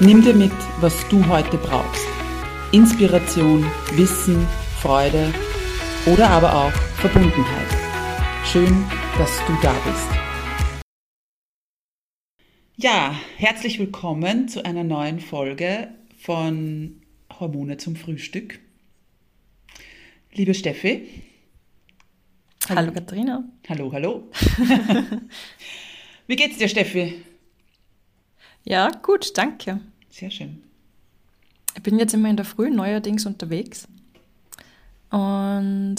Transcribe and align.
Nimm 0.00 0.22
dir 0.22 0.34
mit, 0.34 0.50
was 0.80 1.06
du 1.08 1.24
heute 1.28 1.56
brauchst. 1.56 2.04
Inspiration, 2.72 3.64
Wissen, 3.92 4.44
Freude 4.80 5.32
oder 6.06 6.30
aber 6.30 6.52
auch 6.52 6.72
Verbundenheit. 6.96 7.68
Schön, 8.44 8.84
dass 9.18 9.38
du 9.46 9.56
da 9.62 9.72
bist. 9.86 10.08
Ja, 12.74 13.14
herzlich 13.36 13.78
willkommen 13.78 14.48
zu 14.48 14.64
einer 14.64 14.82
neuen 14.82 15.20
Folge 15.20 15.94
von 16.18 17.00
Hormone 17.38 17.76
zum 17.76 17.94
Frühstück. 17.94 18.58
Liebe 20.32 20.54
Steffi. 20.54 21.08
Hallo 22.68 22.90
Katharina. 22.90 23.44
Hallo, 23.68 23.92
hallo. 23.92 24.28
Wie 26.26 26.34
geht's 26.34 26.58
dir, 26.58 26.68
Steffi? 26.68 27.22
Ja, 28.64 28.90
gut, 29.02 29.36
danke. 29.36 29.80
Sehr 30.10 30.30
schön. 30.30 30.62
Ich 31.76 31.82
bin 31.82 31.98
jetzt 31.98 32.14
immer 32.14 32.30
in 32.30 32.36
der 32.36 32.44
Früh 32.44 32.70
neuerdings 32.70 33.26
unterwegs 33.26 33.88
und 35.10 35.96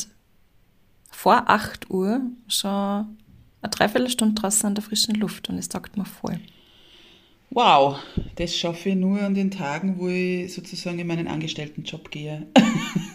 vor 1.11 1.49
8 1.49 1.89
Uhr 1.89 2.21
schon 2.47 3.17
eine 3.61 3.69
Dreiviertelstunde 3.71 4.39
draußen 4.39 4.67
an 4.67 4.75
der 4.75 4.83
frischen 4.83 5.15
Luft 5.15 5.49
und 5.49 5.57
es 5.57 5.69
taugt 5.69 5.97
mir 5.97 6.05
voll. 6.05 6.39
Wow, 7.51 7.99
das 8.35 8.55
schaffe 8.55 8.89
ich 8.89 8.95
nur 8.95 9.21
an 9.21 9.33
den 9.33 9.51
Tagen, 9.51 9.97
wo 9.97 10.07
ich 10.07 10.53
sozusagen 10.53 10.99
in 10.99 11.07
meinen 11.07 11.27
Angestelltenjob 11.27 12.11
gehe. 12.11 12.47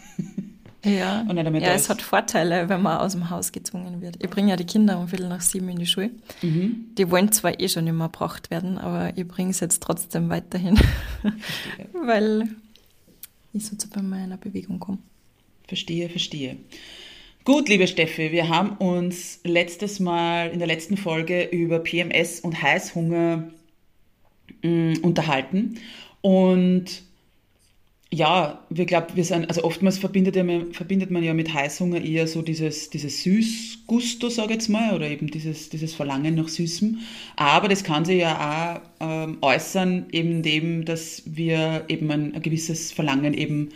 Ja, 0.85 1.27
ja 1.31 1.75
es 1.75 1.91
hat 1.91 2.01
Vorteile, 2.01 2.69
wenn 2.69 2.81
man 2.81 2.99
aus 2.99 3.13
dem 3.13 3.29
Haus 3.29 3.53
gezwungen 3.53 4.01
wird. 4.01 4.17
Ich 4.23 4.31
bringe 4.31 4.51
ja 4.51 4.57
die 4.57 4.65
Kinder 4.65 4.99
um 4.99 5.09
Viertel 5.09 5.29
nach 5.29 5.43
sieben 5.43 5.69
in 5.69 5.79
die 5.79 5.87
Schule. 5.87 6.11
Mhm. 6.41 6.87
Die 6.97 7.11
wollen 7.11 7.31
zwar 7.33 7.61
eh 7.61 7.69
schon 7.69 7.87
immer 7.87 8.09
gebracht 8.09 8.51
werden, 8.51 8.79
aber 8.79 9.17
ich 9.17 9.29
bringe 9.29 9.51
es 9.51 9.61
jetzt 9.61 9.83
trotzdem 9.83 10.31
weiterhin, 10.31 10.81
weil 11.93 12.49
ich 13.53 13.67
so 13.67 13.77
bei 13.93 14.01
meiner 14.01 14.39
Bewegung 14.39 14.79
komme. 14.79 14.99
Verstehe, 15.69 16.09
verstehe. 16.09 16.57
Gut, 17.45 17.69
liebe 17.69 17.87
Steffi, 17.87 18.33
wir 18.33 18.49
haben 18.49 18.77
uns 18.77 19.41
letztes 19.45 19.99
Mal 20.01 20.51
in 20.51 20.59
der 20.59 20.69
letzten 20.69 20.97
Folge 20.97 21.45
über 21.45 21.79
PMS 21.79 22.41
und 22.41 22.61
Heißhunger 22.61 23.51
mh, 24.63 24.69
mm, 24.69 24.95
unterhalten 25.03 25.79
und 26.21 27.03
ja, 28.13 28.65
wir 28.71 28.87
glauben, 28.87 29.15
wir 29.15 29.25
sind, 29.25 29.49
also 29.49 29.63
oftmals 29.63 29.99
verbindet, 29.99 30.35
ja, 30.35 30.45
verbindet 30.73 31.13
man 31.13 31.23
ja 31.23 31.33
mit 31.33 31.55
Heißhunger 31.55 32.03
eher 32.03 32.27
so 32.27 32.43
dieses, 32.43 32.91
dieses 32.91 33.23
Süßgusto, 33.23 34.29
sage 34.29 34.49
ich 34.49 34.55
jetzt 34.55 34.69
mal, 34.69 34.95
oder 34.95 35.09
eben 35.09 35.29
dieses, 35.29 35.69
dieses 35.69 35.95
Verlangen 35.95 36.35
nach 36.35 36.49
Süßem. 36.49 36.99
Aber 37.37 37.69
das 37.69 37.85
kann 37.85 38.05
sich 38.05 38.21
ja 38.21 38.81
auch 39.01 39.07
ähm, 39.07 39.39
äußern, 39.43 40.07
eben 40.11 40.43
dem, 40.43 40.85
dass 40.85 41.23
wir 41.25 41.85
eben 41.87 42.11
ein, 42.11 42.35
ein, 42.35 42.43
gewisses 42.43 42.91
Verlangen 42.91 43.33
eben, 43.33 43.69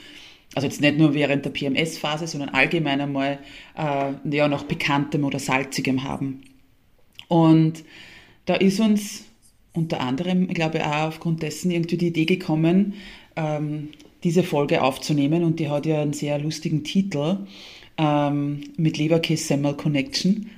also 0.57 0.67
jetzt 0.67 0.81
nicht 0.81 0.99
nur 0.99 1.15
während 1.15 1.45
der 1.45 1.51
PMS-Phase, 1.51 2.27
sondern 2.27 2.49
allgemein 2.49 3.01
einmal 3.01 3.39
äh, 3.79 4.13
ja, 4.37 4.49
nach 4.49 4.65
Bekanntem 4.65 5.23
oder 5.23 5.39
Salzigem 5.39 6.03
haben. 6.03 6.43
Und 7.29 7.85
da 8.47 8.57
ist 8.57 8.81
uns 8.81 9.27
unter 9.75 10.01
anderem, 10.01 10.49
ich 10.49 10.55
glaube 10.55 10.85
auch 10.85 11.09
aufgrund 11.09 11.43
dessen 11.43 11.71
irgendwie 11.71 11.99
die 11.99 12.09
Idee 12.09 12.25
gekommen, 12.25 12.95
ähm, 13.37 13.91
diese 14.25 14.43
Folge 14.43 14.83
aufzunehmen 14.83 15.45
und 15.45 15.61
die 15.61 15.69
hat 15.69 15.87
ja 15.87 16.01
einen 16.01 16.15
sehr 16.15 16.39
lustigen 16.39 16.83
Titel 16.83 17.39
ähm, 17.99 18.65
mit 18.77 18.97
Leberkäse 18.97 19.45
Semmel 19.45 19.75
Connection. 19.75 20.51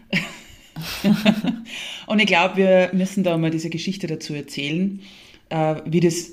und 2.06 2.19
ich 2.21 2.26
glaube, 2.26 2.56
wir 2.56 2.91
müssen 2.93 3.25
da 3.25 3.37
mal 3.37 3.50
diese 3.50 3.69
Geschichte 3.69 4.06
dazu 4.06 4.34
erzählen, 4.34 5.00
äh, 5.49 5.76
wie 5.84 6.00
das 6.00 6.31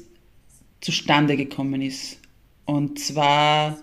zustande 0.79 1.35
gekommen 1.35 1.81
ist. 1.81 2.19
Und 2.65 2.99
zwar 2.99 3.77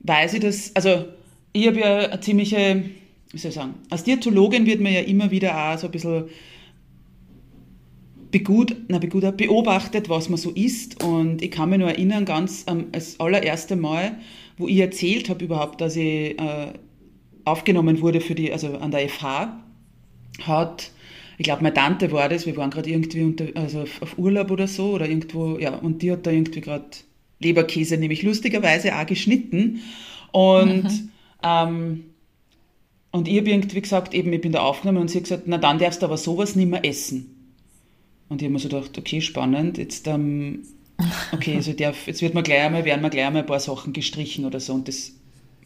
weiß 0.00 0.34
ich 0.34 0.40
das, 0.40 0.74
also 0.76 1.06
ich 1.52 1.66
habe 1.66 1.80
ja 1.80 1.98
eine 2.10 2.20
ziemliche, 2.20 2.84
wie 3.30 3.38
soll 3.38 3.48
ich 3.48 3.54
sagen, 3.54 3.74
als 3.90 4.04
Diätologin 4.04 4.66
wird 4.66 4.80
man 4.80 4.92
ja 4.92 5.00
immer 5.00 5.30
wieder 5.30 5.56
auch 5.56 5.78
so 5.78 5.86
ein 5.86 5.92
bisschen 5.92 6.24
begut, 8.34 8.74
na, 8.88 8.98
begut, 8.98 9.36
beobachtet, 9.36 10.08
was 10.08 10.28
man 10.28 10.38
so 10.38 10.50
isst. 10.50 11.04
Und 11.04 11.40
ich 11.40 11.52
kann 11.52 11.70
mich 11.70 11.78
nur 11.78 11.88
erinnern, 11.88 12.24
ganz 12.24 12.64
ähm, 12.66 12.86
das 12.90 13.20
allererste 13.20 13.76
Mal, 13.76 14.16
wo 14.58 14.66
ich 14.66 14.78
erzählt 14.78 15.28
habe 15.28 15.44
überhaupt, 15.44 15.80
dass 15.80 15.94
ich 15.94 16.36
äh, 16.36 16.72
aufgenommen 17.44 18.00
wurde 18.00 18.20
für 18.20 18.34
die, 18.34 18.52
also 18.52 18.76
an 18.78 18.90
der 18.90 19.08
FH, 19.08 19.60
hat, 20.42 20.90
ich 21.38 21.44
glaube, 21.44 21.62
meine 21.62 21.74
Tante 21.74 22.10
war 22.10 22.28
das, 22.28 22.44
wir 22.44 22.56
waren 22.56 22.70
gerade 22.70 22.90
irgendwie 22.90 23.22
unter, 23.22 23.46
also 23.54 23.84
auf 24.00 24.18
Urlaub 24.18 24.50
oder 24.50 24.66
so 24.66 24.90
oder 24.90 25.08
irgendwo, 25.08 25.56
ja, 25.58 25.76
und 25.76 26.02
die 26.02 26.10
hat 26.10 26.26
da 26.26 26.32
irgendwie 26.32 26.60
gerade 26.60 26.86
Leberkäse, 27.38 27.98
nämlich 27.98 28.24
lustigerweise 28.24 28.96
auch 28.96 29.06
geschnitten. 29.06 29.80
Und 30.32 30.82
mhm. 30.82 31.10
ähm, 31.44 32.04
und 33.12 33.28
ich 33.28 33.38
habe 33.38 33.48
irgendwie 33.48 33.80
gesagt, 33.80 34.12
eben, 34.12 34.32
ich 34.32 34.40
bin 34.40 34.50
da 34.50 34.62
aufgenommen 34.62 35.02
und 35.02 35.08
sie 35.08 35.18
hat 35.18 35.24
gesagt, 35.24 35.44
na 35.46 35.58
dann 35.58 35.78
darfst 35.78 36.02
du 36.02 36.06
aber 36.06 36.16
sowas 36.16 36.56
nicht 36.56 36.68
mehr 36.68 36.84
essen. 36.84 37.33
Und 38.28 38.40
ich 38.40 38.46
habe 38.46 38.52
mir 38.52 38.58
so 38.58 38.68
gedacht, 38.68 38.96
okay, 38.96 39.20
spannend, 39.20 39.78
jetzt, 39.78 40.06
ähm, 40.06 40.62
okay, 41.32 41.56
also 41.56 41.72
darf, 41.72 42.06
jetzt 42.06 42.22
wird 42.22 42.34
man 42.34 42.44
gleich 42.44 42.62
einmal, 42.62 42.84
werden 42.84 43.02
mir 43.02 43.10
gleich 43.10 43.26
einmal 43.26 43.42
ein 43.42 43.46
paar 43.46 43.60
Sachen 43.60 43.92
gestrichen 43.92 44.44
oder 44.44 44.60
so. 44.60 44.74
Und 44.74 44.88
das 44.88 45.12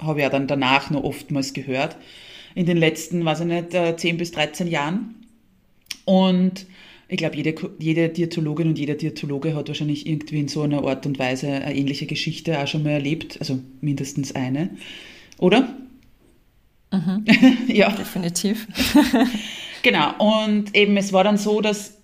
habe 0.01 0.21
ich 0.21 0.25
ja 0.25 0.31
dann 0.31 0.47
danach 0.47 0.91
noch 0.91 1.05
oftmals 1.05 1.53
gehört. 1.53 1.97
In 2.55 2.67
den 2.67 2.77
letzten, 2.77 3.25
weiß 3.25 3.41
ich 3.41 3.47
nicht, 3.47 3.73
10 3.73 4.15
äh, 4.15 4.19
bis 4.19 4.33
13 4.33 4.69
Jahren. 4.69 5.15
Und 6.05 6.67
ich 7.09 7.17
glaube, 7.17 7.37
jede, 7.37 7.55
jede 7.79 8.09
Diätologin 8.09 8.69
und 8.69 8.79
jeder 8.79 8.95
Diätologe 8.95 9.55
hat 9.55 9.69
wahrscheinlich 9.69 10.07
irgendwie 10.07 10.41
in 10.41 10.49
so 10.49 10.63
einer 10.63 10.85
Art 10.85 11.07
und 11.07 11.19
Weise 11.19 11.49
eine 11.49 11.75
ähnliche 11.75 12.07
Geschichte 12.07 12.59
auch 12.59 12.67
schon 12.67 12.83
mal 12.83 12.91
erlebt. 12.91 13.39
Also 13.41 13.59
mindestens 13.81 14.35
eine. 14.35 14.71
Oder? 15.39 15.75
Mhm. 16.93 17.25
ja. 17.69 17.91
Definitiv. 17.91 18.67
genau. 19.83 20.15
Und 20.19 20.75
eben, 20.75 20.97
es 20.97 21.13
war 21.13 21.25
dann 21.25 21.39
so, 21.39 21.61
dass 21.61 21.98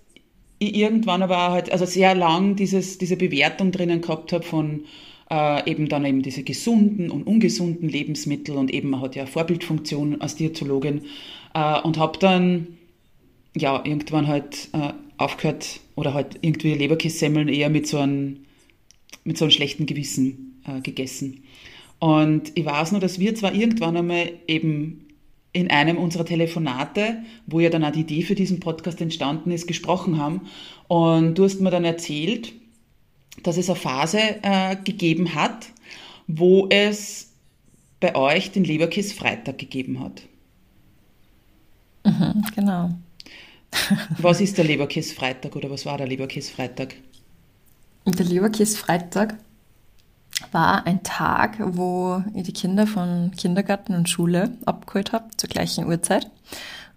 ich 0.59 0.75
irgendwann 0.75 1.21
aber 1.21 1.51
halt, 1.51 1.71
also 1.71 1.85
sehr 1.85 2.15
lang 2.15 2.55
dieses, 2.55 2.97
diese 2.97 3.17
Bewertung 3.17 3.71
drinnen 3.71 4.01
gehabt 4.01 4.33
habe 4.33 4.43
von 4.43 4.85
äh, 5.29 5.69
eben 5.69 5.89
dann 5.89 6.05
eben 6.05 6.21
diese 6.21 6.43
gesunden 6.43 7.09
und 7.09 7.23
ungesunden 7.23 7.89
Lebensmittel 7.89 8.55
und 8.55 8.73
eben 8.73 8.89
man 8.89 9.01
hat 9.01 9.15
ja 9.15 9.25
Vorbildfunktion 9.25 10.21
als 10.21 10.35
Diätologin 10.35 11.01
äh, 11.53 11.79
und 11.81 11.97
habe 11.97 12.19
dann 12.19 12.67
ja 13.55 13.83
irgendwann 13.83 14.27
halt 14.27 14.69
äh, 14.73 14.93
aufgehört 15.17 15.79
oder 15.95 16.13
halt 16.13 16.39
irgendwie 16.41 16.73
Leberkässemmeln 16.73 17.47
eher 17.47 17.69
mit 17.69 17.87
so 17.87 17.97
einem 17.97 18.41
mit 19.23 19.37
so 19.37 19.45
einem 19.45 19.51
schlechten 19.51 19.87
Gewissen 19.87 20.61
äh, 20.67 20.81
gegessen. 20.81 21.43
Und 21.99 22.51
ich 22.55 22.65
weiß 22.65 22.91
nur, 22.91 23.01
dass 23.01 23.19
wir 23.19 23.33
zwar 23.33 23.55
irgendwann 23.55 23.97
einmal 23.97 24.33
eben 24.47 25.04
in 25.55 25.71
einem 25.71 25.97
unserer 25.97 26.25
Telefonate, 26.25 27.23
wo 27.47 27.61
ja 27.61 27.69
dann 27.69 27.85
auch 27.85 27.91
die 27.91 28.01
Idee 28.01 28.23
für 28.23 28.35
diesen 28.35 28.59
Podcast 28.59 28.99
entstanden 28.99 29.51
ist, 29.51 29.67
gesprochen 29.67 30.17
haben. 30.17 30.41
Und 30.89 31.35
du 31.35 31.45
hast 31.45 31.61
mir 31.61 31.71
dann 31.71 31.85
erzählt, 31.85 32.51
dass 33.41 33.55
es 33.55 33.69
eine 33.69 33.79
Phase 33.79 34.19
äh, 34.41 34.75
gegeben 34.75 35.33
hat, 35.33 35.67
wo 36.27 36.67
es 36.69 37.31
bei 38.01 38.15
euch 38.15 38.51
den 38.51 38.65
Leberkäse-Freitag 38.65 39.57
gegeben 39.57 40.01
hat. 40.01 40.23
Mhm, 42.03 42.43
genau. 42.53 42.89
was 44.17 44.41
ist 44.41 44.57
der 44.57 44.65
Leberkäse-Freitag 44.65 45.55
oder 45.55 45.69
was 45.69 45.85
war 45.85 45.97
der 45.97 46.07
Leberkäse-Freitag? 46.07 46.95
Der 48.05 48.25
Leberkäse-Freitag 48.25 49.37
war 50.51 50.85
ein 50.85 51.03
Tag, 51.03 51.57
wo 51.59 52.23
ich 52.33 52.43
die 52.43 52.53
Kinder 52.53 52.87
von 52.87 53.31
Kindergarten 53.35 53.95
und 53.95 54.09
Schule 54.09 54.51
abgeholt 54.65 55.13
habe, 55.13 55.25
zur 55.37 55.49
gleichen 55.49 55.87
Uhrzeit. 55.87 56.29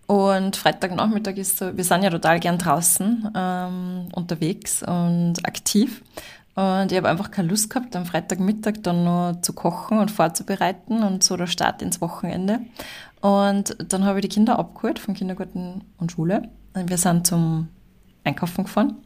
Und 0.06 0.56
Freitagnachmittag 0.56 1.36
ist 1.36 1.58
so, 1.58 1.76
wir 1.76 1.84
sind 1.84 2.02
ja 2.02 2.10
total 2.10 2.40
gern 2.40 2.58
draußen 2.58 3.30
ähm, 3.34 4.08
unterwegs 4.12 4.82
und 4.82 5.34
aktiv. 5.44 6.02
Und 6.54 6.90
ich 6.90 6.98
habe 6.98 7.08
einfach 7.08 7.30
keine 7.30 7.48
Lust 7.48 7.70
gehabt, 7.70 7.94
am 7.94 8.06
Freitagmittag 8.06 8.82
dann 8.82 9.04
nur 9.04 9.42
zu 9.42 9.52
kochen 9.52 9.98
und 9.98 10.10
vorzubereiten 10.10 11.04
und 11.04 11.22
so 11.22 11.36
der 11.36 11.46
Start 11.46 11.82
ins 11.82 12.00
Wochenende. 12.00 12.60
Und 13.20 13.76
dann 13.92 14.04
habe 14.04 14.18
ich 14.18 14.22
die 14.22 14.34
Kinder 14.34 14.58
abgeholt 14.58 14.98
von 14.98 15.14
Kindergarten 15.14 15.84
und 15.98 16.10
Schule. 16.10 16.48
Und 16.74 16.88
wir 16.88 16.98
sind 16.98 17.26
zum 17.26 17.68
Einkaufen 18.24 18.64
gefahren. 18.64 18.96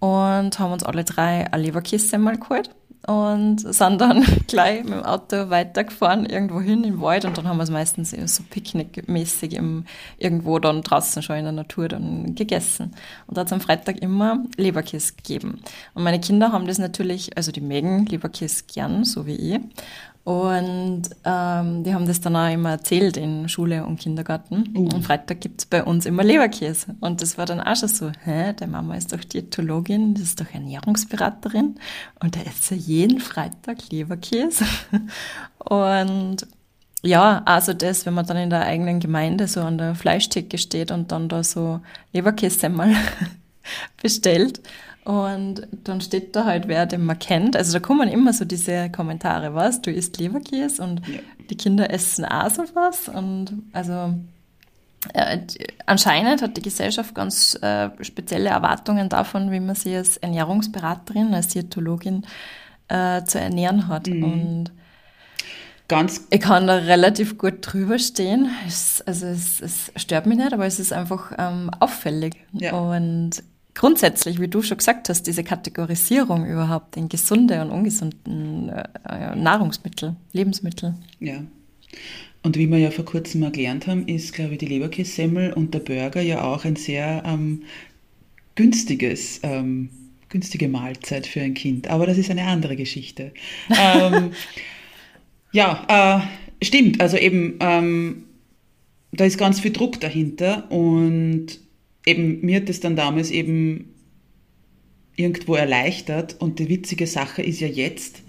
und 0.00 0.58
haben 0.58 0.72
uns 0.72 0.82
alle 0.82 1.04
drei 1.04 1.50
ein 1.52 1.60
Leberkässemmel 1.60 2.38
geholt 2.38 2.70
und 3.06 3.58
sind 3.58 4.00
dann 4.00 4.24
gleich 4.46 4.84
mit 4.84 4.92
dem 4.92 5.02
Auto 5.02 5.50
weitergefahren, 5.50 6.26
irgendwo 6.26 6.60
hin 6.60 6.84
im 6.84 7.00
Wald 7.00 7.24
und 7.24 7.36
dann 7.36 7.48
haben 7.48 7.56
wir 7.56 7.64
es 7.64 7.70
meistens 7.70 8.10
so 8.10 8.42
picknickmäßig 8.48 9.54
im, 9.54 9.84
irgendwo 10.18 10.58
dann 10.58 10.82
draußen 10.82 11.22
schon 11.22 11.36
in 11.36 11.44
der 11.44 11.52
Natur 11.52 11.88
dann 11.88 12.34
gegessen. 12.34 12.94
Und 13.26 13.36
da 13.36 13.40
hat 13.40 13.48
es 13.48 13.52
am 13.52 13.60
Freitag 13.60 14.00
immer 14.00 14.44
Leberkäse 14.56 15.14
gegeben. 15.14 15.60
Und 15.94 16.04
meine 16.04 16.20
Kinder 16.20 16.52
haben 16.52 16.66
das 16.66 16.78
natürlich, 16.78 17.36
also 17.36 17.50
die 17.50 17.60
mögen 17.60 18.06
Leberkäse 18.06 18.64
gern, 18.72 19.04
so 19.04 19.26
wie 19.26 19.34
ich. 19.54 19.60
Und 20.24 21.02
ähm, 21.24 21.82
die 21.82 21.92
haben 21.92 22.06
das 22.06 22.20
dann 22.20 22.36
auch 22.36 22.52
immer 22.52 22.70
erzählt 22.70 23.16
in 23.16 23.48
Schule 23.48 23.84
und 23.84 23.98
Kindergarten. 23.98 24.72
Uh. 24.76 24.88
Am 24.94 25.02
Freitag 25.02 25.40
gibt's 25.40 25.66
bei 25.66 25.82
uns 25.82 26.06
immer 26.06 26.22
Leberkäse. 26.22 26.94
Und 27.00 27.22
das 27.22 27.38
war 27.38 27.46
dann 27.46 27.60
auch 27.60 27.74
schon 27.74 27.88
so, 27.88 28.12
hä, 28.24 28.52
der 28.52 28.68
Mama 28.68 28.94
ist 28.94 29.12
doch 29.12 29.24
Diätologin, 29.24 30.14
das 30.14 30.22
ist 30.24 30.40
doch 30.40 30.52
Ernährungsberaterin 30.52 31.74
und 32.20 32.36
da 32.36 32.40
isst 32.42 32.68
sie 32.68 32.76
jeden 32.76 33.18
Freitag 33.18 33.90
Leberkäse. 33.90 34.64
und 35.58 36.46
ja, 37.02 37.42
also 37.44 37.72
das, 37.72 38.06
wenn 38.06 38.14
man 38.14 38.26
dann 38.26 38.36
in 38.36 38.50
der 38.50 38.62
eigenen 38.62 39.00
Gemeinde 39.00 39.48
so 39.48 39.60
an 39.62 39.76
der 39.76 39.96
Fleischtheke 39.96 40.56
steht 40.56 40.92
und 40.92 41.10
dann 41.10 41.28
da 41.28 41.42
so 41.42 41.80
Leberkäse 42.12 42.68
mal 42.68 42.94
bestellt, 44.00 44.60
und 45.04 45.66
dann 45.84 46.00
steht 46.00 46.36
da 46.36 46.44
halt, 46.44 46.68
wer 46.68 46.86
den 46.86 47.04
man 47.04 47.18
kennt. 47.18 47.56
Also 47.56 47.72
da 47.72 47.80
kommen 47.80 48.08
immer 48.08 48.32
so 48.32 48.44
diese 48.44 48.88
Kommentare, 48.90 49.54
was, 49.54 49.82
du 49.82 49.90
isst 49.90 50.18
Leberkäse 50.18 50.82
und 50.82 51.06
ja. 51.08 51.18
die 51.50 51.56
Kinder 51.56 51.90
essen 51.90 52.24
auch 52.24 52.50
sowas. 52.50 53.08
Und 53.08 53.64
also 53.72 54.14
äh, 55.12 55.38
anscheinend 55.86 56.40
hat 56.40 56.56
die 56.56 56.62
Gesellschaft 56.62 57.14
ganz 57.14 57.58
äh, 57.62 57.90
spezielle 58.00 58.50
Erwartungen 58.50 59.08
davon, 59.08 59.50
wie 59.50 59.60
man 59.60 59.74
sich 59.74 59.96
als 59.96 60.18
Ernährungsberaterin, 60.18 61.34
als 61.34 61.48
Diätologin 61.48 62.24
äh, 62.86 63.24
zu 63.24 63.40
ernähren 63.40 63.88
hat. 63.88 64.06
Mhm. 64.06 64.24
Und 64.24 64.72
Ganz 65.88 66.26
ich 66.30 66.40
kann 66.40 66.68
da 66.68 66.76
relativ 66.76 67.36
gut 67.36 67.54
drüber 67.60 67.98
stehen. 67.98 68.48
Es, 68.66 69.02
also 69.04 69.26
es, 69.26 69.60
es 69.60 69.92
stört 69.96 70.26
mich 70.26 70.38
nicht, 70.38 70.52
aber 70.52 70.64
es 70.64 70.80
ist 70.80 70.92
einfach 70.92 71.32
ähm, 71.36 71.70
auffällig. 71.80 72.36
Ja. 72.52 72.72
Und 72.72 73.42
grundsätzlich, 73.74 74.40
wie 74.40 74.48
du 74.48 74.62
schon 74.62 74.78
gesagt 74.78 75.08
hast, 75.08 75.26
diese 75.26 75.44
Kategorisierung 75.44 76.46
überhaupt 76.46 76.96
in 76.96 77.08
gesunde 77.08 77.60
und 77.62 77.70
ungesunden 77.70 78.68
äh, 78.68 79.34
Nahrungsmittel, 79.36 80.16
Lebensmittel. 80.32 80.94
Ja. 81.20 81.42
Und 82.42 82.56
wie 82.56 82.68
wir 82.68 82.78
ja 82.78 82.90
vor 82.90 83.04
kurzem 83.04 83.40
mal 83.42 83.52
gelernt 83.52 83.86
haben, 83.86 84.06
ist, 84.08 84.34
glaube 84.34 84.52
ich, 84.52 84.58
die 84.58 84.66
Leberkässemmel 84.66 85.52
und 85.52 85.74
der 85.74 85.78
Burger 85.78 86.20
ja 86.20 86.42
auch 86.42 86.64
ein 86.64 86.76
sehr 86.76 87.22
ähm, 87.24 87.62
günstiges, 88.56 89.40
ähm, 89.44 89.90
günstige 90.28 90.68
Mahlzeit 90.68 91.26
für 91.26 91.40
ein 91.40 91.54
Kind. 91.54 91.88
Aber 91.88 92.06
das 92.06 92.18
ist 92.18 92.30
eine 92.30 92.44
andere 92.44 92.74
Geschichte. 92.74 93.32
ähm, 93.80 94.32
ja, 95.52 96.26
äh, 96.60 96.64
stimmt. 96.64 97.00
Also 97.00 97.16
eben, 97.16 97.58
ähm, 97.60 98.24
da 99.12 99.24
ist 99.24 99.38
ganz 99.38 99.60
viel 99.60 99.72
Druck 99.72 100.00
dahinter 100.00 100.70
und 100.70 101.60
eben, 102.06 102.40
mir 102.40 102.56
hat 102.56 102.68
das 102.68 102.80
dann 102.80 102.96
damals 102.96 103.30
eben 103.30 103.94
irgendwo 105.16 105.54
erleichtert 105.54 106.36
und 106.40 106.58
die 106.58 106.68
witzige 106.68 107.06
Sache 107.06 107.42
ist 107.42 107.60
ja 107.60 107.68
jetzt, 107.68 108.22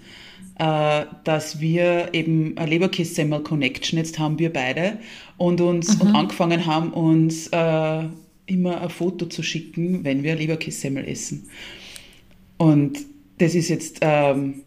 äh, 0.58 1.04
dass 1.24 1.60
wir 1.60 2.10
eben 2.12 2.56
eine 2.56 2.70
Leberkässemmel 2.70 3.42
Connection 3.42 3.98
jetzt 3.98 4.18
haben 4.18 4.38
wir 4.38 4.52
beide 4.52 4.98
und 5.36 5.60
uns 5.60 5.96
mhm. 5.96 6.02
und 6.02 6.14
angefangen 6.14 6.66
haben 6.66 6.92
uns 6.92 7.48
äh, 7.48 8.02
immer 8.46 8.82
ein 8.82 8.90
Foto 8.90 9.26
zu 9.26 9.42
schicken, 9.42 10.04
wenn 10.04 10.22
wir 10.22 10.36
Leberkässemmel 10.36 11.08
essen. 11.08 11.48
Und 12.58 12.98
das 13.38 13.54
ist 13.54 13.68
jetzt 13.68 13.98
ähm, 14.02 14.62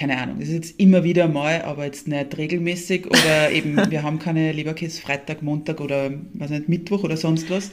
keine 0.00 0.16
Ahnung, 0.16 0.36
das 0.38 0.48
ist 0.48 0.54
jetzt 0.54 0.80
immer 0.80 1.04
wieder 1.04 1.28
mal, 1.28 1.60
aber 1.60 1.84
jetzt 1.84 2.08
nicht 2.08 2.38
regelmäßig 2.38 3.06
oder 3.06 3.50
eben 3.50 3.76
wir 3.90 4.02
haben 4.02 4.18
keine 4.18 4.52
Leberkäse 4.52 5.02
Freitag, 5.02 5.42
Montag 5.42 5.80
oder 5.80 6.10
was 6.32 6.48
nicht 6.50 6.70
Mittwoch 6.70 7.04
oder 7.04 7.18
sonst 7.18 7.50
was. 7.50 7.70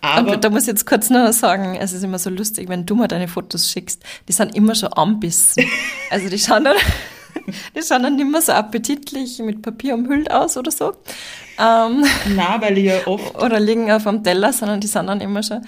Aber 0.00 0.36
da 0.36 0.50
muss 0.50 0.62
ich 0.62 0.68
jetzt 0.68 0.86
kurz 0.86 1.10
noch 1.10 1.32
sagen, 1.32 1.76
es 1.76 1.92
ist 1.92 2.02
immer 2.02 2.18
so 2.18 2.30
lustig, 2.30 2.68
wenn 2.68 2.86
du 2.86 2.94
mir 2.94 3.08
deine 3.08 3.28
Fotos 3.28 3.70
schickst, 3.70 4.02
die 4.28 4.32
sind 4.32 4.54
immer 4.54 4.74
schon 4.74 4.92
anbissen. 4.92 5.64
Also 6.10 6.28
die 6.28 6.38
schauen 6.40 6.64
dann, 6.64 6.76
die 7.76 7.82
schauen 7.86 8.02
dann 8.02 8.16
nicht 8.16 8.28
mehr 8.28 8.42
so 8.42 8.50
appetitlich 8.50 9.38
mit 9.38 9.62
Papier 9.62 9.94
umhüllt 9.94 10.28
aus 10.30 10.56
oder 10.56 10.72
so. 10.72 10.92
Ähm, 11.56 12.04
Nein, 12.34 12.60
weil 12.60 12.78
ich 12.78 12.86
ja 12.86 13.06
oft... 13.06 13.40
Oder 13.40 13.60
liegen 13.60 13.92
auf 13.92 14.04
dem 14.04 14.24
Teller, 14.24 14.52
sondern 14.52 14.80
die 14.80 14.88
sind 14.88 15.06
dann 15.06 15.20
immer 15.20 15.42
schon... 15.42 15.60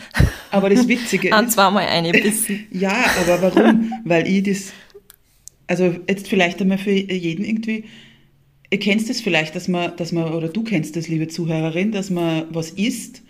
Aber 0.51 0.69
das 0.69 0.89
Witzige 0.89 1.29
ist... 1.29 1.35
Ein, 1.35 1.49
zweimal 1.49 1.87
eingebissen. 1.87 2.67
ja, 2.73 2.93
aber 3.21 3.43
warum? 3.43 3.93
weil 4.05 4.27
ich 4.27 4.43
das... 4.43 4.73
Also 5.69 5.95
jetzt 6.09 6.27
vielleicht 6.27 6.61
einmal 6.61 6.79
für 6.79 6.91
jeden 6.91 7.45
irgendwie... 7.45 7.85
Ihr 8.71 8.81
kennt 8.81 9.09
es 9.09 9.21
vielleicht, 9.21 9.55
dass 9.55 9.69
man, 9.69 9.95
dass 9.97 10.13
man, 10.13 10.33
oder 10.33 10.49
du 10.49 10.65
kennst 10.65 10.97
das, 10.97 11.07
liebe 11.07 11.29
Zuhörerin, 11.29 11.93
dass 11.93 12.09
man 12.09 12.47
was 12.51 12.71
isst 12.71 13.23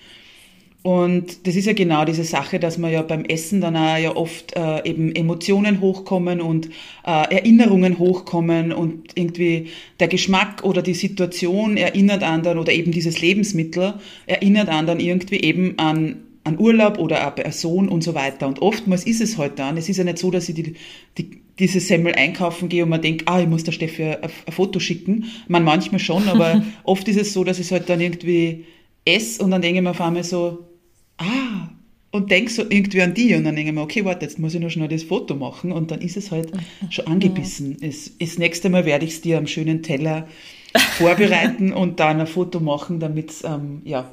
und 0.83 1.47
das 1.47 1.55
ist 1.55 1.67
ja 1.67 1.75
genau 1.75 2.05
diese 2.05 2.25
Sache, 2.25 2.59
dass 2.59 2.77
man 2.77 2.91
ja 2.91 3.03
beim 3.03 3.25
Essen 3.25 3.61
dann 3.61 3.77
auch 3.77 3.97
ja 3.99 4.17
oft 4.17 4.57
äh, 4.57 4.85
eben 4.89 5.15
Emotionen 5.15 5.81
hochkommen 5.81 6.41
und 6.41 6.71
äh, 7.07 7.35
Erinnerungen 7.35 8.01
hochkommen 8.01 8.73
und 8.73 9.11
irgendwie 9.15 9.69
der 10.01 10.09
Geschmack 10.09 10.65
oder 10.65 10.83
die 10.83 10.95
Situation 10.95 11.77
erinnert 11.77 12.25
an 12.25 12.43
dann 12.43 12.59
oder 12.59 12.73
eben 12.73 12.91
dieses 12.91 13.21
Lebensmittel 13.21 13.95
erinnert 14.27 14.69
an 14.69 14.87
dann 14.87 14.99
irgendwie 14.99 15.41
eben 15.41 15.79
an 15.79 16.25
an 16.45 16.59
Urlaub 16.59 16.99
oder 16.99 17.23
eine 17.23 17.31
Person 17.31 17.89
und 17.89 18.03
so 18.03 18.15
weiter. 18.15 18.49
Und 18.49 18.61
oftmals 18.61 19.07
ist 19.07 19.21
es 19.21 19.39
halt 19.39 19.61
dann, 19.61 19.77
es 19.77 19.89
ist 19.89 19.99
ja 19.99 20.03
nicht 20.03 20.19
so, 20.19 20.33
dass 20.33 20.49
ich 20.49 20.57
die, 20.57 20.75
die, 21.17 21.43
diese 21.61 21.79
Semmel 21.79 22.17
einkaufen 22.17 22.69
gehe 22.69 22.83
und 22.83 22.89
man 22.89 23.01
denkt, 23.01 23.29
ah, 23.29 23.41
ich 23.41 23.47
muss 23.47 23.63
der 23.63 23.71
Steffi 23.71 24.03
ein, 24.03 24.17
ein 24.25 24.53
Foto 24.53 24.81
schicken. 24.81 25.27
Man 25.47 25.63
manchmal 25.63 26.01
schon, 26.01 26.29
aber 26.29 26.65
oft 26.83 27.07
ist 27.07 27.17
es 27.17 27.33
so, 27.33 27.45
dass 27.45 27.61
ich 27.61 27.67
es 27.67 27.71
halt 27.71 27.89
dann 27.89 28.01
irgendwie 28.01 28.65
esse 29.05 29.41
und 29.45 29.53
dann 29.53 29.63
denke 29.63 29.79
ich 29.79 29.85
mir 29.85 29.91
auf 29.91 30.01
einmal 30.01 30.25
so, 30.25 30.67
ah, 31.23 31.69
und 32.11 32.31
denk 32.31 32.51
so 32.51 32.63
irgendwie 32.63 33.03
an 33.03 33.15
die 33.15 33.35
und 33.35 33.45
dann 33.45 33.57
denke 33.57 33.71
ich 33.71 33.75
mir, 33.75 33.83
okay, 33.83 34.05
warte, 34.05 34.25
jetzt 34.25 34.39
muss 34.39 34.55
ich 34.55 34.61
noch 34.61 34.71
schnell 34.71 34.89
das 34.89 35.03
Foto 35.03 35.35
machen 35.35 35.73
und 35.73 35.91
dann 35.91 36.01
ist 36.01 36.17
es 36.17 36.31
halt 36.31 36.53
schon 36.91 37.07
angebissen. 37.07 37.79
Ja. 37.81 37.89
Das, 38.19 38.39
nächste 38.39 38.69
Mal 38.69 38.85
werde 38.85 39.05
ich 39.05 39.13
es 39.13 39.21
dir 39.23 39.39
am 39.39 39.47
schönen 39.47 39.83
Teller 39.83 40.29
vorbereiten 40.99 41.73
und 41.73 42.01
dann 42.01 42.21
ein 42.21 42.27
Foto 42.27 42.61
machen, 42.61 43.01
damit 43.01 43.31
es 43.31 43.45
ähm, 43.45 43.83
ja. 43.85 44.11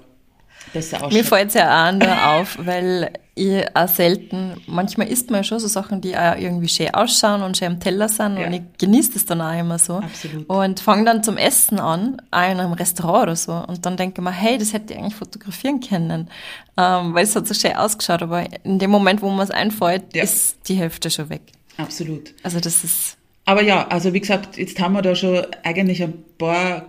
Mir 0.74 1.24
fällt 1.24 1.50
es 1.50 1.54
ja 1.56 1.88
auch 1.88 1.92
nur 1.92 2.28
auf, 2.28 2.58
weil 2.60 3.12
ich 3.34 3.66
auch 3.74 3.88
selten, 3.88 4.62
manchmal 4.68 5.08
isst 5.08 5.30
man 5.30 5.40
ja 5.40 5.44
schon 5.44 5.60
so 5.60 5.68
Sachen, 5.68 6.02
die 6.02 6.16
auch 6.16 6.36
irgendwie 6.36 6.68
schön 6.68 6.94
ausschauen 6.94 7.42
und 7.42 7.58
schön 7.58 7.74
am 7.74 7.80
Teller 7.80 8.10
sind 8.10 8.38
ja. 8.38 8.48
und 8.48 8.54
ich 8.54 8.62
genieße 8.78 9.14
das 9.14 9.26
dann 9.26 9.42
auch 9.42 9.58
immer 9.58 9.80
so. 9.80 9.96
Absolut. 9.96 10.48
Und 10.50 10.80
fange 10.80 11.06
dann 11.06 11.24
zum 11.24 11.38
Essen 11.38 11.80
an, 11.80 12.22
auch 12.32 12.52
in 12.52 12.60
einem 12.60 12.74
Restaurant 12.74 13.24
oder 13.24 13.36
so 13.36 13.54
und 13.54 13.86
dann 13.86 13.98
denke 13.98 14.22
ich 14.22 14.24
mir, 14.24 14.32
hey, 14.32 14.58
das 14.58 14.74
hätte 14.74 14.94
ich 14.94 15.00
eigentlich 15.00 15.16
fotografieren 15.16 15.80
können, 15.80 16.30
ähm, 16.78 17.14
weil 17.14 17.24
es 17.24 17.36
hat 17.36 17.48
so 17.48 17.54
schön 17.54 17.74
ausgeschaut, 17.74 18.22
aber 18.22 18.46
in 18.64 18.78
dem 18.78 18.92
Moment, 18.92 19.22
wo 19.22 19.30
man 19.30 19.46
es 19.46 19.52
einfällt, 19.52 20.14
ja. 20.14 20.24
ist 20.24 20.58
die 20.68 20.76
Hälfte 20.76 21.10
schon 21.10 21.30
weg. 21.30 21.42
Absolut. 21.78 22.34
Also 22.44 22.60
das 22.60 22.84
ist... 22.84 23.18
Aber 23.46 23.64
ja, 23.64 23.88
also 23.88 24.14
wie 24.14 24.20
gesagt, 24.20 24.58
jetzt 24.58 24.80
haben 24.80 24.94
wir 24.94 25.02
da 25.02 25.16
schon 25.16 25.48
eigentlich 25.64 26.04
ein 26.04 26.24
paar 26.38 26.86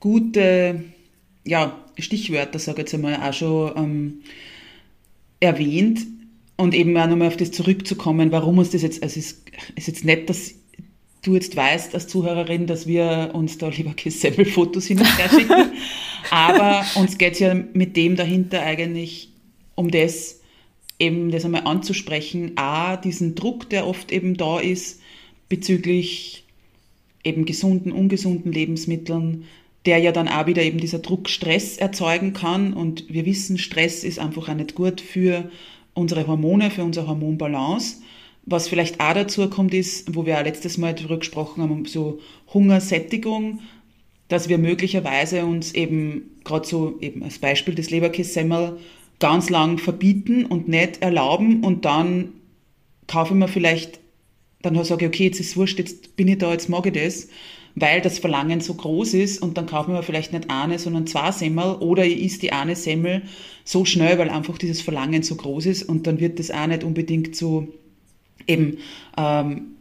gute 0.00 0.84
ja, 1.46 1.78
Stichwörter, 1.98 2.58
sage 2.58 2.78
ich 2.78 2.92
jetzt 2.92 2.94
einmal, 2.94 3.16
auch 3.16 3.32
schon 3.32 3.72
ähm, 3.76 4.20
erwähnt. 5.40 6.00
Und 6.58 6.74
eben 6.74 6.96
auch 6.96 7.06
nochmal 7.06 7.28
auf 7.28 7.36
das 7.36 7.52
zurückzukommen, 7.52 8.32
warum 8.32 8.58
uns 8.58 8.70
das 8.70 8.80
jetzt, 8.82 9.02
also 9.02 9.20
es 9.20 9.42
ist 9.74 9.88
jetzt 9.88 10.04
nicht, 10.06 10.30
dass 10.30 10.54
du 11.22 11.34
jetzt 11.34 11.54
weißt 11.54 11.94
als 11.94 12.08
Zuhörerin, 12.08 12.66
dass 12.66 12.86
wir 12.86 13.30
uns 13.34 13.58
da 13.58 13.68
lieber 13.68 13.92
Kessel-Fotos 13.92 14.86
hin 14.86 14.98
und 15.00 15.18
her 15.18 15.28
schicken, 15.28 15.72
aber 16.30 16.84
uns 16.94 17.18
geht 17.18 17.34
es 17.34 17.40
ja 17.40 17.52
mit 17.52 17.96
dem 17.96 18.16
dahinter 18.16 18.62
eigentlich 18.62 19.32
um 19.74 19.90
das, 19.90 20.40
eben 20.98 21.30
das 21.30 21.44
einmal 21.44 21.66
anzusprechen, 21.66 22.52
a, 22.56 22.96
diesen 22.96 23.34
Druck, 23.34 23.68
der 23.68 23.86
oft 23.86 24.10
eben 24.10 24.38
da 24.38 24.58
ist 24.58 25.00
bezüglich 25.50 26.44
eben 27.22 27.44
gesunden, 27.44 27.92
ungesunden 27.92 28.52
Lebensmitteln, 28.52 29.44
der 29.86 29.98
ja 29.98 30.12
dann 30.12 30.28
auch 30.28 30.46
wieder 30.46 30.62
eben 30.62 30.78
dieser 30.78 30.98
Druck 30.98 31.28
Stress 31.28 31.76
erzeugen 31.76 32.32
kann. 32.32 32.72
Und 32.72 33.04
wir 33.08 33.24
wissen, 33.24 33.56
Stress 33.56 34.04
ist 34.04 34.18
einfach 34.18 34.48
auch 34.48 34.54
nicht 34.54 34.74
gut 34.74 35.00
für 35.00 35.50
unsere 35.94 36.26
Hormone, 36.26 36.70
für 36.70 36.84
unsere 36.84 37.06
Hormonbalance. 37.06 37.98
Was 38.44 38.68
vielleicht 38.68 39.00
auch 39.00 39.14
dazu 39.14 39.48
kommt, 39.48 39.74
ist, 39.74 40.14
wo 40.14 40.26
wir 40.26 40.38
auch 40.38 40.44
letztes 40.44 40.76
Mal 40.78 40.94
darüber 40.94 41.18
gesprochen 41.18 41.62
haben, 41.62 41.84
so 41.86 42.20
Hungersättigung, 42.52 43.60
dass 44.28 44.48
wir 44.48 44.58
möglicherweise 44.58 45.44
uns 45.44 45.72
eben, 45.72 46.30
gerade 46.44 46.66
so 46.66 46.98
eben 47.00 47.22
als 47.22 47.38
Beispiel 47.38 47.74
des 47.74 47.90
Leberkässemmel, 47.90 48.78
ganz 49.18 49.50
lang 49.50 49.78
verbieten 49.78 50.44
und 50.44 50.68
nicht 50.68 51.00
erlauben 51.00 51.64
und 51.64 51.84
dann 51.84 52.34
kaufe 53.06 53.32
ich 53.32 53.38
mir 53.38 53.48
vielleicht, 53.48 53.98
dann 54.62 54.74
sage 54.84 55.06
ich, 55.06 55.08
okay, 55.08 55.24
jetzt 55.24 55.40
ist 55.40 55.50
es 55.50 55.56
wurscht, 55.56 55.78
jetzt 55.78 56.16
bin 56.16 56.28
ich 56.28 56.38
da, 56.38 56.52
jetzt 56.52 56.68
mag 56.68 56.86
ich 56.86 56.92
das 56.92 57.28
weil 57.76 58.00
das 58.00 58.18
Verlangen 58.18 58.60
so 58.60 58.74
groß 58.74 59.14
ist 59.14 59.42
und 59.42 59.58
dann 59.58 59.66
kaufen 59.66 59.92
wir 59.92 60.02
vielleicht 60.02 60.32
nicht 60.32 60.50
eine, 60.50 60.78
sondern 60.78 61.06
zwei 61.06 61.30
Semmel 61.30 61.76
oder 61.76 62.04
ich 62.06 62.22
isst 62.22 62.42
die 62.42 62.52
eine 62.52 62.74
Semmel 62.74 63.22
so 63.64 63.84
schnell, 63.84 64.18
weil 64.18 64.30
einfach 64.30 64.56
dieses 64.56 64.80
Verlangen 64.80 65.22
so 65.22 65.36
groß 65.36 65.66
ist 65.66 65.82
und 65.82 66.06
dann 66.06 66.18
wird 66.18 66.38
das 66.38 66.50
auch 66.50 66.66
nicht 66.66 66.82
unbedingt 66.82 67.36
zu 67.36 67.68
eben 68.46 68.78
ähm, 69.18 69.74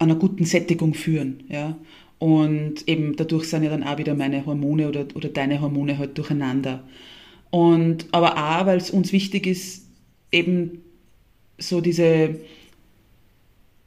einer 0.00 0.16
guten 0.16 0.44
Sättigung 0.44 0.94
führen. 0.94 1.44
Ja? 1.48 1.78
Und 2.18 2.88
eben 2.88 3.14
dadurch 3.14 3.48
sind 3.48 3.62
ja 3.62 3.70
dann 3.70 3.84
auch 3.84 3.98
wieder 3.98 4.16
meine 4.16 4.44
Hormone 4.44 4.88
oder, 4.88 5.06
oder 5.14 5.28
deine 5.28 5.60
Hormone 5.60 5.96
halt 5.96 6.18
durcheinander. 6.18 6.82
Und 7.50 8.06
aber 8.10 8.36
auch, 8.36 8.66
weil 8.66 8.78
es 8.78 8.90
uns 8.90 9.12
wichtig 9.12 9.46
ist, 9.46 9.86
eben 10.32 10.82
so 11.56 11.80
diese, 11.80 12.40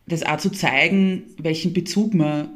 das 0.08 0.24
auch 0.24 0.38
zu 0.38 0.52
zeigen, 0.52 1.24
welchen 1.38 1.74
Bezug 1.74 2.14
man 2.14 2.50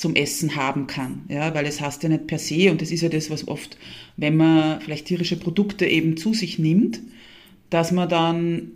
zum 0.00 0.14
Essen 0.14 0.56
haben 0.56 0.86
kann. 0.86 1.26
Ja, 1.28 1.54
weil 1.54 1.66
es 1.66 1.80
heißt 1.80 2.02
ja 2.02 2.08
nicht 2.08 2.26
per 2.26 2.38
se, 2.38 2.70
und 2.70 2.80
das 2.80 2.90
ist 2.90 3.02
ja 3.02 3.10
das, 3.10 3.28
was 3.28 3.46
oft, 3.46 3.76
wenn 4.16 4.36
man 4.36 4.80
vielleicht 4.80 5.06
tierische 5.06 5.36
Produkte 5.36 5.86
eben 5.86 6.16
zu 6.16 6.32
sich 6.32 6.58
nimmt, 6.58 7.00
dass 7.68 7.92
man 7.92 8.08
dann, 8.08 8.72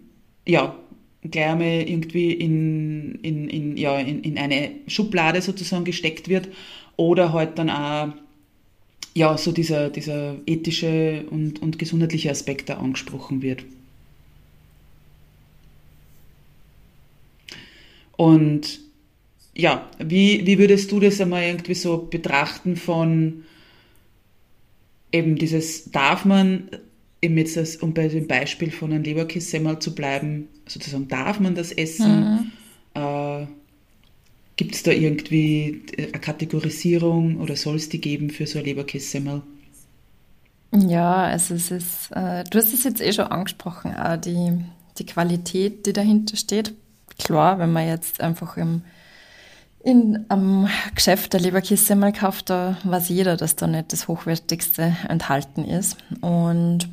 ja, 0.46 0.78
gleich 1.22 1.46
einmal 1.46 1.88
irgendwie 1.88 2.30
in, 2.32 3.18
in, 3.22 3.48
in, 3.48 3.76
ja, 3.78 3.98
in, 3.98 4.22
in 4.22 4.36
eine 4.36 4.72
Schublade 4.86 5.40
sozusagen 5.40 5.86
gesteckt 5.86 6.28
wird 6.28 6.48
oder 6.96 7.32
halt 7.32 7.58
dann 7.58 7.70
auch 7.70 8.12
ja, 9.14 9.38
so 9.38 9.50
dieser, 9.50 9.88
dieser 9.88 10.36
ethische 10.44 11.24
und, 11.30 11.62
und 11.62 11.78
gesundheitliche 11.78 12.30
Aspekt 12.30 12.68
da 12.68 12.74
angesprochen 12.74 13.40
wird. 13.40 13.64
Und 18.18 18.83
ja, 19.56 19.88
wie, 19.98 20.46
wie 20.46 20.58
würdest 20.58 20.90
du 20.90 21.00
das 21.00 21.20
einmal 21.20 21.44
irgendwie 21.44 21.74
so 21.74 21.98
betrachten 21.98 22.76
von 22.76 23.44
eben 25.12 25.36
dieses, 25.36 25.90
darf 25.90 26.24
man 26.24 26.68
eben 27.22 27.38
jetzt, 27.38 27.56
das, 27.56 27.76
um 27.76 27.94
bei 27.94 28.08
dem 28.08 28.26
Beispiel 28.26 28.70
von 28.70 28.92
einem 28.92 29.04
Leberkässemmel 29.04 29.78
zu 29.78 29.94
bleiben, 29.94 30.48
sozusagen, 30.66 31.08
darf 31.08 31.40
man 31.40 31.54
das 31.54 31.72
essen? 31.72 32.52
Mhm. 32.94 33.00
Äh, 33.00 33.46
Gibt 34.56 34.74
es 34.74 34.82
da 34.84 34.92
irgendwie 34.92 35.82
eine 35.96 36.08
Kategorisierung 36.12 37.40
oder 37.40 37.56
soll 37.56 37.76
es 37.76 37.88
die 37.88 38.00
geben 38.00 38.30
für 38.30 38.46
so 38.46 38.58
ein 38.58 38.64
Leberkässemmel? 38.64 39.42
Ja, 40.72 41.24
also 41.24 41.54
es 41.54 41.70
ist, 41.70 42.10
äh, 42.12 42.44
du 42.44 42.58
hast 42.58 42.74
es 42.74 42.84
jetzt 42.84 43.00
eh 43.00 43.12
schon 43.12 43.26
angesprochen, 43.26 43.94
auch 43.94 44.16
die, 44.16 44.52
die 44.98 45.06
Qualität, 45.06 45.86
die 45.86 45.92
dahinter 45.92 46.36
steht. 46.36 46.74
Klar, 47.18 47.58
wenn 47.58 47.72
man 47.72 47.86
jetzt 47.86 48.20
einfach 48.20 48.56
im, 48.56 48.82
in, 49.84 50.24
am 50.28 50.68
Geschäft 50.94 51.32
der 51.34 51.40
Leberkässemmel 51.40 52.12
kauft, 52.12 52.50
da 52.50 52.78
weiß 52.84 53.10
jeder, 53.10 53.36
dass 53.36 53.54
da 53.54 53.66
nicht 53.66 53.92
das 53.92 54.08
Hochwertigste 54.08 54.96
enthalten 55.08 55.64
ist. 55.64 55.98
Und 56.20 56.88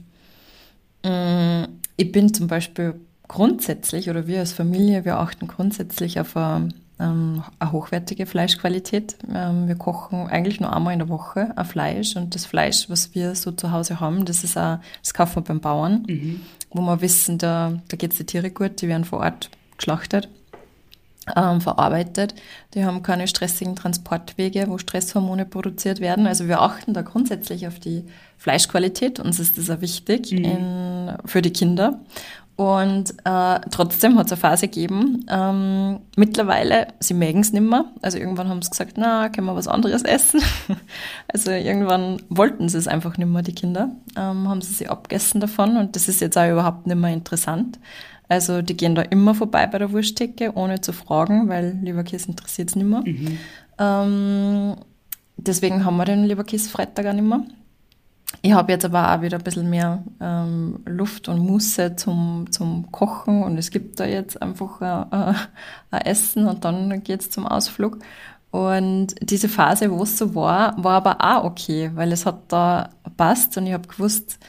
mh, 1.04 1.64
mm, 1.64 1.68
ich 1.98 2.12
bin 2.12 2.34
zum 2.34 2.48
Beispiel 2.48 2.96
grundsätzlich, 3.28 4.10
oder 4.10 4.28
wir 4.28 4.40
als 4.40 4.54
Familie, 4.54 5.06
wir 5.06 5.18
achten 5.18 5.48
grundsätzlich 5.48 6.20
auf 6.20 6.36
eine 6.36 6.70
ähm, 7.02 7.44
eine 7.60 7.72
hochwertige 7.72 8.26
Fleischqualität. 8.26 9.16
Ähm, 9.34 9.68
wir 9.68 9.76
kochen 9.76 10.28
eigentlich 10.28 10.60
nur 10.60 10.76
einmal 10.76 10.94
in 10.94 11.00
der 11.00 11.10
Woche 11.10 11.52
ein 11.56 11.66
Fleisch 11.66 12.16
und 12.16 12.36
das 12.36 12.46
Fleisch, 12.46 12.90
was 12.90 13.16
wir 13.16 13.36
so 13.36 13.52
zu 13.52 13.72
Hause 13.72 14.00
haben, 14.00 14.26
das 14.26 14.44
ist 14.44 14.58
auch, 14.58 14.80
das 15.02 15.14
kaufen 15.14 15.38
wir 15.38 15.42
beim 15.42 15.60
Bauern, 15.60 16.06
mhm. 16.08 16.42
wo 16.70 16.82
wir 16.82 17.02
wissen, 17.02 17.38
da, 17.38 17.82
da 17.88 17.98
geht 17.98 18.12
es 18.12 18.18
den 18.18 18.28
Tiere 18.28 18.52
gut, 18.52 18.82
die 18.82 18.88
werden 18.88 19.06
vor 19.06 19.20
Ort 19.20 19.50
geschlachtet. 19.78 20.30
Ähm, 21.36 21.62
verarbeitet. 21.62 22.34
Die 22.74 22.84
haben 22.84 23.04
keine 23.04 23.28
stressigen 23.28 23.76
Transportwege, 23.76 24.66
wo 24.68 24.80
Stresshormone 24.80 25.46
produziert 25.46 26.00
werden. 26.00 26.26
Also 26.26 26.48
wir 26.48 26.62
achten 26.62 26.96
da 26.96 27.04
grundsätzlich 27.04 27.68
auf 27.68 27.78
die 27.78 28.06
Fleischqualität. 28.38 29.20
Uns 29.20 29.40
ist 29.40 29.60
das 29.60 29.70
auch 29.70 29.82
wichtig 29.82 30.32
mhm. 30.32 30.44
in, 30.44 31.14
für 31.26 31.44
die 31.44 31.54
Kinder. 31.54 32.00
Und 32.56 33.12
äh, 33.24 33.60
trotzdem 33.72 34.18
hat 34.18 34.28
es 34.28 34.34
eine 34.34 34.42
Phase 34.42 34.68
gegeben. 34.68 35.26
Ähm, 35.30 36.00
mittlerweile, 36.16 36.88
sie 37.00 37.14
mögen 37.14 37.40
es 37.40 37.54
nicht 37.54 37.62
mehr. 37.62 37.86
Also 38.02 38.18
irgendwann 38.18 38.50
haben 38.50 38.62
sie 38.62 38.70
gesagt, 38.70 38.94
na, 38.98 39.30
können 39.30 39.48
wir 39.48 39.56
was 39.56 39.68
anderes 39.68 40.04
essen. 40.04 40.42
also 41.28 41.52
irgendwann 41.52 42.22
wollten 42.30 42.70
sie 42.70 42.78
es 42.78 42.88
einfach 42.88 43.18
nicht 43.18 43.30
mehr, 43.30 43.42
die 43.42 43.56
Kinder. 43.56 43.90
Ähm, 44.16 44.48
haben 44.48 44.62
sie 44.62 44.74
sich 44.74 44.92
abgegessen 44.92 45.42
davon 45.42 45.78
und 45.78 45.96
das 45.96 46.08
ist 46.08 46.22
jetzt 46.22 46.38
auch 46.38 46.50
überhaupt 46.50 46.88
nicht 46.88 46.98
mehr 46.98 47.14
interessant. 47.14 47.80
Also 48.32 48.62
die 48.62 48.78
gehen 48.78 48.96
da 48.96 49.02
immer 49.02 49.36
vorbei 49.36 49.68
bei 49.68 49.78
der 49.78 49.92
Wursttheke, 49.92 50.54
ohne 50.56 50.80
zu 50.80 50.94
fragen, 50.94 51.50
weil 51.50 51.78
Leberkäse 51.82 52.30
interessiert 52.30 52.70
es 52.70 52.78
nicht 52.78 52.88
mehr. 52.88 53.04
Mhm. 53.06 53.38
Ähm, 53.78 54.76
deswegen 55.36 55.84
haben 55.84 55.98
wir 55.98 56.06
den 56.06 56.24
Leberkäse-Freitag 56.24 57.08
auch 57.08 57.14
nicht 57.14 57.28
mehr. 57.28 57.44
Ich 58.42 58.54
habe 58.54 58.72
jetzt 58.72 58.86
aber 58.86 59.14
auch 59.14 59.22
wieder 59.22 59.38
ein 59.38 59.44
bisschen 59.44 59.70
mehr 59.70 60.06
ähm, 60.22 60.80
Luft 60.86 61.28
und 61.28 61.40
Muße 61.40 61.98
zum, 61.98 62.50
zum 62.52 62.90
Kochen 62.94 63.44
und 63.44 63.58
es 63.58 63.70
gibt 63.70 64.00
da 64.00 64.06
jetzt 64.06 64.42
einfach 64.42 64.82
äh, 64.82 65.34
ein 65.92 66.02
Essen 66.06 66.48
und 66.48 66.64
dann 66.64 67.04
geht's 67.04 67.30
zum 67.32 67.46
Ausflug. 67.46 68.00
Und 68.50 69.08
diese 69.22 69.50
Phase, 69.50 69.92
wo 69.92 70.04
es 70.04 70.18
so 70.18 70.34
war, 70.36 70.82
war 70.82 71.06
aber 71.06 71.18
auch 71.20 71.44
okay, 71.44 71.92
weil 71.96 72.14
es 72.14 72.26
hat 72.26 72.44
da 72.48 72.92
passt 73.18 73.58
und 73.58 73.68
ich 73.68 73.74
habe 73.74 73.90
gewusst, 73.90 74.40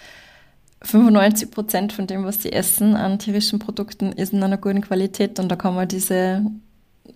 95 0.85 1.51
Prozent 1.51 1.93
von 1.93 2.07
dem, 2.07 2.25
was 2.25 2.39
die 2.39 2.53
essen 2.53 2.97
an 2.97 3.19
tierischen 3.19 3.59
Produkten, 3.59 4.13
ist 4.13 4.33
in 4.33 4.43
einer 4.43 4.57
guten 4.59 4.81
Qualität 4.81 5.39
und 5.39 5.49
da 5.49 5.57
kann 5.57 5.75
man 5.75 5.89
diese 5.89 6.45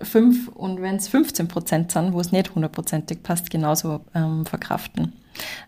5 0.00 0.48
und 0.48 0.82
wenn 0.82 0.96
es 0.96 1.08
15 1.08 1.48
Prozent 1.48 1.92
sind, 1.92 2.12
wo 2.12 2.20
es 2.20 2.32
nicht 2.32 2.54
hundertprozentig 2.54 3.22
passt, 3.22 3.50
genauso 3.50 4.00
ähm, 4.14 4.46
verkraften. 4.46 5.12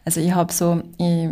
Also 0.04 0.20
ich 0.20 0.32
habe 0.32 0.52
so, 0.52 0.82
ich, 0.96 1.28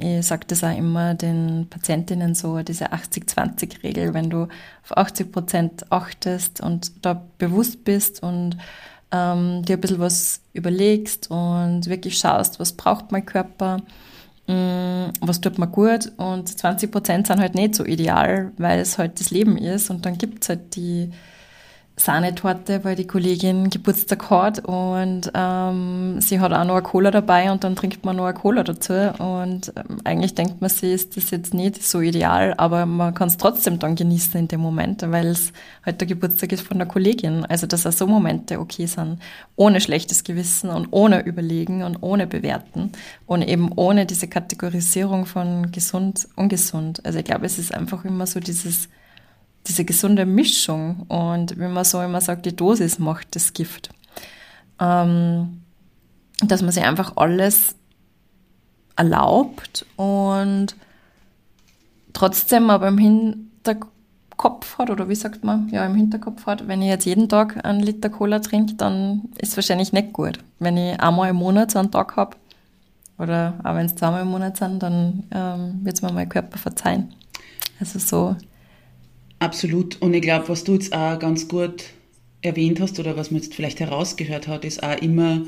ich 0.00 0.26
sage 0.26 0.46
das 0.46 0.62
auch 0.62 0.76
immer 0.76 1.14
den 1.14 1.66
Patientinnen 1.68 2.34
so, 2.34 2.62
diese 2.62 2.92
80-20-Regel, 2.92 4.14
wenn 4.14 4.30
du 4.30 4.42
auf 4.42 4.96
80 4.96 5.32
Prozent 5.32 5.92
achtest 5.92 6.60
und 6.60 7.04
da 7.04 7.22
bewusst 7.38 7.84
bist 7.84 8.22
und 8.22 8.56
ähm, 9.12 9.64
dir 9.64 9.76
ein 9.76 9.80
bisschen 9.80 9.98
was 9.98 10.40
überlegst 10.52 11.30
und 11.30 11.86
wirklich 11.86 12.18
schaust, 12.18 12.60
was 12.60 12.72
braucht 12.72 13.10
mein 13.10 13.26
Körper, 13.26 13.78
was 15.20 15.40
tut 15.40 15.58
mir 15.58 15.68
gut? 15.68 16.12
Und 16.16 16.48
20 16.48 16.90
Prozent 16.90 17.26
sind 17.26 17.40
halt 17.40 17.54
nicht 17.54 17.74
so 17.74 17.84
ideal, 17.84 18.52
weil 18.58 18.80
es 18.80 18.98
halt 18.98 19.20
das 19.20 19.30
Leben 19.30 19.56
ist. 19.56 19.90
Und 19.90 20.06
dann 20.06 20.18
gibt 20.18 20.42
es 20.42 20.48
halt 20.48 20.76
die 20.76 21.10
Sahnetorte, 22.00 22.82
weil 22.82 22.96
die 22.96 23.06
Kollegin 23.06 23.68
Geburtstag 23.68 24.30
hat 24.30 24.64
und 24.64 25.30
ähm, 25.34 26.20
sie 26.20 26.40
hat 26.40 26.52
auch 26.52 26.64
noch 26.64 26.76
eine 26.76 26.82
Cola 26.82 27.10
dabei 27.10 27.52
und 27.52 27.62
dann 27.62 27.76
trinkt 27.76 28.04
man 28.06 28.16
noch 28.16 28.24
eine 28.24 28.34
Cola 28.34 28.64
dazu 28.64 28.94
und 29.18 29.72
ähm, 29.76 30.00
eigentlich 30.04 30.34
denkt 30.34 30.62
man 30.62 30.70
sich, 30.70 30.92
ist 30.92 31.16
das 31.16 31.30
jetzt 31.30 31.52
nicht 31.52 31.82
so 31.82 32.00
ideal, 32.00 32.54
aber 32.56 32.86
man 32.86 33.12
kann 33.12 33.28
es 33.28 33.36
trotzdem 33.36 33.78
dann 33.78 33.96
genießen 33.96 34.40
in 34.40 34.48
dem 34.48 34.60
Moment, 34.60 35.02
weil 35.10 35.26
es 35.26 35.52
halt 35.84 36.00
der 36.00 36.08
Geburtstag 36.08 36.52
ist 36.52 36.66
von 36.66 36.78
der 36.78 36.88
Kollegin. 36.88 37.44
Also 37.44 37.66
dass 37.66 37.86
auch 37.86 37.92
so 37.92 38.06
Momente 38.06 38.58
okay 38.58 38.86
sind, 38.86 39.18
ohne 39.56 39.80
schlechtes 39.80 40.24
Gewissen 40.24 40.70
und 40.70 40.88
ohne 40.92 41.24
Überlegen 41.26 41.82
und 41.82 41.98
ohne 42.02 42.26
Bewerten 42.26 42.92
und 43.26 43.42
eben 43.42 43.72
ohne 43.76 44.06
diese 44.06 44.26
Kategorisierung 44.26 45.26
von 45.26 45.70
gesund, 45.70 46.28
ungesund. 46.34 47.04
Also 47.04 47.18
ich 47.18 47.24
glaube, 47.26 47.44
es 47.44 47.58
ist 47.58 47.74
einfach 47.74 48.06
immer 48.06 48.26
so 48.26 48.40
dieses 48.40 48.88
diese 49.66 49.84
gesunde 49.84 50.26
Mischung 50.26 51.02
und 51.08 51.58
wie 51.58 51.68
man 51.68 51.84
so 51.84 52.00
immer 52.00 52.20
sagt, 52.20 52.46
die 52.46 52.56
Dosis 52.56 52.98
macht 52.98 53.36
das 53.36 53.52
Gift. 53.52 53.90
Ähm, 54.78 55.62
dass 56.42 56.62
man 56.62 56.72
sich 56.72 56.84
einfach 56.84 57.16
alles 57.16 57.74
erlaubt 58.96 59.84
und 59.96 60.74
trotzdem 62.12 62.70
aber 62.70 62.88
im 62.88 62.98
Hinterkopf 62.98 64.78
hat, 64.78 64.90
oder 64.90 65.08
wie 65.08 65.14
sagt 65.14 65.44
man, 65.44 65.68
ja, 65.68 65.84
im 65.84 65.94
Hinterkopf 65.94 66.46
hat, 66.46 66.66
wenn 66.66 66.82
ich 66.82 66.88
jetzt 66.88 67.04
jeden 67.04 67.28
Tag 67.28 67.64
einen 67.64 67.80
Liter 67.80 68.08
Cola 68.08 68.40
trinke, 68.40 68.74
dann 68.74 69.28
ist 69.36 69.50
es 69.50 69.56
wahrscheinlich 69.56 69.92
nicht 69.92 70.12
gut. 70.12 70.38
Wenn 70.58 70.76
ich 70.76 70.98
einmal 71.00 71.30
im 71.30 71.36
Monat 71.36 71.70
so 71.70 71.78
einen 71.78 71.90
Tag 71.90 72.16
habe, 72.16 72.36
oder 73.18 73.60
auch 73.64 73.74
wenn 73.74 73.84
es 73.86 73.94
zweimal 73.94 74.22
im 74.22 74.28
Monat 74.28 74.56
sind, 74.56 74.82
dann 74.82 75.24
ähm, 75.30 75.80
wird 75.84 75.96
es 75.96 76.02
mir 76.02 76.10
mein 76.10 76.28
Körper 76.28 76.56
verzeihen. 76.56 77.12
Also 77.78 77.98
so 77.98 78.36
Absolut. 79.40 80.00
Und 80.00 80.14
ich 80.14 80.22
glaube, 80.22 80.48
was 80.48 80.64
du 80.64 80.74
jetzt 80.74 80.92
auch 80.92 81.18
ganz 81.18 81.48
gut 81.48 81.86
erwähnt 82.42 82.78
hast 82.80 83.00
oder 83.00 83.16
was 83.16 83.30
man 83.30 83.40
jetzt 83.40 83.54
vielleicht 83.54 83.80
herausgehört 83.80 84.46
hat, 84.46 84.64
ist 84.64 84.82
auch 84.82 84.96
immer 85.00 85.42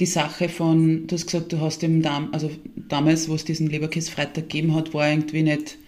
die 0.00 0.06
Sache 0.06 0.48
von, 0.48 1.06
du 1.06 1.14
hast 1.14 1.26
gesagt, 1.26 1.52
du 1.52 1.60
hast 1.60 1.82
im 1.84 2.02
Dam 2.02 2.30
also 2.32 2.50
damals, 2.88 3.28
wo 3.28 3.34
es 3.34 3.44
diesen 3.44 3.68
Leberkäse-Freitag 3.68 4.48
gegeben 4.48 4.74
hat, 4.74 4.92
war 4.92 5.08
irgendwie 5.08 5.42
nicht 5.42 5.78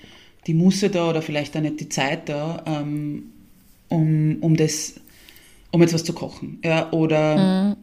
die 0.46 0.54
Musse 0.54 0.90
da 0.90 1.10
oder 1.10 1.22
vielleicht 1.22 1.56
auch 1.56 1.60
nicht 1.60 1.80
die 1.80 1.88
Zeit 1.88 2.28
da, 2.28 2.62
ähm, 2.66 3.24
um, 3.88 4.36
um 4.40 4.56
das, 4.56 4.94
um 5.72 5.80
jetzt 5.80 5.94
was 5.94 6.04
zu 6.04 6.12
kochen. 6.12 6.60
Ja, 6.64 6.92
oder 6.92 7.74
mhm. 7.74 7.76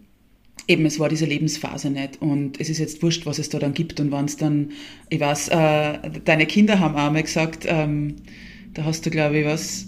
eben, 0.68 0.86
es 0.86 1.00
war 1.00 1.10
diese 1.10 1.26
Lebensphase 1.26 1.90
nicht. 1.90 2.22
Und 2.22 2.62
es 2.62 2.70
ist 2.70 2.78
jetzt 2.78 3.04
wurscht, 3.04 3.26
was 3.26 3.40
es 3.40 3.50
da 3.50 3.60
dann 3.60 3.74
gibt. 3.74 4.00
Und 4.00 4.12
wenn 4.12 4.26
es 4.26 4.38
dann, 4.38 4.72
ich 5.10 5.20
weiß, 5.20 5.50
äh, 5.50 6.22
deine 6.24 6.46
Kinder 6.46 6.80
haben 6.80 6.96
auch 6.96 7.12
mal 7.12 7.24
gesagt, 7.24 7.66
ähm, 7.68 8.16
da 8.74 8.86
hast 8.86 9.06
du, 9.06 9.10
glaube 9.10 9.40
ich, 9.40 9.46
was, 9.46 9.86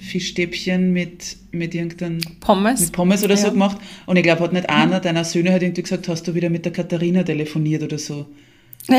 Fischstäbchen 0.00 0.92
mit, 0.92 1.36
mit 1.50 1.74
irgendeinem 1.74 2.20
Pommes. 2.40 2.80
mit 2.80 2.92
Pommes 2.92 3.24
oder 3.24 3.36
so 3.36 3.46
Ja. 3.48 3.52
gemacht. 3.52 3.78
Und 4.06 4.16
ich 4.16 4.22
glaube, 4.22 4.42
hat 4.44 4.52
nicht 4.52 4.70
einer 4.70 5.00
deiner 5.00 5.24
Söhne 5.24 5.52
hat 5.52 5.62
irgendwie 5.62 5.82
gesagt, 5.82 6.08
hast 6.08 6.26
du 6.28 6.34
wieder 6.34 6.50
mit 6.50 6.64
der 6.64 6.72
Katharina 6.72 7.22
telefoniert 7.24 7.82
oder 7.82 7.98
so. 7.98 8.26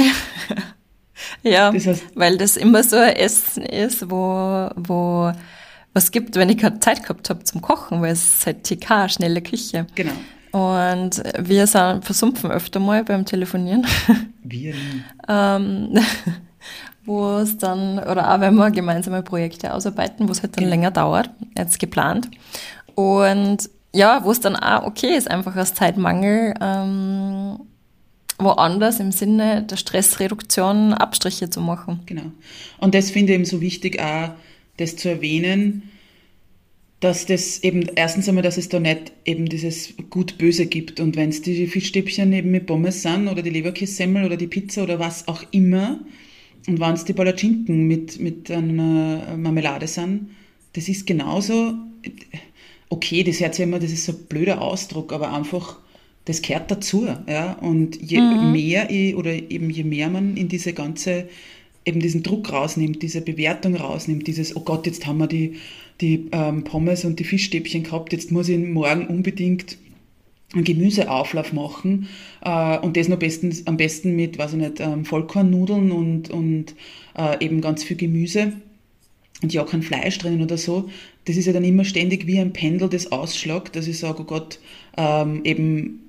Ja, 1.43 1.71
Das 1.71 1.85
heißt- 1.85 2.01
weil 2.15 2.37
das 2.37 2.55
immer 2.57 2.83
so 2.83 2.95
ein 2.95 3.15
Essen 3.15 3.63
ist, 3.63 4.09
wo, 4.09 4.69
wo 4.75 5.31
was 5.93 6.11
gibt, 6.11 6.35
wenn 6.35 6.49
ich 6.49 6.57
keine 6.57 6.79
Zeit 6.79 7.03
gehabt 7.03 7.29
habe 7.29 7.43
zum 7.43 7.61
Kochen, 7.61 8.01
weil 8.01 8.13
es 8.13 8.23
ist 8.23 8.45
halt 8.45 8.63
TK, 8.63 9.09
schnelle 9.09 9.41
Küche. 9.41 9.85
Genau. 9.95 10.13
Und 10.51 11.21
wir 11.39 11.67
sind 11.67 12.05
versumpfen 12.05 12.51
öfter 12.51 12.79
mal 12.79 13.03
beim 13.03 13.25
Telefonieren, 13.25 13.85
Wir 14.43 14.73
ähm, 15.27 15.93
wo 17.09 17.39
es 17.39 17.57
dann, 17.57 17.97
oder 17.97 18.33
auch 18.33 18.39
wenn 18.39 18.53
wir 18.53 18.69
gemeinsame 18.69 19.23
Projekte 19.23 19.73
ausarbeiten, 19.73 20.27
wo 20.27 20.31
es 20.31 20.43
halt 20.43 20.55
dann 20.55 20.65
Genau. 20.65 20.75
länger 20.75 20.91
dauert, 20.91 21.31
als 21.57 21.79
geplant. 21.79 22.29
Und 22.93 23.67
ja, 23.93 24.23
wo 24.23 24.31
es 24.31 24.39
dann 24.39 24.55
auch 24.55 24.83
okay 24.85 25.17
ist, 25.17 25.29
einfach 25.29 25.55
aus 25.55 25.73
Zeitmangel 25.73 26.53
ähm, 26.61 27.59
woanders 28.37 28.99
im 28.99 29.11
Sinne 29.11 29.63
der 29.63 29.77
Stressreduktion 29.77 30.93
Abstriche 30.93 31.49
zu 31.49 31.61
machen. 31.61 32.01
Genau. 32.05 32.31
Und 32.77 32.93
das 32.93 33.09
finde 33.09 33.33
ich 33.33 33.35
eben 33.39 33.45
so 33.45 33.59
wichtig, 33.59 33.99
auch 33.99 34.29
das 34.77 34.95
zu 34.95 35.09
erwähnen, 35.09 35.89
dass 36.99 37.25
das 37.25 37.63
eben, 37.63 37.87
erstens 37.95 38.29
einmal, 38.29 38.43
dass 38.43 38.57
es 38.57 38.69
da 38.69 38.79
nicht 38.79 39.13
eben 39.25 39.47
dieses 39.47 39.95
Gut-Böse 40.11 40.67
gibt. 40.67 40.99
Und 40.99 41.15
wenn 41.15 41.29
es 41.29 41.41
die 41.41 41.65
Fischstäbchen 41.65 42.31
eben 42.33 42.51
mit 42.51 42.67
Pommes 42.67 43.01
sind 43.01 43.27
oder 43.29 43.41
die 43.41 43.49
Leberkässemmel 43.49 44.25
oder 44.25 44.37
die 44.37 44.47
Pizza 44.47 44.83
oder 44.83 44.99
was 44.99 45.27
auch 45.27 45.41
immer, 45.51 45.99
und 46.67 46.79
wenn 46.79 46.93
es 46.93 47.05
die 47.05 47.13
Palatschinken 47.13 47.87
mit, 47.87 48.19
mit 48.19 48.51
einer 48.51 49.37
Marmelade 49.37 49.87
sind, 49.87 50.29
das 50.73 50.87
ist 50.87 51.07
genauso, 51.07 51.73
okay, 52.89 53.23
das 53.23 53.39
hört 53.39 53.55
sich 53.55 53.63
immer, 53.63 53.79
das 53.79 53.91
ist 53.91 54.05
so 54.05 54.13
ein 54.13 54.25
blöder 54.27 54.61
Ausdruck, 54.61 55.13
aber 55.13 55.33
einfach, 55.33 55.79
das 56.25 56.41
gehört 56.41 56.69
dazu. 56.69 57.07
Ja? 57.27 57.53
Und 57.53 58.01
je 58.01 58.19
mehr 58.21 58.89
ich, 58.89 59.15
oder 59.15 59.31
eben 59.31 59.69
je 59.69 59.83
mehr 59.83 60.09
man 60.09 60.37
in 60.37 60.47
diese 60.47 60.73
ganze, 60.73 61.27
eben 61.85 61.99
diesen 61.99 62.23
Druck 62.23 62.51
rausnimmt, 62.51 63.01
diese 63.01 63.21
Bewertung 63.21 63.75
rausnimmt, 63.75 64.27
dieses, 64.27 64.55
oh 64.55 64.61
Gott, 64.61 64.85
jetzt 64.85 65.07
haben 65.07 65.19
wir 65.19 65.27
die, 65.27 65.55
die 66.01 66.27
ähm, 66.31 66.63
Pommes 66.63 67.05
und 67.05 67.19
die 67.19 67.23
Fischstäbchen 67.23 67.83
gehabt, 67.83 68.13
jetzt 68.13 68.31
muss 68.31 68.49
ich 68.49 68.59
morgen 68.59 69.07
unbedingt 69.07 69.77
einen 70.53 70.63
Gemüseauflauf 70.63 71.53
machen 71.53 72.07
äh, 72.41 72.77
und 72.79 72.97
das 72.97 73.07
noch 73.07 73.19
bestens, 73.19 73.67
am 73.67 73.77
besten 73.77 74.15
mit, 74.15 74.37
weiß 74.37 74.53
ich 74.53 74.59
nicht, 74.59 74.79
ähm, 74.79 75.05
Vollkornnudeln 75.05 75.91
und, 75.91 76.29
und 76.29 76.75
äh, 77.17 77.43
eben 77.43 77.61
ganz 77.61 77.83
viel 77.83 77.97
Gemüse 77.97 78.53
und 79.41 79.53
ja 79.53 79.63
kein 79.63 79.83
Fleisch 79.83 80.17
drinnen 80.17 80.41
oder 80.41 80.57
so. 80.57 80.89
Das 81.25 81.37
ist 81.37 81.45
ja 81.45 81.53
dann 81.53 81.63
immer 81.63 81.85
ständig 81.85 82.25
wie 82.25 82.39
ein 82.39 82.53
Pendel, 82.53 82.89
das 82.89 83.11
ausschlagt, 83.11 83.75
dass 83.75 83.87
ich 83.87 83.99
sage, 83.99 84.21
oh 84.21 84.25
Gott, 84.25 84.59
ähm, 84.97 85.41
eben 85.43 86.01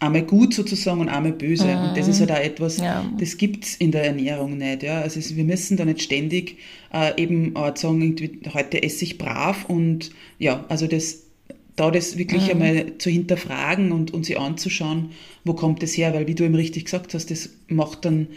einmal 0.00 0.22
gut 0.22 0.54
sozusagen 0.54 1.00
und 1.00 1.08
einmal 1.08 1.32
böse. 1.32 1.64
Und 1.76 1.96
das 1.96 2.08
ist 2.08 2.20
halt 2.20 2.32
auch 2.32 2.36
etwas, 2.36 2.78
Ja. 2.78 3.04
das 3.18 3.36
gibt's 3.36 3.76
in 3.76 3.92
der 3.92 4.04
Ernährung 4.04 4.56
nicht. 4.58 4.82
Ja? 4.82 5.00
Also 5.00 5.20
wir 5.36 5.44
müssen 5.44 5.76
da 5.76 5.84
nicht 5.84 6.02
ständig 6.02 6.58
äh, 6.92 7.20
eben 7.20 7.54
auch 7.56 7.76
sagen, 7.76 8.00
irgendwie, 8.02 8.40
heute 8.52 8.82
esse 8.82 9.04
ich 9.04 9.18
brav 9.18 9.66
und 9.68 10.10
ja, 10.38 10.64
also 10.68 10.86
das 10.86 11.25
da 11.76 11.90
das 11.90 12.16
wirklich 12.16 12.50
einmal 12.50 12.98
zu 12.98 13.10
hinterfragen 13.10 13.92
und, 13.92 14.12
und 14.12 14.24
sich 14.24 14.38
anzuschauen, 14.38 15.10
wo 15.44 15.52
kommt 15.52 15.82
das 15.82 15.96
her, 15.96 16.14
weil 16.14 16.26
wie 16.26 16.34
du 16.34 16.44
eben 16.44 16.54
richtig 16.54 16.86
gesagt 16.86 17.14
hast, 17.14 17.30
das 17.30 17.50
macht 17.68 18.04
dann 18.04 18.28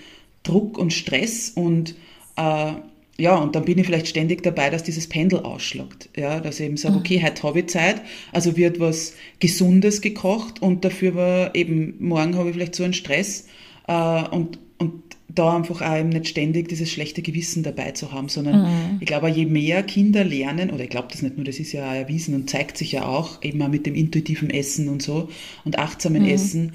Druck 0.44 0.78
und 0.78 0.94
Stress 0.94 1.50
und 1.50 1.96
äh, 2.36 2.74
ja, 3.18 3.36
und 3.36 3.54
dann 3.54 3.66
bin 3.66 3.78
ich 3.78 3.86
vielleicht 3.86 4.08
ständig 4.08 4.44
dabei, 4.44 4.70
dass 4.70 4.84
dieses 4.84 5.08
Pendel 5.08 5.40
ausschlagt. 5.40 6.10
Ja, 6.16 6.40
dass 6.40 6.60
ich 6.60 6.66
eben 6.66 6.78
sage, 6.78 6.96
okay, 6.96 7.22
heute 7.22 7.44
habe 7.44 7.60
ich 7.60 7.68
Zeit, 7.68 8.02
also 8.32 8.56
wird 8.56 8.80
was 8.80 9.14
Gesundes 9.40 10.00
gekocht 10.02 10.62
und 10.62 10.86
dafür 10.86 11.16
war 11.16 11.56
eben, 11.56 11.96
morgen 12.00 12.38
habe 12.38 12.50
ich 12.50 12.56
vielleicht 12.56 12.76
so 12.76 12.84
einen 12.84 12.94
Stress 12.94 13.48
äh, 13.88 14.24
und, 14.30 14.60
und 14.78 15.09
da 15.40 15.56
einfach 15.56 15.82
auch 15.82 15.98
eben 15.98 16.10
nicht 16.10 16.28
ständig 16.28 16.68
dieses 16.68 16.92
schlechte 16.92 17.22
Gewissen 17.22 17.64
dabei 17.64 17.92
zu 17.92 18.12
haben, 18.12 18.30
sondern 18.30 18.98
ich 19.00 19.08
glaube, 19.08 19.30
je 19.30 19.46
mehr 19.46 19.82
Kinder 19.84 20.24
lernen, 20.24 20.70
oder 20.70 20.84
ich 20.84 20.90
glaube 20.90 21.08
das 21.12 21.22
nicht 21.22 21.38
nur, 21.38 21.46
das 21.46 21.60
ist 21.60 21.72
ja 21.72 21.90
auch 21.90 21.96
erwiesen 21.96 22.36
und 22.36 22.50
zeigt 22.50 22.78
sich 22.78 22.92
ja 22.92 23.06
auch 23.06 23.42
eben 23.42 23.62
auch 23.62 23.70
mit 23.70 23.86
dem 23.86 23.96
intuitiven 23.96 24.50
Essen 24.50 24.90
und 24.90 25.02
so 25.02 25.30
und 25.66 25.80
achtsamen 25.80 26.26
Essen, 26.26 26.74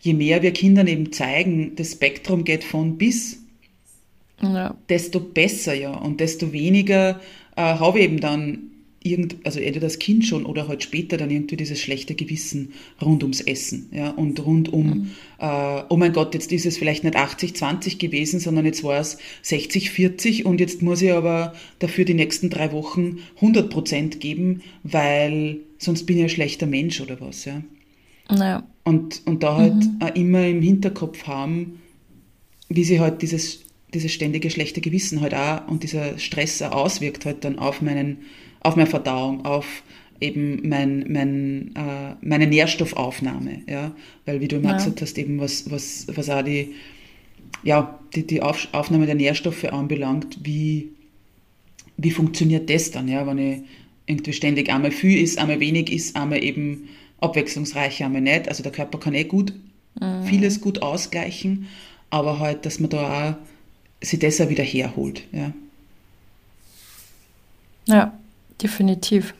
je 0.00 0.14
mehr 0.14 0.42
wir 0.42 0.52
Kindern 0.52 0.86
eben 0.86 1.12
zeigen, 1.12 1.72
das 1.76 1.92
Spektrum 1.92 2.44
geht 2.44 2.64
von 2.64 2.96
bis, 2.98 3.38
Ja. 4.40 4.76
desto 4.88 5.20
besser 5.20 5.74
ja. 5.74 5.92
Und 5.94 6.20
desto 6.20 6.52
weniger 6.52 7.20
äh, 7.56 7.62
habe 7.62 7.98
ich 7.98 8.04
eben 8.04 8.20
dann 8.20 8.70
irgend, 9.10 9.36
also 9.44 9.60
entweder 9.60 9.86
das 9.86 9.98
Kind 9.98 10.24
schon 10.24 10.44
oder 10.44 10.68
halt 10.68 10.82
später 10.82 11.16
dann 11.16 11.30
irgendwie 11.30 11.56
dieses 11.56 11.80
schlechte 11.80 12.14
Gewissen 12.14 12.72
rund 13.00 13.22
ums 13.22 13.40
Essen, 13.40 13.88
ja, 13.92 14.10
und 14.10 14.44
rund 14.44 14.72
um, 14.72 15.10
äh, 15.38 15.82
oh 15.88 15.96
mein 15.96 16.12
Gott, 16.12 16.34
jetzt 16.34 16.52
ist 16.52 16.66
es 16.66 16.78
vielleicht 16.78 17.04
nicht 17.04 17.16
80-20 17.16 17.98
gewesen, 17.98 18.40
sondern 18.40 18.66
jetzt 18.66 18.84
war 18.84 19.00
es 19.00 19.18
60-40 19.44 20.44
und 20.44 20.60
jetzt 20.60 20.82
muss 20.82 21.02
ich 21.02 21.12
aber 21.12 21.54
dafür 21.78 22.04
die 22.04 22.14
nächsten 22.14 22.50
drei 22.50 22.72
Wochen 22.72 23.18
100 23.36 23.70
Prozent 23.70 24.20
geben, 24.20 24.62
weil 24.82 25.58
sonst 25.78 26.04
bin 26.06 26.18
ich 26.18 26.24
ein 26.24 26.28
schlechter 26.28 26.66
Mensch 26.66 27.00
oder 27.00 27.20
was, 27.20 27.44
ja. 27.44 27.62
Ja. 28.30 28.66
Und, 28.84 29.22
und 29.24 29.42
da 29.42 29.56
halt 29.56 29.84
auch 30.00 30.14
immer 30.14 30.46
im 30.46 30.60
Hinterkopf 30.62 31.24
haben, 31.26 31.80
wie 32.68 32.84
sich 32.84 32.98
halt 32.98 33.22
dieses, 33.22 33.60
dieses 33.94 34.12
ständige 34.12 34.50
schlechte 34.50 34.80
Gewissen 34.80 35.20
halt 35.20 35.34
auch 35.34 35.66
und 35.68 35.82
dieser 35.82 36.18
Stress 36.18 36.60
auch 36.62 36.72
auswirkt 36.72 37.24
halt 37.24 37.44
dann 37.44 37.58
auf 37.58 37.80
meinen, 37.80 38.18
auf 38.60 38.76
meine 38.76 38.88
Verdauung, 38.88 39.44
auf 39.44 39.82
eben 40.20 40.68
mein, 40.68 41.06
mein, 41.08 41.74
äh, 41.76 42.14
meine 42.20 42.46
Nährstoffaufnahme, 42.46 43.62
ja, 43.68 43.94
weil 44.26 44.40
wie 44.40 44.48
du 44.48 44.56
immer 44.56 44.70
Ja. 44.70 44.74
gesagt 44.74 45.00
hast, 45.00 45.16
eben 45.16 45.38
was, 45.38 45.70
was, 45.70 46.06
was 46.12 46.28
auch 46.28 46.42
die, 46.42 46.74
ja, 47.62 47.98
die, 48.14 48.26
die 48.26 48.42
Auf, 48.42 48.68
Aufnahme 48.72 49.06
der 49.06 49.14
Nährstoffe 49.14 49.64
anbelangt, 49.64 50.38
wie, 50.42 50.90
wie 51.96 52.10
funktioniert 52.10 52.68
das 52.70 52.90
dann, 52.90 53.08
ja, 53.08 53.26
wenn 53.26 53.38
ich 53.38 53.58
irgendwie 54.06 54.32
ständig 54.32 54.70
einmal 54.70 54.90
viel 54.90 55.22
ist, 55.22 55.38
einmal 55.38 55.60
wenig 55.60 55.92
ist, 55.92 56.16
einmal 56.16 56.42
eben 56.42 56.88
abwechslungsreich, 57.20 58.02
einmal 58.02 58.22
nicht. 58.22 58.48
Also 58.48 58.62
der 58.62 58.72
Körper 58.72 58.98
kann 58.98 59.14
eh 59.14 59.24
gut 59.24 59.52
vieles 60.22 60.60
gut 60.60 60.82
ausgleichen, 60.82 61.66
aber 62.10 62.38
halt, 62.38 62.64
dass 62.66 62.80
man 62.80 62.90
da 62.90 63.30
auch 63.30 63.36
sich 64.00 64.18
das 64.18 64.40
auch 64.40 64.48
wieder 64.48 64.64
herholt, 64.64 65.22
ja. 65.32 65.52
ja, 67.86 68.12
definitiv. 68.62 69.34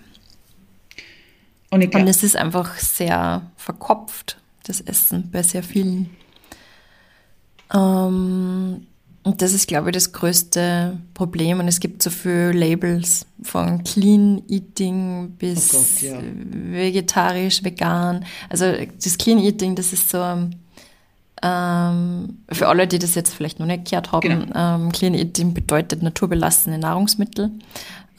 Und 1.71 1.81
ich 1.81 1.87
Und 1.87 1.91
glaube, 1.93 2.11
es 2.11 2.23
ist 2.23 2.37
einfach 2.37 2.77
sehr 2.79 3.51
verkopft, 3.57 4.39
das 4.65 4.81
Essen 4.81 5.31
bei 5.31 5.43
sehr 5.43 5.63
vielen. 5.63 6.11
Ähm, 7.73 8.87
und 9.23 9.43
das 9.43 9.53
ist, 9.53 9.69
glaube 9.69 9.91
ich, 9.91 9.95
das 9.95 10.13
größte 10.13 10.99
Problem. 11.13 11.61
Und 11.61 11.69
es 11.69 11.81
gibt 11.81 12.03
so 12.03 12.09
viele 12.09 12.53
Labels 12.53 13.27
von 13.43 13.85
Clean 13.85 14.43
Eating 14.49 15.35
bis 15.39 15.75
Oh 15.75 15.79
Gott, 15.79 16.01
ja. 16.03 16.19
vegetarisch, 16.73 17.63
vegan. 17.63 18.25
Also 18.49 18.73
das 18.73 19.19
Clean 19.19 19.39
Eating, 19.39 19.75
das 19.75 19.93
ist 19.93 20.09
so 20.09 20.49
ähm, 21.43 22.39
für 22.51 22.69
alle, 22.69 22.87
die 22.87 22.99
das 22.99 23.15
jetzt 23.15 23.35
vielleicht 23.35 23.61
noch 23.61 23.67
nicht 23.67 23.91
gehört 23.91 24.13
haben. 24.13 24.21
Genau. 24.21 24.47
Ähm, 24.55 24.93
Clean 24.93 25.15
Eating 25.15 25.55
bedeutet 25.55 26.03
naturbelassene 26.03 26.79
Nahrungsmittel. 26.79 27.51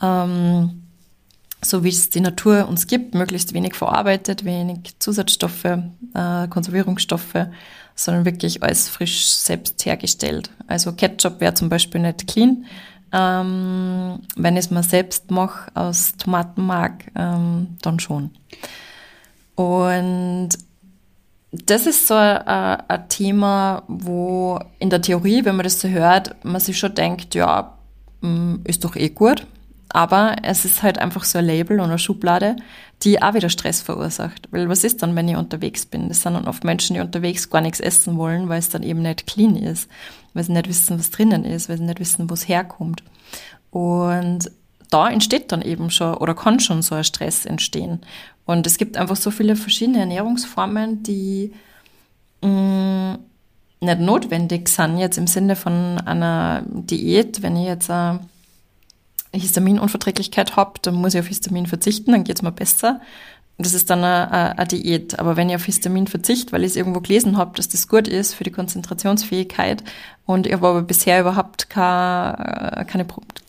Ähm, 0.01 0.83
so 1.61 1.83
wie 1.83 1.89
es 1.89 2.09
die 2.09 2.21
Natur 2.21 2.67
uns 2.67 2.87
gibt, 2.87 3.15
möglichst 3.15 3.53
wenig 3.53 3.75
verarbeitet, 3.75 4.45
wenig 4.45 4.97
Zusatzstoffe, 4.99 5.65
äh, 5.65 6.47
Konservierungsstoffe, 6.49 7.47
sondern 7.95 8.25
wirklich 8.25 8.63
alles 8.63 8.87
frisch 8.87 9.25
selbst 9.25 9.85
hergestellt. 9.85 10.51
Also 10.67 10.93
Ketchup 10.93 11.41
wäre 11.41 11.53
zum 11.53 11.67
Beispiel 11.67 12.01
nicht 12.01 12.27
clean. 12.27 12.65
Ähm, 13.11 14.19
wenn 14.35 14.53
ich 14.55 14.65
es 14.65 14.71
mal 14.71 14.83
selbst 14.83 15.31
mache 15.31 15.71
aus 15.73 16.13
Tomatenmark, 16.17 17.05
ähm, 17.15 17.77
dann 17.81 17.99
schon. 17.99 18.31
Und 19.55 20.49
das 21.51 21.87
ist 21.87 22.07
so 22.07 22.13
ein, 22.13 22.37
ein 22.45 23.09
Thema, 23.09 23.83
wo 23.87 24.59
in 24.77 24.89
der 24.89 25.01
Theorie, 25.01 25.45
wenn 25.45 25.55
man 25.55 25.63
das 25.63 25.81
so 25.81 25.87
hört, 25.87 26.43
man 26.43 26.61
sich 26.61 26.77
schon 26.77 26.93
denkt, 26.93 27.33
ja, 27.35 27.77
mm, 28.21 28.57
ist 28.65 28.83
doch 28.83 28.95
eh 28.95 29.09
gut. 29.09 29.47
Aber 29.91 30.35
es 30.43 30.65
ist 30.65 30.83
halt 30.83 30.99
einfach 30.99 31.23
so 31.23 31.39
ein 31.39 31.45
Label 31.45 31.79
und 31.79 31.87
eine 31.87 31.97
Schublade, 31.97 32.57
die 33.01 33.23
auch 33.23 33.33
wieder 33.33 33.49
Stress 33.49 33.81
verursacht. 33.81 34.47
Weil 34.51 34.69
was 34.69 34.83
ist 34.83 35.01
dann, 35.01 35.15
wenn 35.15 35.27
ich 35.27 35.35
unterwegs 35.35 35.87
bin? 35.87 36.09
Das 36.09 36.21
sind 36.21 36.35
dann 36.35 36.47
oft 36.47 36.63
Menschen, 36.63 36.93
die 36.93 36.99
unterwegs 36.99 37.49
gar 37.49 37.61
nichts 37.61 37.79
essen 37.79 38.17
wollen, 38.17 38.49
weil 38.49 38.59
es 38.59 38.69
dann 38.69 38.83
eben 38.83 39.01
nicht 39.01 39.25
clean 39.25 39.55
ist, 39.55 39.89
weil 40.35 40.43
sie 40.43 40.51
nicht 40.51 40.69
wissen, 40.69 40.99
was 40.99 41.09
drinnen 41.09 41.43
ist, 41.43 41.69
weil 41.69 41.77
sie 41.77 41.85
nicht 41.85 41.99
wissen, 41.99 42.29
wo 42.29 42.35
es 42.35 42.47
herkommt. 42.47 43.03
Und 43.71 44.51
da 44.91 45.09
entsteht 45.09 45.51
dann 45.51 45.61
eben 45.61 45.89
schon 45.89 46.15
oder 46.15 46.35
kann 46.35 46.59
schon 46.59 46.81
so 46.81 46.95
ein 46.95 47.03
Stress 47.03 47.45
entstehen. 47.45 48.01
Und 48.49 48.65
es 48.65 48.79
gibt 48.79 48.97
einfach 48.97 49.15
so 49.15 49.29
viele 49.29 49.55
verschiedene 49.55 49.99
Ernährungsformen, 49.99 51.03
die 51.03 51.53
mh, 52.41 53.19
nicht 53.79 53.99
notwendig 53.99 54.69
sind, 54.69 54.97
jetzt 54.97 55.19
im 55.19 55.27
Sinne 55.27 55.55
von 55.55 55.99
einer 55.99 56.63
Diät, 56.65 57.43
wenn 57.43 57.55
ich 57.55 57.67
jetzt 57.67 57.91
äh, 57.91 58.17
Histaminunverträglichkeit 59.35 60.55
habe, 60.55 60.79
dann 60.81 60.95
muss 60.95 61.13
ich 61.13 61.19
auf 61.19 61.27
Histamin 61.27 61.67
verzichten, 61.67 62.11
dann 62.11 62.23
geht's 62.23 62.41
mir 62.41 62.51
besser. 62.51 63.01
Das 63.61 63.73
ist 63.73 63.89
dann 63.89 64.03
eine, 64.03 64.57
eine 64.57 64.67
Diät. 64.67 65.19
Aber 65.19 65.35
wenn 65.35 65.49
ich 65.49 65.55
auf 65.55 65.65
Histamin 65.65 66.07
verzichte, 66.07 66.53
weil 66.53 66.63
ich 66.63 66.71
es 66.71 66.75
irgendwo 66.77 67.01
gelesen 67.01 67.37
habe, 67.37 67.55
dass 67.55 67.67
das 67.67 67.89
gut 67.89 68.07
ist 68.07 68.33
für 68.33 68.45
die 68.45 68.51
Konzentrationsfähigkeit 68.51 69.83
und 70.25 70.47
ich 70.47 70.53
habe 70.53 70.67
aber 70.67 70.81
bisher 70.81 71.19
überhaupt 71.19 71.69
keine, 71.69 72.85
keine 72.87 73.05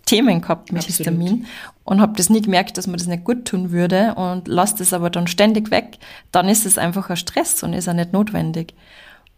Themen 0.06 0.40
gehabt 0.40 0.72
mit 0.72 0.82
Absolut. 0.82 0.96
Histamin 0.96 1.46
und 1.84 2.00
habe 2.00 2.14
das 2.16 2.28
nie 2.28 2.42
gemerkt, 2.42 2.76
dass 2.76 2.88
man 2.88 2.98
das 2.98 3.06
nicht 3.06 3.22
gut 3.22 3.44
tun 3.44 3.70
würde 3.70 4.14
und 4.16 4.48
lasse 4.48 4.76
das 4.78 4.92
aber 4.92 5.10
dann 5.10 5.28
ständig 5.28 5.70
weg, 5.70 5.98
dann 6.32 6.48
ist 6.48 6.66
es 6.66 6.76
einfach 6.76 7.08
ein 7.08 7.16
Stress 7.16 7.62
und 7.62 7.72
ist 7.72 7.88
auch 7.88 7.94
nicht 7.94 8.12
notwendig. 8.12 8.74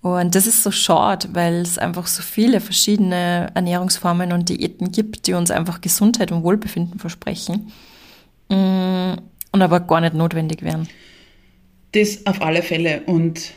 Und 0.00 0.34
das 0.34 0.46
ist 0.46 0.62
so 0.62 0.70
schade, 0.70 1.28
weil 1.32 1.60
es 1.60 1.78
einfach 1.78 2.06
so 2.06 2.22
viele 2.22 2.60
verschiedene 2.60 3.50
Ernährungsformen 3.54 4.32
und 4.32 4.48
Diäten 4.48 4.90
gibt, 4.90 5.26
die 5.26 5.34
uns 5.34 5.50
einfach 5.50 5.80
Gesundheit 5.80 6.32
und 6.32 6.42
Wohlbefinden 6.42 6.98
versprechen 6.98 7.70
mm, 8.48 9.12
und 9.52 9.62
aber 9.62 9.80
gar 9.80 10.00
nicht 10.00 10.14
notwendig 10.14 10.62
wären. 10.62 10.88
Das 11.92 12.26
auf 12.26 12.42
alle 12.42 12.62
Fälle. 12.62 13.02
Und 13.06 13.52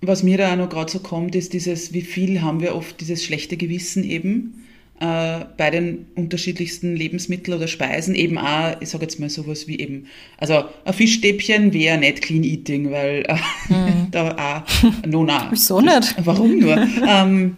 was 0.00 0.22
mir 0.22 0.38
da 0.38 0.52
auch 0.52 0.56
noch 0.56 0.68
gerade 0.68 0.90
so 0.90 1.00
kommt, 1.00 1.34
ist 1.34 1.52
dieses, 1.52 1.92
wie 1.92 2.02
viel 2.02 2.42
haben 2.42 2.60
wir 2.60 2.74
oft 2.74 3.00
dieses 3.00 3.24
schlechte 3.24 3.56
Gewissen 3.56 4.04
eben 4.04 4.64
äh, 5.00 5.44
bei 5.56 5.70
den 5.70 6.06
unterschiedlichsten 6.14 6.96
Lebensmitteln 6.96 7.56
oder 7.56 7.68
Speisen. 7.68 8.14
Eben 8.14 8.38
auch, 8.38 8.80
ich 8.80 8.88
sage 8.88 9.04
jetzt 9.04 9.20
mal 9.20 9.28
sowas 9.28 9.68
wie 9.68 9.78
eben, 9.78 10.06
also 10.38 10.64
ein 10.84 10.94
Fischstäbchen 10.94 11.72
wäre 11.72 11.98
nicht 11.98 12.22
Clean 12.22 12.42
Eating, 12.42 12.90
weil 12.90 13.24
äh, 13.28 13.36
hm. 13.68 14.08
da 14.10 14.64
auch, 14.64 15.06
no, 15.06 15.24
na. 15.24 15.48
Wieso 15.50 15.80
nicht? 15.80 16.14
Warum 16.24 16.58
nur? 16.58 16.76
ähm, 17.08 17.56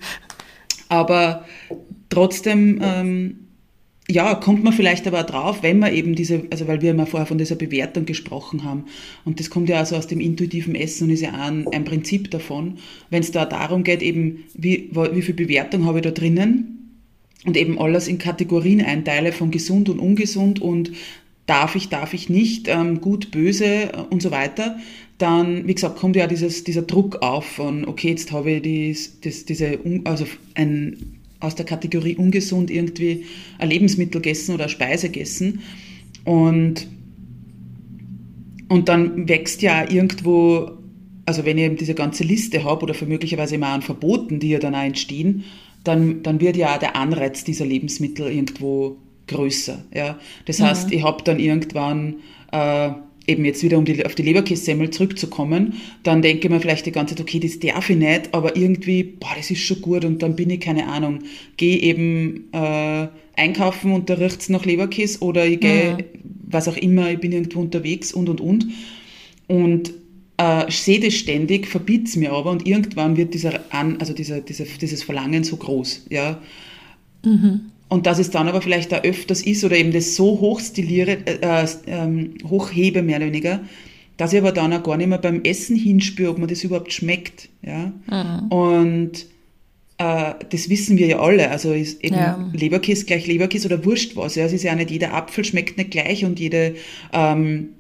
aber 0.89 1.47
trotzdem, 2.09 2.81
ähm, 2.83 3.50
ja, 4.11 4.35
kommt 4.35 4.65
man 4.65 4.73
vielleicht 4.73 5.07
aber 5.07 5.23
drauf, 5.23 5.63
wenn 5.63 5.79
man 5.79 5.95
eben 5.95 6.15
diese, 6.15 6.43
also 6.51 6.67
weil 6.67 6.83
wir 6.83 6.93
mal 6.95 7.07
vorher 7.07 7.27
von 7.27 7.39
dieser 7.39 7.55
Bewertung 7.55 8.07
gesprochen 8.07 8.65
haben. 8.65 8.85
Und 9.25 9.41
das 9.41 9.51
kommt 9.51 9.69
ja 9.69 9.79
also 9.79 9.97
aus 9.97 10.07
dem 10.07 10.21
intuitiven 10.21 10.75
Essen 10.75 11.05
und 11.05 11.11
ist 11.11 11.23
ja 11.23 11.31
auch 11.31 11.47
ein, 11.47 11.67
ein 11.73 11.85
Prinzip 11.85 12.31
davon, 12.31 12.79
wenn 13.11 13.23
es 13.23 13.31
da 13.31 13.45
darum 13.45 13.85
geht, 13.85 14.03
eben 14.03 14.45
wie, 14.55 14.91
wie 15.13 15.23
viel 15.23 15.35
Bewertung 15.35 15.87
habe 15.87 15.99
ich 15.99 16.05
da 16.05 16.11
drinnen 16.11 16.99
und 17.45 17.57
eben 17.57 17.79
alles 17.79 18.09
in 18.09 18.19
Kategorien 18.19 18.83
einteile 18.83 19.33
von 19.33 19.51
gesund 19.51 19.89
und 19.89 19.99
ungesund 19.99 20.61
und 20.61 20.93
darf 21.47 21.75
ich, 21.75 21.89
darf 21.89 22.15
ich 22.15 22.29
nicht, 22.29 22.69
ähm, 22.69 23.01
gut, 23.01 23.31
böse 23.31 23.65
äh, 23.65 23.91
und 24.11 24.23
so 24.23 24.31
weiter, 24.31 24.79
dann, 25.19 25.67
wie 25.67 25.75
gesagt, 25.75 25.99
kommt 25.99 26.17
ja 26.17 26.27
dieses, 26.27 26.65
dieser 26.65 26.83
Druck 26.83 27.23
auf 27.23 27.45
von, 27.45 27.87
okay, 27.87 28.09
jetzt 28.09 28.33
habe 28.33 28.53
ich 28.53 28.63
dies, 28.63 29.21
das, 29.21 29.45
diese, 29.45 29.79
also 30.05 30.25
ein 30.55 31.20
aus 31.41 31.55
der 31.55 31.67
Kategorie 31.67 32.17
ungesund 32.17 32.71
irgendwie 32.71 33.25
ein 33.59 33.71
Lebensmittel 33.71 34.21
gegessen 34.21 34.55
oder 34.55 34.65
eine 34.65 34.71
Speise 34.71 35.09
gegessen. 35.09 35.61
Und, 36.25 36.87
und 38.69 38.89
dann 38.89 39.29
wächst 39.29 39.63
ja 39.63 39.91
irgendwo, 39.91 40.71
also 41.25 41.45
wenn 41.45 41.59
ich 41.59 41.65
eben 41.65 41.77
diese 41.77 41.95
ganze 41.95 42.25
Liste 42.25 42.65
habe 42.65 42.83
oder 42.83 42.95
für 42.95 43.07
möglicherweise 43.07 43.55
immer 43.55 43.69
an 43.69 43.83
Verboten, 43.83 44.39
die 44.39 44.51
ja 44.51 44.59
dann 44.59 44.75
auch 44.75 44.85
entstehen, 44.85 45.45
dann, 45.83 46.23
dann 46.23 46.41
wird 46.41 46.57
ja 46.57 46.75
auch 46.75 46.79
der 46.79 46.95
Anreiz 46.95 47.43
dieser 47.43 47.65
Lebensmittel 47.65 48.31
irgendwo 48.31 48.99
größer. 49.27 49.83
Ja? 49.95 50.19
Das 50.45 50.61
heißt, 50.61 50.93
ich 50.93 51.03
habe 51.03 51.25
dann 51.25 51.39
irgendwann 51.39 52.17
äh, 52.53 52.91
eben 53.31 53.45
jetzt 53.45 53.63
wieder 53.63 53.79
um 53.79 53.85
die, 53.85 54.05
auf 54.05 54.15
die 54.15 54.23
Leberkässemmel 54.23 54.91
zurückzukommen, 54.91 55.75
dann 56.03 56.23
denke 56.23 56.45
ich 56.47 56.51
mir 56.51 56.61
vielleicht 56.61 56.87
die 56.87 56.93
ganze 56.93 57.15
Zeit, 57.15 57.23
okay, 57.23 57.41
das 57.41 57.59
darf 57.59 57.89
ich 57.89 57.97
nicht, 57.97 58.35
aber 58.35 58.57
irgendwie, 58.57 59.03
boah, 59.03 59.33
das 59.37 59.51
ist 59.51 59.61
schon 59.61 59.81
gut 59.81 60.05
und 60.05 60.23
dann 60.23 60.37
bin 60.37 60.51
ich, 60.51 60.61
keine 60.61 60.87
Ahnung, 60.87 61.21
gehe 61.57 61.79
eben 61.79 62.49
äh, 62.53 63.09
einkaufen 63.37 63.93
und 63.93 64.11
da 64.11 64.15
riecht 64.15 64.41
es 64.41 64.49
nach 64.49 64.65
Leberkäse 64.65 65.21
oder 65.21 65.47
ich 65.47 65.61
gehe, 65.61 65.95
mhm. 65.95 66.05
was 66.49 66.69
auch 66.69 66.77
immer, 66.77 67.11
ich 67.11 67.21
bin 67.21 67.33
irgendwo 67.33 67.61
unterwegs 67.61 68.13
und 68.13 68.29
und 68.29 68.41
und. 68.41 68.67
Und 69.47 69.93
äh, 70.37 70.71
sehe 70.71 71.01
das 71.01 71.15
ständig, 71.15 71.67
verbiete 71.67 72.05
es 72.05 72.17
mir 72.17 72.33
aber 72.33 72.51
und 72.51 72.67
irgendwann 72.67 73.17
wird 73.17 73.35
dieser 73.35 73.61
An, 73.71 73.99
also 73.99 74.13
dieser, 74.13 74.41
dieser, 74.41 74.65
dieses 74.65 75.03
Verlangen 75.03 75.45
so 75.45 75.57
groß. 75.57 76.07
Ja. 76.11 76.41
Mhm. 77.25 77.73
Und 77.91 78.07
dass 78.07 78.21
es 78.21 78.31
dann 78.31 78.49
aber 78.49 78.63
vielleicht 78.63 78.93
da 78.93 79.01
öfters 79.01 79.43
ist 79.43 79.65
oder 79.65 79.77
eben 79.77 79.93
das 79.93 80.15
so 80.15 80.41
hochstiliere, 80.41 81.19
äh, 81.27 81.65
äh, 81.65 82.31
hochhebe, 82.49 83.03
mehr 83.03 83.17
oder 83.17 83.27
weniger, 83.27 83.61
dass 84.17 84.33
ich 84.33 84.39
aber 84.39 84.53
dann 84.53 84.73
auch 84.73 84.85
gar 84.85 84.97
nicht 84.97 85.09
mehr 85.09 85.19
beim 85.19 85.43
Essen 85.43 85.75
hinspüre, 85.75 86.31
ob 86.31 86.39
mir 86.39 86.47
das 86.47 86.63
überhaupt 86.63 86.93
schmeckt. 86.93 87.49
Ja? 87.63 87.93
Mhm. 88.07 88.53
Und 88.53 89.27
äh, 89.99 90.35
das 90.51 90.71
wissen 90.71 90.99
wir 90.99 91.09
ja 91.09 91.19
alle. 91.19 91.51
Also 91.51 91.73
ist 91.73 92.05
eben 92.05 92.15
ja. 92.15 92.49
Leberkäse 92.53 93.07
gleich 93.07 93.27
Leberkäse 93.27 93.67
oder 93.67 93.85
Wurst 93.85 94.15
was. 94.15 94.37
Ja? 94.37 94.45
Es 94.45 94.53
ist 94.53 94.63
ja 94.63 94.75
nicht 94.77 94.93
jeder 94.93 95.13
Apfel 95.13 95.45
schmeckt 95.45 95.77
nicht 95.77 95.91
gleich 95.91 96.25
und 96.25 96.39
jede, 96.39 96.77
ähm, 97.13 97.71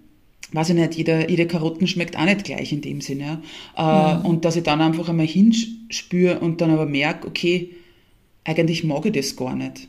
weiß 0.50 0.70
ich 0.70 0.74
nicht, 0.74 0.94
jede, 0.96 1.30
jede 1.30 1.46
Karotten 1.46 1.86
schmeckt 1.86 2.18
auch 2.18 2.24
nicht 2.24 2.42
gleich 2.42 2.72
in 2.72 2.80
dem 2.80 3.00
Sinne. 3.00 3.42
Ja? 3.76 4.14
Äh, 4.16 4.18
mhm. 4.18 4.26
Und 4.26 4.44
dass 4.44 4.56
ich 4.56 4.64
dann 4.64 4.80
einfach 4.80 5.08
einmal 5.08 5.28
hinspüre 5.28 6.40
und 6.40 6.60
dann 6.60 6.72
aber 6.72 6.86
merke, 6.86 7.28
okay, 7.28 7.70
eigentlich 8.42 8.82
mag 8.82 9.06
ich 9.06 9.12
das 9.12 9.36
gar 9.36 9.54
nicht. 9.54 9.88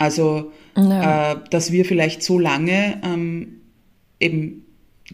Also, 0.00 0.50
ja. 0.78 1.32
äh, 1.32 1.36
dass 1.50 1.72
wir 1.72 1.84
vielleicht 1.84 2.22
so 2.22 2.38
lange 2.38 2.98
ähm, 3.04 3.60
eben 4.18 4.64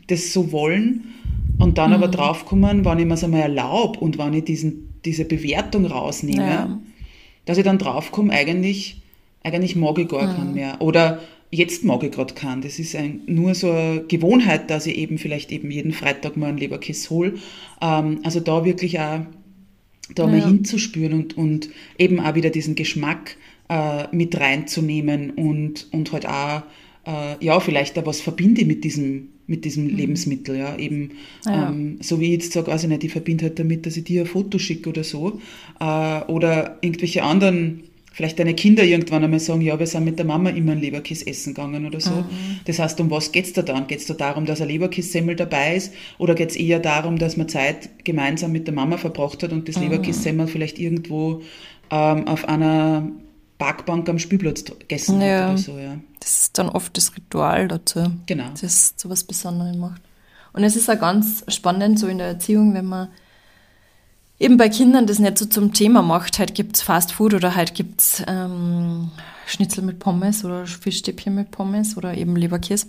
das 0.07 0.33
so 0.33 0.53
wollen 0.53 1.12
und 1.59 1.77
dann 1.77 1.90
mhm. 1.90 1.96
aber 1.96 2.09
draufkommen, 2.09 2.85
wann 2.85 3.01
ich 3.01 3.05
mir 3.05 3.14
es 3.14 3.25
einmal 3.25 3.40
erlaube 3.40 3.99
und 3.99 4.16
wann 4.16 4.33
ich 4.33 4.44
diesen, 4.44 4.94
diese 5.05 5.25
Bewertung 5.25 5.87
rausnehme, 5.87 6.46
ja. 6.46 6.81
dass 7.46 7.59
ich 7.59 7.64
dann 7.64 7.79
draufkomme, 7.79 8.33
eigentlich, 8.33 9.03
eigentlich 9.42 9.75
mag 9.75 9.99
ich 9.99 10.07
gar 10.07 10.29
mhm. 10.31 10.37
keinen 10.37 10.55
mehr. 10.55 10.81
Oder 10.81 11.20
jetzt 11.51 11.83
mag 11.83 12.05
ich 12.05 12.12
gerade 12.12 12.35
keinen. 12.35 12.62
Das 12.62 12.79
ist 12.79 12.94
ein, 12.94 13.22
nur 13.27 13.57
so 13.57 13.72
eine 13.72 14.05
Gewohnheit, 14.07 14.70
dass 14.70 14.87
ich 14.87 14.96
eben 14.96 15.18
vielleicht 15.18 15.51
eben 15.51 15.72
jeden 15.72 15.94
Freitag 15.94 16.37
mal 16.37 16.46
einen 16.46 16.59
Leberkäse 16.59 17.11
hole. 17.11 17.35
Ähm, 17.83 18.20
also 18.22 18.38
da 18.38 18.64
wirklich 18.64 19.01
auch 19.01 19.22
da 20.14 20.27
ja. 20.27 20.29
mal 20.29 20.44
hinzuspüren 20.44 21.12
und, 21.12 21.37
und 21.37 21.70
eben 21.99 22.20
auch 22.20 22.37
wieder 22.37 22.51
diesen 22.51 22.77
Geschmack 22.77 23.37
äh, 23.69 24.05
mit 24.15 24.39
reinzunehmen 24.39 25.31
und, 25.31 25.89
und 25.93 26.13
halt 26.13 26.27
auch, 26.27 26.63
äh, 27.07 27.45
ja, 27.45 27.61
vielleicht 27.61 27.97
da 27.97 28.05
was 28.07 28.21
verbinde 28.21 28.65
mit 28.65 28.85
diesem, 28.85 29.29
mit 29.47 29.65
diesem 29.65 29.85
mhm. 29.85 29.97
Lebensmittel, 29.97 30.57
ja, 30.57 30.77
eben, 30.77 31.13
ja. 31.45 31.71
Ähm, 31.71 31.99
so 32.01 32.21
wie 32.21 32.27
ich 32.27 32.43
jetzt 32.43 32.53
sage, 32.53 32.71
also 32.71 32.89
nicht, 32.89 33.05
ich 33.05 33.13
verbinde 33.13 33.45
halt 33.45 33.59
damit, 33.59 33.87
dass 33.87 33.97
ich 33.97 34.05
dir 34.05 34.23
ein 34.23 34.27
Foto 34.27 34.59
schicke 34.59 34.91
oder 34.91 35.05
so, 35.05 35.41
äh, 35.81 36.21
oder 36.23 36.79
irgendwelche 36.81 37.23
anderen, 37.23 37.85
vielleicht 38.13 38.39
deine 38.39 38.55
Kinder 38.55 38.83
irgendwann 38.83 39.23
einmal 39.23 39.41
sagen, 39.41 39.61
ja, 39.61 39.79
wir 39.79 39.87
sind 39.87 40.05
mit 40.05 40.19
der 40.19 40.25
Mama 40.25 40.49
immer 40.49 40.73
ein 40.73 40.81
Leberkäse 40.81 41.27
essen 41.27 41.53
gegangen 41.53 41.85
oder 41.85 42.01
so. 42.01 42.13
Mhm. 42.13 42.61
Das 42.65 42.79
heißt, 42.79 42.99
um 43.01 43.11
was 43.11 43.31
geht's 43.31 43.53
da 43.53 43.61
dann? 43.61 43.87
Geht's 43.89 44.07
da 44.07 44.15
darum, 44.15 44.47
dass 44.47 44.63
ein 44.63 44.69
Leberkässemmel 44.69 45.37
dabei 45.37 45.77
ist? 45.77 45.93
Oder 46.17 46.35
geht's 46.35 46.57
eher 46.57 46.79
darum, 46.79 47.19
dass 47.19 47.37
man 47.37 47.47
Zeit 47.51 48.05
gemeinsam 48.05 48.53
mit 48.53 48.67
der 48.67 48.75
Mama 48.75 48.97
verbracht 48.97 49.43
hat 49.43 49.53
und 49.53 49.69
das 49.69 49.77
mhm. 49.77 49.83
Leberkässemmel 49.83 50.47
vielleicht 50.47 50.79
irgendwo 50.79 51.43
ähm, 51.91 52.27
auf 52.27 52.49
einer 52.49 53.13
Parkbank 53.59 54.09
am 54.09 54.19
Spielplatz 54.19 54.64
gegessen 54.64 55.21
ja, 55.21 55.45
hat 55.45 55.49
oder 55.51 55.59
so, 55.59 55.79
ja. 55.79 55.99
Das 56.21 56.42
ist 56.42 56.59
dann 56.59 56.69
oft 56.69 56.97
das 56.97 57.14
Ritual 57.16 57.69
dazu, 57.69 58.12
genau. 58.27 58.47
das 58.61 58.97
zu 58.97 59.09
was 59.09 59.25
Besonderem 59.25 59.79
macht. 59.79 60.03
Und 60.53 60.64
es 60.64 60.77
ist 60.77 60.90
auch 60.90 60.99
ganz 60.99 61.45
spannend 61.49 61.99
so 61.99 62.07
in 62.07 62.19
der 62.19 62.29
Erziehung, 62.29 62.75
wenn 62.75 62.87
man 62.87 63.09
eben 64.38 64.57
bei 64.57 64.69
Kindern 64.69 65.07
das 65.07 65.19
nicht 65.19 65.38
so 65.38 65.45
zum 65.47 65.73
Thema 65.73 66.03
macht. 66.03 66.38
Halt 66.38 66.55
gibt's 66.55 66.83
Fast 66.83 67.12
Food 67.12 67.35
oder 67.35 67.55
halt 67.55 67.75
gibt's 67.75 68.23
ähm, 68.27 69.11
Schnitzel 69.47 69.85
mit 69.85 69.99
Pommes 69.99 70.45
oder 70.45 70.66
Fischstäbchen 70.66 71.35
mit 71.35 71.51
Pommes 71.51 71.97
oder 71.97 72.14
eben 72.14 72.37
Leberkäse. 72.37 72.87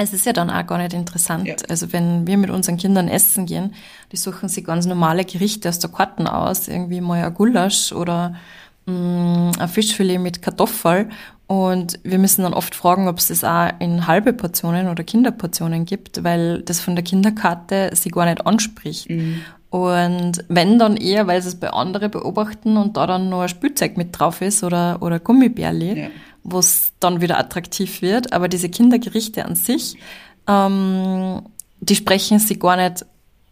Es 0.00 0.12
ist 0.12 0.26
ja 0.26 0.32
dann 0.32 0.50
auch 0.50 0.64
gar 0.64 0.78
nicht 0.78 0.92
interessant. 0.92 1.46
Ja. 1.48 1.56
Also 1.68 1.92
wenn 1.92 2.26
wir 2.26 2.36
mit 2.36 2.50
unseren 2.50 2.76
Kindern 2.76 3.08
essen 3.08 3.46
gehen, 3.46 3.74
die 4.12 4.16
suchen 4.16 4.48
sich 4.48 4.64
ganz 4.64 4.86
normale 4.86 5.24
Gerichte 5.24 5.68
aus 5.68 5.80
der 5.80 5.90
Karten 5.90 6.28
aus, 6.28 6.68
irgendwie 6.68 7.00
mal 7.00 7.24
ein 7.24 7.34
Gulasch 7.34 7.92
oder 7.92 8.36
Mm, 8.88 9.50
ein 9.58 9.68
Fischfilet 9.68 10.18
mit 10.18 10.40
Kartoffel 10.40 11.10
und 11.46 12.00
wir 12.04 12.18
müssen 12.18 12.42
dann 12.42 12.54
oft 12.54 12.74
fragen, 12.74 13.06
ob 13.06 13.18
es 13.18 13.28
das 13.28 13.44
auch 13.44 13.68
in 13.80 14.06
halbe 14.06 14.32
Portionen 14.32 14.88
oder 14.88 15.04
Kinderportionen 15.04 15.84
gibt, 15.84 16.24
weil 16.24 16.62
das 16.62 16.80
von 16.80 16.96
der 16.96 17.04
Kinderkarte 17.04 17.90
sie 17.92 18.08
gar 18.08 18.24
nicht 18.24 18.46
anspricht. 18.46 19.10
Mhm. 19.10 19.42
Und 19.68 20.44
wenn 20.48 20.78
dann 20.78 20.96
eher, 20.96 21.26
weil 21.26 21.42
sie 21.42 21.48
es 21.48 21.60
bei 21.60 21.68
anderen 21.68 22.10
beobachten 22.10 22.78
und 22.78 22.96
da 22.96 23.06
dann 23.06 23.28
nur 23.28 23.42
ein 23.42 23.50
Spielzeug 23.50 23.98
mit 23.98 24.18
drauf 24.18 24.40
ist 24.40 24.64
oder, 24.64 25.02
oder 25.02 25.18
Gummibärli, 25.20 26.00
ja. 26.00 26.08
wo 26.42 26.58
es 26.58 26.92
dann 26.98 27.20
wieder 27.20 27.38
attraktiv 27.38 28.00
wird. 28.00 28.32
Aber 28.32 28.48
diese 28.48 28.70
Kindergerichte 28.70 29.44
an 29.44 29.54
sich, 29.54 29.96
ähm, 30.46 31.42
die 31.80 31.94
sprechen 31.94 32.38
sie 32.38 32.58
gar 32.58 32.76
nicht 32.76 33.04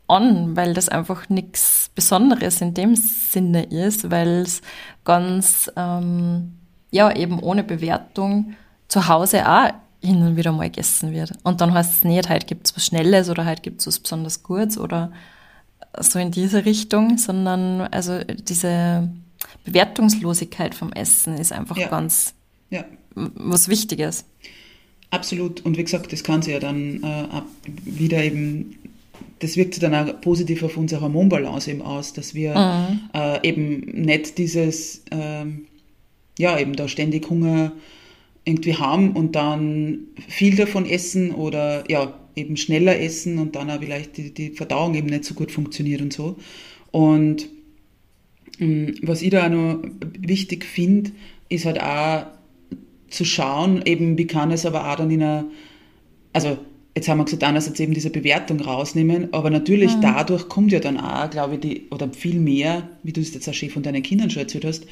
an, 0.08 0.56
weil 0.56 0.74
das 0.74 0.88
einfach 0.88 1.28
nichts 1.28 1.90
Besonderes 1.94 2.60
in 2.60 2.74
dem 2.74 2.94
Sinne 2.96 3.64
ist, 3.64 4.10
weil 4.10 4.42
es 4.42 4.62
ganz, 5.04 5.70
ähm, 5.76 6.52
ja, 6.90 7.14
eben 7.14 7.40
ohne 7.40 7.64
Bewertung 7.64 8.54
zu 8.88 9.08
Hause 9.08 9.48
auch 9.48 9.70
hin 10.02 10.22
und 10.22 10.36
wieder 10.36 10.52
mal 10.52 10.70
gegessen 10.70 11.12
wird. 11.12 11.32
Und 11.42 11.60
dann 11.60 11.74
heißt 11.74 11.94
es 11.94 12.04
nicht, 12.04 12.28
heute 12.28 12.46
gibt 12.46 12.66
es 12.66 12.76
was 12.76 12.86
Schnelles 12.86 13.28
oder 13.28 13.44
heute 13.44 13.62
gibt 13.62 13.80
es 13.80 13.86
was 13.86 13.98
besonders 13.98 14.42
Gutes 14.42 14.78
oder 14.78 15.12
so 15.98 16.18
in 16.18 16.30
diese 16.30 16.64
Richtung, 16.64 17.18
sondern 17.18 17.82
also 17.82 18.20
diese 18.24 19.10
Bewertungslosigkeit 19.64 20.74
vom 20.74 20.92
Essen 20.92 21.38
ist 21.38 21.52
einfach 21.52 21.76
ja. 21.76 21.88
ganz 21.88 22.34
ja. 22.70 22.84
was 23.14 23.68
Wichtiges. 23.68 24.24
Absolut. 25.10 25.64
Und 25.64 25.76
wie 25.76 25.84
gesagt, 25.84 26.12
das 26.12 26.22
kann 26.22 26.42
sich 26.42 26.52
ja 26.52 26.60
dann 26.60 27.02
äh, 27.02 27.42
wieder 27.84 28.22
eben, 28.22 28.78
das 29.38 29.56
wirkt 29.56 29.74
sich 29.74 29.80
dann 29.80 29.94
auch 29.94 30.20
positiv 30.20 30.62
auf 30.62 30.76
unsere 30.76 31.02
Hormonbalance 31.02 31.70
eben 31.70 31.82
aus, 31.82 32.12
dass 32.12 32.34
wir 32.34 32.54
mhm. 32.54 33.10
äh, 33.14 33.48
eben 33.48 33.80
nicht 34.02 34.38
dieses, 34.38 35.02
äh, 35.10 35.44
ja, 36.38 36.58
eben 36.58 36.74
da 36.74 36.88
ständig 36.88 37.28
Hunger 37.28 37.72
irgendwie 38.44 38.76
haben 38.76 39.12
und 39.12 39.34
dann 39.34 40.04
viel 40.28 40.56
davon 40.56 40.86
essen 40.86 41.32
oder 41.32 41.84
ja, 41.90 42.14
eben 42.36 42.56
schneller 42.56 42.98
essen 43.00 43.38
und 43.38 43.56
dann 43.56 43.70
auch 43.70 43.80
vielleicht 43.80 44.16
die, 44.16 44.32
die 44.32 44.50
Verdauung 44.50 44.94
eben 44.94 45.08
nicht 45.08 45.24
so 45.24 45.34
gut 45.34 45.50
funktioniert 45.50 46.00
und 46.00 46.12
so. 46.12 46.36
Und 46.90 47.48
ähm, 48.60 48.94
was 49.02 49.22
ich 49.22 49.30
da 49.30 49.46
auch 49.46 49.50
noch 49.50 49.82
wichtig 50.18 50.64
finde, 50.64 51.10
ist 51.48 51.64
halt 51.64 51.82
auch 51.82 52.26
zu 53.08 53.24
schauen, 53.24 53.82
eben 53.84 54.16
wie 54.18 54.26
kann 54.26 54.50
es 54.50 54.66
aber 54.66 54.90
auch 54.90 54.96
dann 54.96 55.10
in 55.10 55.22
einer, 55.22 55.44
also 56.32 56.58
jetzt 56.96 57.08
haben 57.08 57.18
wir 57.18 57.24
gesagt, 57.24 57.44
einerseits 57.44 57.78
eben 57.78 57.92
diese 57.92 58.08
Bewertung 58.08 58.58
rausnehmen, 58.58 59.28
aber 59.32 59.50
natürlich 59.50 59.94
mhm. 59.96 60.00
dadurch 60.00 60.48
kommt 60.48 60.72
ja 60.72 60.80
dann 60.80 60.98
auch, 60.98 61.28
glaube 61.28 61.56
ich, 61.56 61.60
die, 61.60 61.82
oder 61.90 62.10
viel 62.10 62.40
mehr, 62.40 62.88
wie 63.02 63.12
du 63.12 63.20
es 63.20 63.34
jetzt 63.34 63.46
auch 63.48 63.54
schon 63.54 63.68
von 63.68 63.82
deinen 63.82 64.02
Kindern 64.02 64.30
schon 64.30 64.42
erzählt 64.42 64.64
hast, 64.64 64.86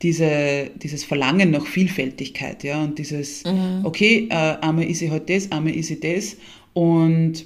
diese, 0.00 0.70
dieses 0.76 1.02
Verlangen 1.02 1.50
nach 1.50 1.66
Vielfältigkeit, 1.66 2.62
ja, 2.62 2.80
und 2.84 2.96
dieses, 3.00 3.42
mhm. 3.42 3.80
okay, 3.82 4.28
äh, 4.30 4.34
einmal 4.34 4.84
ist 4.84 5.02
ich 5.02 5.10
halt 5.10 5.28
das, 5.28 5.50
einmal 5.50 5.74
ist 5.74 5.90
ich 5.90 5.98
das 5.98 6.36
und, 6.74 7.44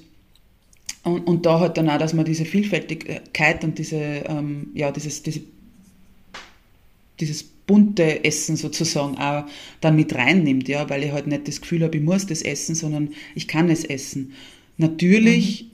und, 1.04 1.26
und 1.26 1.46
da 1.46 1.60
halt 1.60 1.78
dann 1.78 1.88
auch, 1.88 1.96
dass 1.96 2.12
man 2.12 2.26
diese 2.26 2.44
Vielfältigkeit 2.44 3.64
und 3.64 3.78
diese, 3.78 3.96
ähm, 3.96 4.66
ja, 4.74 4.92
dieses, 4.92 5.22
diese, 5.22 5.40
dieses 7.18 7.51
bunte 7.66 8.24
Essen 8.24 8.56
sozusagen 8.56 9.16
auch 9.18 9.44
dann 9.80 9.96
mit 9.96 10.14
reinnimmt, 10.14 10.68
ja, 10.68 10.88
weil 10.90 11.04
ich 11.04 11.12
halt 11.12 11.26
nicht 11.26 11.48
das 11.48 11.60
Gefühl 11.60 11.82
habe, 11.82 11.96
ich 11.96 12.02
muss 12.02 12.26
das 12.26 12.42
essen, 12.42 12.74
sondern 12.74 13.10
ich 13.34 13.48
kann 13.48 13.70
es 13.70 13.84
essen. 13.84 14.32
Natürlich 14.78 15.64
mhm. 15.64 15.68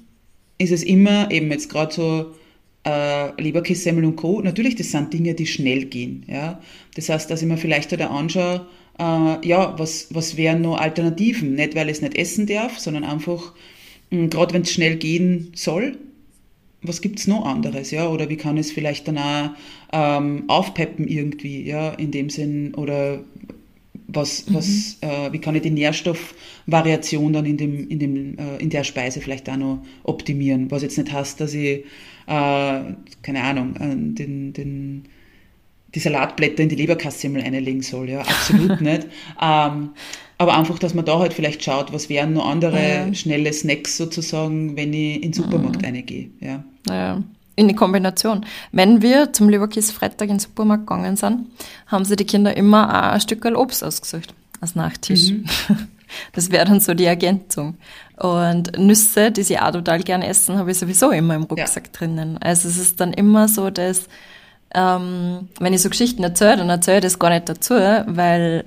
ist 0.58 0.72
es 0.72 0.82
immer, 0.82 1.30
eben 1.30 1.50
jetzt 1.50 1.70
gerade 1.70 1.94
so 1.94 2.34
äh, 2.84 3.40
Leberkässemmel 3.40 4.04
und 4.04 4.16
Co., 4.16 4.40
natürlich, 4.40 4.76
das 4.76 4.90
sind 4.90 5.12
Dinge, 5.12 5.34
die 5.34 5.46
schnell 5.46 5.86
gehen. 5.86 6.24
Ja? 6.28 6.60
Das 6.94 7.08
heißt, 7.08 7.30
dass 7.30 7.42
ich 7.42 7.48
mir 7.48 7.56
vielleicht 7.56 7.98
da 7.98 8.06
anschaue, 8.08 8.66
äh, 8.98 9.46
ja, 9.48 9.78
was, 9.78 10.08
was 10.10 10.36
wären 10.36 10.62
noch 10.62 10.78
Alternativen? 10.78 11.54
Nicht, 11.54 11.74
weil 11.74 11.88
ich 11.88 11.96
es 11.96 12.02
nicht 12.02 12.16
essen 12.16 12.46
darf, 12.46 12.78
sondern 12.78 13.04
einfach, 13.04 13.54
hm, 14.10 14.30
gerade 14.30 14.54
wenn 14.54 14.62
es 14.62 14.72
schnell 14.72 14.96
gehen 14.96 15.52
soll, 15.54 15.96
was 16.82 17.00
gibt 17.00 17.18
es 17.18 17.26
noch 17.26 17.44
anderes, 17.44 17.90
ja? 17.90 18.08
Oder 18.08 18.28
wie 18.28 18.36
kann 18.36 18.56
es 18.56 18.70
vielleicht 18.70 19.08
dann 19.08 19.18
auch 19.18 19.50
ähm, 19.92 20.44
aufpeppen 20.48 21.08
irgendwie, 21.08 21.64
ja, 21.64 21.90
in 21.90 22.10
dem 22.10 22.30
Sinn, 22.30 22.74
oder 22.74 23.20
was, 24.06 24.48
mhm. 24.48 24.54
was, 24.54 24.96
äh, 25.00 25.32
wie 25.32 25.38
kann 25.38 25.54
ich 25.54 25.62
die 25.62 25.70
Nährstoffvariation 25.70 27.32
dann 27.32 27.46
in, 27.46 27.56
dem, 27.56 27.88
in, 27.88 27.98
dem, 27.98 28.38
äh, 28.38 28.56
in 28.58 28.70
der 28.70 28.84
Speise 28.84 29.20
vielleicht 29.20 29.48
auch 29.50 29.56
noch 29.56 29.84
optimieren? 30.04 30.70
Was 30.70 30.82
jetzt 30.82 30.96
nicht 30.98 31.12
heißt, 31.12 31.40
dass 31.40 31.52
ich, 31.54 31.84
äh, 32.26 32.82
keine 33.22 33.42
Ahnung, 33.42 33.76
äh, 33.76 34.14
den, 34.14 34.52
den, 34.52 35.04
die 35.94 36.00
Salatblätter 36.00 36.62
in 36.62 36.68
die 36.68 36.76
Leberkassemmel 36.76 37.42
einlegen 37.42 37.82
soll, 37.82 38.08
ja, 38.10 38.20
absolut 38.20 38.80
nicht. 38.80 39.08
Ähm, 39.40 39.90
aber 40.38 40.56
einfach, 40.56 40.78
dass 40.78 40.94
man 40.94 41.04
da 41.04 41.18
halt 41.18 41.34
vielleicht 41.34 41.64
schaut, 41.64 41.92
was 41.92 42.08
wären 42.08 42.34
noch 42.34 42.48
andere 42.48 42.80
ja. 42.80 43.14
schnelle 43.14 43.52
Snacks 43.52 43.96
sozusagen, 43.96 44.76
wenn 44.76 44.92
ich 44.92 45.16
in 45.16 45.22
den 45.22 45.32
Supermarkt 45.32 45.82
mhm. 45.82 45.84
reingehe. 45.84 46.30
Ja. 46.40 46.64
ja. 46.88 47.22
In 47.56 47.66
die 47.66 47.74
Kombination. 47.74 48.46
Wenn 48.70 49.02
wir 49.02 49.32
zum 49.32 49.48
Leberkiss-Freitag 49.48 50.28
in 50.28 50.34
den 50.34 50.38
Supermarkt 50.38 50.86
gegangen 50.86 51.16
sind, 51.16 51.46
haben 51.88 52.04
sie 52.04 52.14
die 52.14 52.24
Kinder 52.24 52.56
immer 52.56 52.88
auch 52.88 53.14
ein 53.14 53.20
Stück 53.20 53.44
Obst 53.44 53.82
ausgesucht 53.82 54.32
als 54.60 54.74
Nachtisch. 54.74 55.30
Mhm. 55.30 55.44
Das 56.32 56.50
wäre 56.50 56.64
dann 56.64 56.80
so 56.80 56.94
die 56.94 57.04
Ergänzung. 57.04 57.76
Und 58.16 58.78
Nüsse, 58.78 59.30
die 59.30 59.42
sie 59.42 59.58
auch 59.58 59.72
total 59.72 60.00
gerne 60.00 60.26
essen, 60.26 60.56
habe 60.56 60.70
ich 60.70 60.78
sowieso 60.78 61.10
immer 61.10 61.34
im 61.34 61.42
Rucksack 61.42 61.88
ja. 61.88 61.92
drinnen. 61.92 62.38
Also 62.38 62.66
es 62.68 62.78
ist 62.78 62.98
dann 62.98 63.12
immer 63.12 63.46
so, 63.46 63.68
dass 63.68 64.08
ähm, 64.74 65.48
wenn 65.60 65.72
ich 65.74 65.82
so 65.82 65.90
Geschichten 65.90 66.22
erzähle, 66.22 66.58
dann 66.58 66.70
erzähle 66.70 66.98
ich 66.98 67.02
das 67.02 67.18
gar 67.18 67.28
nicht 67.28 67.48
dazu, 67.48 67.74
weil 67.74 68.64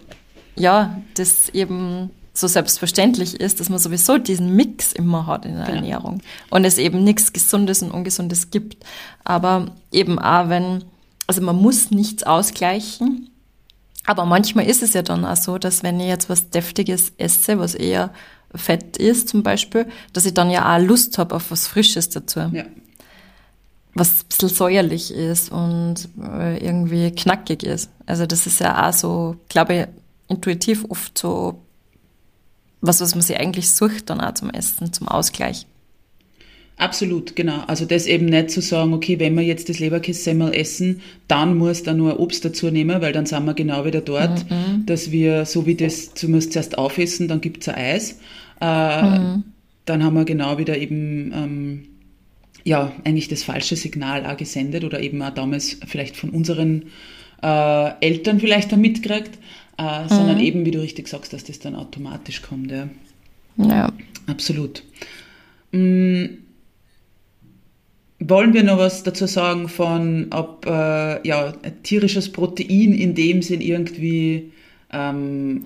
ja, 0.55 1.01
das 1.15 1.49
eben 1.49 2.11
so 2.33 2.47
selbstverständlich 2.47 3.39
ist, 3.39 3.59
dass 3.59 3.69
man 3.69 3.79
sowieso 3.79 4.17
diesen 4.17 4.55
Mix 4.55 4.93
immer 4.93 5.27
hat 5.27 5.45
in 5.45 5.55
der 5.55 5.65
genau. 5.65 5.77
Ernährung 5.77 6.21
und 6.49 6.65
es 6.65 6.77
eben 6.77 7.03
nichts 7.03 7.33
Gesundes 7.33 7.81
und 7.81 7.91
Ungesundes 7.91 8.51
gibt. 8.51 8.85
Aber 9.23 9.75
eben 9.91 10.17
auch 10.17 10.49
wenn, 10.49 10.85
also 11.27 11.41
man 11.41 11.57
muss 11.57 11.91
nichts 11.91 12.23
ausgleichen, 12.23 13.29
aber 14.05 14.25
manchmal 14.25 14.65
ist 14.65 14.81
es 14.81 14.93
ja 14.93 15.01
dann 15.01 15.25
auch 15.25 15.35
so, 15.35 15.57
dass 15.57 15.83
wenn 15.83 15.99
ich 15.99 16.07
jetzt 16.07 16.29
was 16.29 16.49
Deftiges 16.49 17.11
esse, 17.17 17.59
was 17.59 17.75
eher 17.75 18.11
Fett 18.55 18.97
ist 18.97 19.29
zum 19.29 19.43
Beispiel, 19.43 19.87
dass 20.13 20.25
ich 20.25 20.33
dann 20.33 20.49
ja 20.49 20.75
auch 20.75 20.81
Lust 20.81 21.17
habe 21.17 21.35
auf 21.35 21.51
was 21.51 21.67
Frisches 21.67 22.09
dazu. 22.09 22.39
Ja. 22.39 22.65
Was 23.93 24.21
ein 24.21 24.27
bisschen 24.29 24.49
säuerlich 24.49 25.13
ist 25.13 25.51
und 25.51 26.09
äh, 26.21 26.57
irgendwie 26.65 27.11
knackig 27.11 27.63
ist. 27.63 27.89
Also 28.05 28.25
das 28.25 28.47
ist 28.47 28.59
ja 28.61 28.89
auch 28.89 28.93
so, 28.93 29.35
glaube 29.49 29.73
ich, 29.73 29.87
intuitiv 30.31 30.85
oft 30.89 31.17
so 31.17 31.61
was, 32.81 32.99
was 32.99 33.15
man 33.15 33.21
sich 33.21 33.39
eigentlich 33.39 33.69
sucht 33.69 34.09
dann 34.09 34.19
auch 34.19 34.33
zum 34.33 34.49
Essen, 34.49 34.91
zum 34.91 35.07
Ausgleich. 35.07 35.67
Absolut, 36.77 37.35
genau. 37.35 37.61
Also 37.67 37.85
das 37.85 38.07
eben 38.07 38.25
nicht 38.25 38.49
zu 38.49 38.59
sagen, 38.59 38.93
okay, 38.93 39.19
wenn 39.19 39.35
wir 39.35 39.43
jetzt 39.43 39.69
das 39.69 39.77
Leberkässemmel 39.77 40.51
essen, 40.51 41.01
dann 41.27 41.55
muss 41.55 41.83
da 41.83 41.93
nur 41.93 42.19
Obst 42.19 42.43
dazu 42.43 42.71
nehmen, 42.71 43.01
weil 43.01 43.13
dann 43.13 43.27
sind 43.27 43.45
wir 43.45 43.53
genau 43.53 43.85
wieder 43.85 44.01
dort, 44.01 44.49
mhm. 44.49 44.87
dass 44.87 45.11
wir, 45.11 45.45
so 45.45 45.67
wie 45.67 45.75
das, 45.75 46.15
du 46.15 46.27
musst 46.27 46.53
zuerst 46.53 46.79
aufessen, 46.79 47.27
dann 47.27 47.39
gibt 47.39 47.61
es 47.61 47.69
ein 47.69 47.75
Eis. 47.75 48.19
Äh, 48.59 49.01
mhm. 49.19 49.43
Dann 49.85 50.03
haben 50.03 50.15
wir 50.15 50.25
genau 50.25 50.57
wieder 50.57 50.75
eben, 50.75 51.31
ähm, 51.35 51.87
ja, 52.63 52.91
eigentlich 53.03 53.27
das 53.27 53.43
falsche 53.43 53.75
Signal 53.75 54.25
auch 54.25 54.37
gesendet 54.37 54.83
oder 54.83 55.01
eben 55.01 55.21
auch 55.21 55.33
damals 55.33 55.77
vielleicht 55.85 56.17
von 56.17 56.31
unseren 56.31 56.85
äh, 57.43 57.91
Eltern 58.01 58.39
vielleicht 58.39 58.71
da 58.71 58.77
mitgekriegt 58.77 59.37
äh, 59.77 60.07
sondern 60.07 60.37
mhm. 60.37 60.43
eben, 60.43 60.65
wie 60.65 60.71
du 60.71 60.81
richtig 60.81 61.07
sagst, 61.07 61.33
dass 61.33 61.43
das 61.43 61.59
dann 61.59 61.75
automatisch 61.75 62.41
kommt. 62.41 62.71
Ja. 62.71 62.87
ja. 63.57 63.91
Absolut. 64.27 64.83
Mhm. 65.71 66.37
Wollen 68.23 68.53
wir 68.53 68.63
noch 68.63 68.77
was 68.77 69.01
dazu 69.01 69.25
sagen 69.25 69.67
von, 69.67 70.27
ob 70.29 70.67
äh, 70.67 71.27
ja, 71.27 71.53
tierisches 71.81 72.31
Protein 72.31 72.93
in 72.93 73.15
dem 73.15 73.41
Sinn 73.41 73.61
irgendwie 73.61 74.51
ähm, 74.91 75.65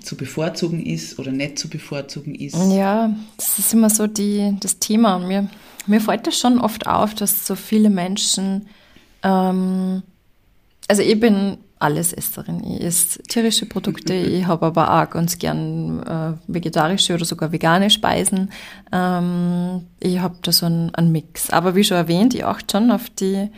zu 0.00 0.14
bevorzugen 0.16 0.84
ist 0.84 1.18
oder 1.18 1.32
nicht 1.32 1.58
zu 1.58 1.70
bevorzugen 1.70 2.34
ist? 2.34 2.56
Ja, 2.70 3.14
das 3.38 3.58
ist 3.58 3.72
immer 3.72 3.88
so 3.88 4.06
die, 4.06 4.54
das 4.60 4.78
Thema. 4.78 5.18
mir, 5.20 5.48
mir 5.86 6.00
fällt 6.02 6.26
das 6.26 6.38
schon 6.38 6.58
oft 6.58 6.86
auf, 6.86 7.14
dass 7.14 7.46
so 7.46 7.54
viele 7.54 7.88
Menschen, 7.88 8.66
ähm, 9.22 10.02
also 10.86 11.00
ich 11.00 11.18
bin 11.18 11.56
Allesesserin. 11.82 12.62
Ich 12.64 12.82
esse 12.82 13.22
tierische 13.24 13.66
Produkte, 13.66 14.14
ich 14.38 14.46
habe 14.46 14.66
aber 14.66 15.02
auch 15.02 15.10
ganz 15.10 15.38
gern 15.38 16.02
äh, 16.02 16.32
vegetarische 16.46 17.14
oder 17.14 17.24
sogar 17.24 17.52
vegane 17.52 17.90
Speisen. 17.90 18.50
Ähm, 18.92 19.86
ich 20.00 20.20
habe 20.20 20.36
da 20.42 20.52
so 20.52 20.66
einen, 20.66 20.94
einen, 20.94 21.12
Mix. 21.12 21.50
Aber 21.50 21.74
wie 21.74 21.84
schon 21.84 21.96
erwähnt, 21.96 22.34
ich 22.34 22.44
achte 22.44 22.78
schon 22.78 22.90
auf 22.90 23.10
die, 23.10 23.50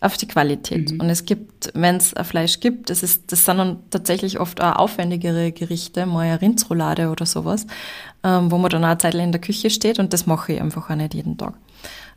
auf 0.00 0.16
die 0.16 0.28
Qualität. 0.28 0.92
Mhm. 0.92 1.00
Und 1.00 1.10
es 1.10 1.24
gibt, 1.24 1.70
wenn 1.74 1.96
es 1.96 2.14
Fleisch 2.22 2.60
gibt, 2.60 2.90
das, 2.90 3.02
ist, 3.02 3.32
das 3.32 3.44
sind 3.44 3.58
dann 3.58 3.78
tatsächlich 3.90 4.38
oft 4.38 4.60
auch 4.60 4.76
aufwendigere 4.76 5.52
Gerichte, 5.52 6.06
mal 6.06 6.26
eine 6.26 6.40
Rindsroulade 6.40 7.08
oder 7.10 7.26
sowas, 7.26 7.66
ähm, 8.22 8.50
wo 8.50 8.58
man 8.58 8.70
dann 8.70 8.84
auch 8.84 8.88
eine 8.88 8.98
Zeit 8.98 9.14
in 9.14 9.32
der 9.32 9.40
Küche 9.40 9.70
steht 9.70 9.98
und 9.98 10.12
das 10.12 10.26
mache 10.26 10.52
ich 10.52 10.60
einfach 10.60 10.90
auch 10.90 10.94
nicht 10.94 11.14
jeden 11.14 11.38
Tag. 11.38 11.54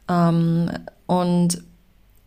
Ähm, 0.09 0.69
und 1.07 1.63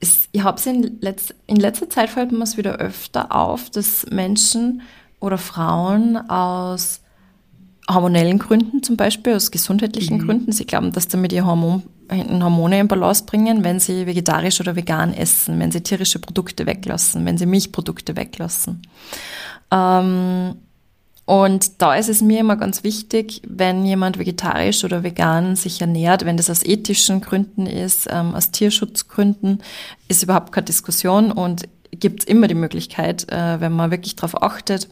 es, 0.00 0.28
ich 0.32 0.42
habe 0.42 0.59
es 0.59 0.66
in, 0.66 0.98
letz, 1.00 1.35
in 1.46 1.56
letzter 1.56 1.88
Zeit 1.88 2.11
fällt 2.11 2.32
mir 2.32 2.42
es 2.42 2.56
wieder 2.56 2.76
öfter 2.76 3.35
auf, 3.35 3.70
dass 3.70 4.06
Menschen 4.11 4.82
oder 5.20 5.38
Frauen 5.38 6.16
aus 6.28 7.00
hormonellen 7.88 8.38
Gründen 8.38 8.82
zum 8.82 8.96
Beispiel, 8.96 9.35
aus 9.35 9.50
gesundheitlichen 9.50 10.18
mhm. 10.18 10.26
Gründen, 10.26 10.52
sie 10.52 10.66
glauben, 10.66 10.92
dass 10.92 11.09
damit 11.09 11.32
ihr 11.32 11.46
Hormon, 11.46 11.85
Hormone 12.11 12.80
in 12.80 12.88
Balance 12.88 13.24
bringen, 13.24 13.64
wenn 13.64 13.80
sie 13.80 14.06
vegetarisch 14.06 14.61
oder 14.61 14.76
vegan 14.76 15.14
essen, 15.14 15.59
wenn 15.59 15.72
sie 15.72 15.80
tierische 15.80 16.18
Produkte 16.18 16.66
weglassen, 16.66 17.24
wenn 17.24 17.38
sie 17.38 17.46
Milchprodukte 17.46 18.16
weglassen. 18.16 18.82
Ähm, 19.70 20.56
und 21.27 21.83
da 21.83 21.97
ist 21.97 22.09
es 22.09 22.23
mir 22.23 22.39
immer 22.39 22.57
ganz 22.57 22.85
wichtig, 22.85 23.43
wenn 23.47 23.85
jemand 23.85 24.19
vegetarisch 24.19 24.85
oder 24.85 25.03
vegan 25.03 25.57
sich 25.57 25.81
ernährt, 25.81 26.25
wenn 26.25 26.37
das 26.37 26.49
aus 26.49 26.65
ethischen 26.65 27.21
Gründen 27.21 27.67
ist, 27.67 28.09
ähm, 28.11 28.35
aus 28.35 28.53
Tierschutzgründen, 28.53 29.61
ist 30.07 30.23
überhaupt 30.23 30.53
keine 30.53 30.67
Diskussion 30.67 31.33
und 31.33 31.69
gibt 31.91 32.21
es 32.21 32.27
immer 32.27 32.47
die 32.47 32.55
Möglichkeit, 32.55 33.31
äh, 33.31 33.61
wenn 33.61 33.73
man 33.73 33.91
wirklich 33.91 34.15
darauf 34.15 34.41
achtet, 34.41 34.89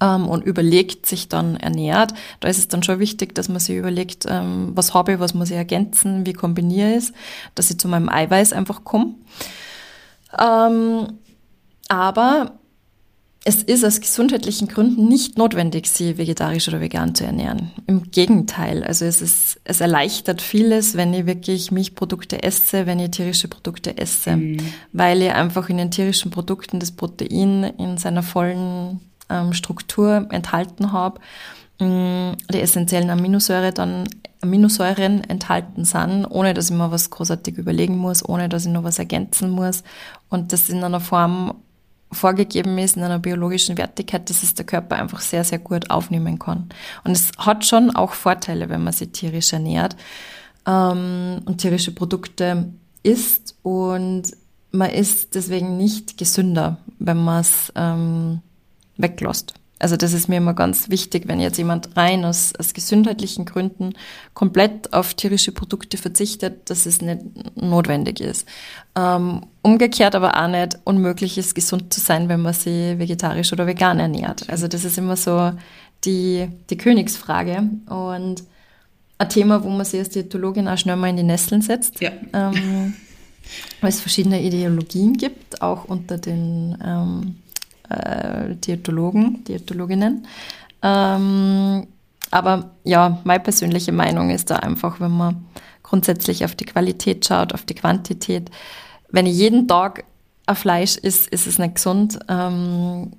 ähm, 0.00 0.26
und 0.28 0.44
überlegt, 0.44 1.06
sich 1.06 1.28
dann 1.28 1.56
ernährt. 1.56 2.14
Da 2.40 2.48
ist 2.48 2.58
es 2.58 2.68
dann 2.68 2.82
schon 2.82 2.98
wichtig, 2.98 3.34
dass 3.34 3.48
man 3.48 3.60
sich 3.60 3.76
überlegt, 3.76 4.26
ähm, 4.28 4.72
was 4.74 4.94
habe 4.94 5.14
ich, 5.14 5.20
was 5.20 5.34
muss 5.34 5.50
ich 5.50 5.56
ergänzen, 5.56 6.26
wie 6.26 6.32
kombiniere 6.32 6.92
ich 6.92 6.96
es, 6.96 7.12
dass 7.54 7.70
ich 7.70 7.78
zu 7.78 7.88
meinem 7.88 8.08
Eiweiß 8.08 8.52
einfach 8.52 8.84
komme. 8.84 9.14
Ähm, 10.38 11.18
aber 11.88 12.52
es 13.48 13.62
ist 13.62 13.84
aus 13.84 14.00
gesundheitlichen 14.00 14.66
Gründen 14.66 15.06
nicht 15.06 15.38
notwendig, 15.38 15.86
sie 15.86 16.18
vegetarisch 16.18 16.66
oder 16.66 16.80
vegan 16.80 17.14
zu 17.14 17.24
ernähren. 17.24 17.70
Im 17.86 18.10
Gegenteil, 18.10 18.82
also 18.82 19.04
es 19.04 19.22
ist, 19.22 19.60
es 19.62 19.80
erleichtert 19.80 20.42
vieles, 20.42 20.96
wenn 20.96 21.14
ich 21.14 21.26
wirklich 21.26 21.70
Milchprodukte 21.70 22.42
esse, 22.42 22.86
wenn 22.86 22.98
ich 22.98 23.12
tierische 23.12 23.46
Produkte 23.46 23.96
esse, 23.98 24.36
mhm. 24.36 24.56
weil 24.92 25.22
ich 25.22 25.30
einfach 25.30 25.68
in 25.68 25.76
den 25.76 25.92
tierischen 25.92 26.32
Produkten 26.32 26.80
das 26.80 26.90
Protein 26.90 27.62
in 27.78 27.98
seiner 27.98 28.24
vollen 28.24 28.98
ähm, 29.30 29.52
Struktur 29.52 30.26
enthalten 30.30 30.90
habe, 30.90 31.20
mm, 31.78 32.32
die 32.52 32.60
essentiellen 32.60 33.10
Aminosäure 33.10 33.72
dann 33.72 34.08
Aminosäuren 34.42 35.22
enthalten 35.22 35.84
sind, 35.84 36.26
ohne 36.26 36.52
dass 36.52 36.70
ich 36.70 36.76
mir 36.76 36.90
was 36.90 37.10
großartig 37.10 37.58
überlegen 37.58 37.96
muss, 37.96 38.28
ohne 38.28 38.48
dass 38.48 38.66
ich 38.66 38.72
noch 38.72 38.82
was 38.82 38.98
ergänzen 38.98 39.50
muss 39.50 39.84
und 40.30 40.52
das 40.52 40.68
in 40.68 40.82
einer 40.82 41.00
Form 41.00 41.54
vorgegeben 42.12 42.78
ist 42.78 42.96
in 42.96 43.02
einer 43.02 43.18
biologischen 43.18 43.76
Wertigkeit, 43.78 44.30
dass 44.30 44.42
es 44.42 44.54
der 44.54 44.64
Körper 44.64 44.96
einfach 44.96 45.20
sehr, 45.20 45.44
sehr 45.44 45.58
gut 45.58 45.90
aufnehmen 45.90 46.38
kann. 46.38 46.68
Und 47.04 47.12
es 47.12 47.32
hat 47.38 47.64
schon 47.64 47.90
auch 47.90 48.12
Vorteile, 48.12 48.68
wenn 48.68 48.84
man 48.84 48.92
sich 48.92 49.10
tierisch 49.10 49.52
ernährt 49.52 49.96
ähm, 50.66 51.42
und 51.44 51.58
tierische 51.58 51.92
Produkte 51.92 52.72
isst 53.02 53.56
und 53.62 54.36
man 54.72 54.90
ist 54.90 55.34
deswegen 55.34 55.76
nicht 55.76 56.18
gesünder, 56.18 56.78
wenn 56.98 57.16
man 57.16 57.40
es 57.40 57.72
ähm, 57.76 58.40
weglässt. 58.96 59.54
Also 59.78 59.96
das 59.96 60.14
ist 60.14 60.28
mir 60.28 60.38
immer 60.38 60.54
ganz 60.54 60.88
wichtig, 60.88 61.28
wenn 61.28 61.38
jetzt 61.38 61.58
jemand 61.58 61.96
rein 61.96 62.24
aus, 62.24 62.54
aus 62.58 62.72
gesundheitlichen 62.72 63.44
Gründen 63.44 63.92
komplett 64.32 64.92
auf 64.94 65.12
tierische 65.12 65.52
Produkte 65.52 65.98
verzichtet, 65.98 66.70
dass 66.70 66.86
es 66.86 67.02
nicht 67.02 67.20
notwendig 67.56 68.20
ist. 68.20 68.48
Ähm, 68.94 69.42
umgekehrt 69.60 70.14
aber 70.14 70.42
auch 70.42 70.48
nicht 70.48 70.78
unmöglich 70.84 71.36
ist, 71.36 71.54
gesund 71.54 71.92
zu 71.92 72.00
sein, 72.00 72.30
wenn 72.30 72.40
man 72.40 72.54
sich 72.54 72.98
vegetarisch 72.98 73.52
oder 73.52 73.66
vegan 73.66 73.98
ernährt. 73.98 74.48
Also 74.48 74.66
das 74.66 74.84
ist 74.84 74.96
immer 74.96 75.16
so 75.16 75.52
die, 76.04 76.48
die 76.70 76.78
Königsfrage 76.78 77.68
und 77.86 78.44
ein 79.18 79.28
Thema, 79.28 79.62
wo 79.62 79.68
man 79.68 79.84
sich 79.84 80.00
als 80.00 80.10
Diätologin 80.10 80.68
auch 80.68 80.78
schnell 80.78 80.96
mal 80.96 81.08
in 81.08 81.16
die 81.16 81.22
Nesseln 81.22 81.60
setzt. 81.60 82.00
Ja. 82.00 82.12
Ähm, 82.32 82.94
weil 83.80 83.90
es 83.90 84.00
verschiedene 84.00 84.42
Ideologien 84.42 85.16
gibt, 85.16 85.62
auch 85.62 85.84
unter 85.84 86.18
den 86.18 86.76
ähm, 86.84 87.36
äh, 87.90 88.54
Diätologen, 88.56 89.44
Diätologinnen. 89.44 90.26
Ähm, 90.82 91.86
aber 92.30 92.70
ja, 92.84 93.20
meine 93.24 93.40
persönliche 93.40 93.92
Meinung 93.92 94.30
ist 94.30 94.50
da 94.50 94.56
einfach, 94.56 95.00
wenn 95.00 95.12
man 95.12 95.46
grundsätzlich 95.82 96.44
auf 96.44 96.54
die 96.54 96.64
Qualität 96.64 97.24
schaut, 97.24 97.54
auf 97.54 97.64
die 97.64 97.74
Quantität. 97.74 98.50
Wenn 99.10 99.26
ich 99.26 99.36
jeden 99.36 99.68
Tag 99.68 100.04
ein 100.46 100.56
Fleisch 100.56 100.96
isst, 100.96 101.28
ist 101.28 101.46
es 101.46 101.58
nicht 101.58 101.76
gesund. 101.76 102.18
Ähm, 102.28 103.12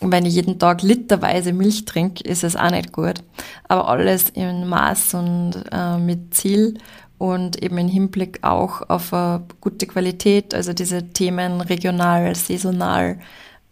wenn 0.00 0.26
ich 0.26 0.34
jeden 0.34 0.58
Tag 0.58 0.82
literweise 0.82 1.52
Milch 1.52 1.84
trinke, 1.84 2.22
ist 2.24 2.44
es 2.44 2.56
auch 2.56 2.70
nicht 2.70 2.92
gut. 2.92 3.22
Aber 3.68 3.88
alles 3.88 4.30
in 4.30 4.68
Maß 4.68 5.14
und 5.14 5.64
äh, 5.72 5.98
mit 5.98 6.34
Ziel 6.34 6.78
und 7.18 7.62
eben 7.62 7.78
im 7.78 7.88
Hinblick 7.88 8.40
auch 8.42 8.82
auf 8.88 9.12
eine 9.14 9.44
gute 9.60 9.86
Qualität, 9.86 10.54
also 10.54 10.72
diese 10.72 11.10
Themen 11.10 11.60
regional, 11.60 12.34
saisonal, 12.34 13.18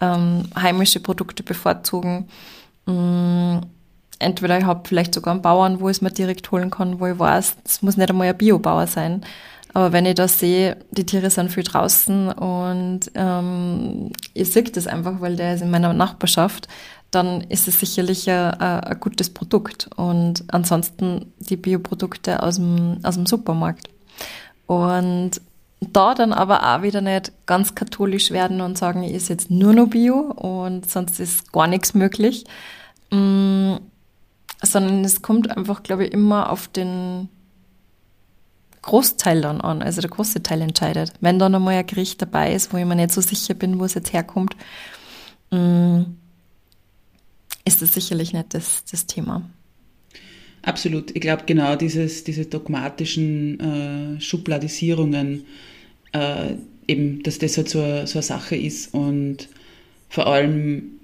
ähm, 0.02 0.48
heimische 0.54 1.00
Produkte 1.00 1.42
bevorzugen. 1.42 2.28
Ähm, 2.86 3.60
entweder 4.18 4.58
ich 4.58 4.64
habe 4.64 4.86
vielleicht 4.86 5.14
sogar 5.14 5.32
einen 5.32 5.42
Bauern, 5.42 5.80
wo 5.80 5.88
ich 5.88 5.98
es 5.98 6.02
mir 6.02 6.10
direkt 6.10 6.50
holen 6.50 6.70
kann, 6.70 7.00
wo 7.00 7.06
ich 7.06 7.18
weiß, 7.18 7.56
es 7.64 7.82
muss 7.82 7.96
nicht 7.96 8.10
einmal 8.10 8.28
ein 8.28 8.36
Biobauer 8.36 8.86
sein. 8.86 9.24
Aber 9.74 9.92
wenn 9.92 10.04
ich 10.04 10.16
da 10.16 10.28
sehe, 10.28 10.76
die 10.90 11.06
Tiere 11.06 11.30
sind 11.30 11.50
viel 11.50 11.62
draußen 11.62 12.30
und 12.32 13.00
ähm, 13.14 14.10
ich 14.34 14.52
sehe 14.52 14.64
das 14.64 14.86
einfach, 14.86 15.20
weil 15.20 15.36
der 15.36 15.54
ist 15.54 15.62
in 15.62 15.70
meiner 15.70 15.94
Nachbarschaft, 15.94 16.68
dann 17.10 17.42
ist 17.42 17.68
es 17.68 17.80
sicherlich 17.80 18.28
ein, 18.28 18.54
ein 18.60 19.00
gutes 19.00 19.30
Produkt. 19.30 19.88
Und 19.96 20.44
ansonsten 20.48 21.32
die 21.38 21.56
Bioprodukte 21.56 22.42
aus 22.42 22.56
dem, 22.56 22.98
aus 23.02 23.14
dem 23.14 23.24
Supermarkt. 23.24 23.88
Und 24.66 25.40
da 25.90 26.14
dann 26.14 26.33
aber 26.33 26.62
auch 26.75 26.83
wieder 26.83 27.01
nicht 27.01 27.33
ganz 27.47 27.75
katholisch 27.75 28.31
werden 28.31 28.61
und 28.61 28.79
sagen, 28.79 29.03
ich 29.03 29.12
ist 29.12 29.29
jetzt 29.29 29.51
nur 29.51 29.73
noch 29.73 29.88
Bio 29.88 30.21
und 30.21 30.88
sonst 30.88 31.18
ist 31.18 31.53
gar 31.53 31.66
nichts 31.66 31.95
möglich, 31.95 32.45
mm, 33.11 33.77
sondern 34.62 35.05
es 35.05 35.23
kommt 35.23 35.57
einfach, 35.57 35.83
glaube 35.83 36.07
ich, 36.07 36.12
immer 36.12 36.51
auf 36.51 36.68
den 36.68 37.29
Großteil 38.83 39.40
dann 39.40 39.61
an. 39.61 39.83
Also 39.83 40.01
der 40.01 40.11
große 40.11 40.42
Teil 40.42 40.61
entscheidet. 40.61 41.12
Wenn 41.21 41.38
da 41.38 41.49
nochmal 41.49 41.75
ein 41.75 41.87
Gericht 41.87 42.23
dabei 42.23 42.55
ist, 42.55 42.73
wo 42.73 42.77
ich 42.77 42.85
mir 42.85 42.97
nicht 42.97 43.12
so 43.12 43.21
sicher 43.21 43.55
bin, 43.55 43.81
wo 43.81 43.85
es 43.85 43.95
jetzt 43.95 44.12
herkommt, 44.12 44.57
mm, 45.51 46.03
ist 47.64 47.83
das 47.83 47.95
sicherlich 47.95 48.33
nicht 48.33 48.55
das, 48.55 48.85
das 48.90 49.07
Thema. 49.07 49.42
Absolut. 50.62 51.11
Ich 51.14 51.21
glaube, 51.21 51.42
genau 51.45 51.75
dieses, 51.75 52.23
diese 52.23 52.47
dogmatischen 52.47 53.59
äh, 53.61 54.21
Schubladisierungen 54.21 55.45
äh, 56.12 56.55
eben, 56.87 57.22
dass 57.22 57.38
das 57.38 57.57
halt 57.57 57.68
so, 57.68 57.81
eine, 57.81 58.07
so 58.07 58.18
eine 58.18 58.22
Sache 58.22 58.57
ist 58.57 58.92
und 58.94 59.48
vor 60.09 60.27
allem, 60.27 61.01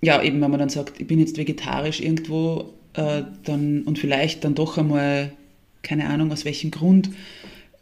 ja, 0.00 0.22
eben 0.22 0.40
wenn 0.40 0.50
man 0.50 0.60
dann 0.60 0.68
sagt, 0.68 1.00
ich 1.00 1.06
bin 1.06 1.18
jetzt 1.18 1.36
vegetarisch 1.36 2.00
irgendwo 2.00 2.72
äh, 2.94 3.22
dann, 3.44 3.82
und 3.82 3.98
vielleicht 3.98 4.44
dann 4.44 4.54
doch 4.54 4.78
einmal, 4.78 5.32
keine 5.82 6.08
Ahnung 6.08 6.32
aus 6.32 6.44
welchem 6.44 6.70
Grund, 6.70 7.10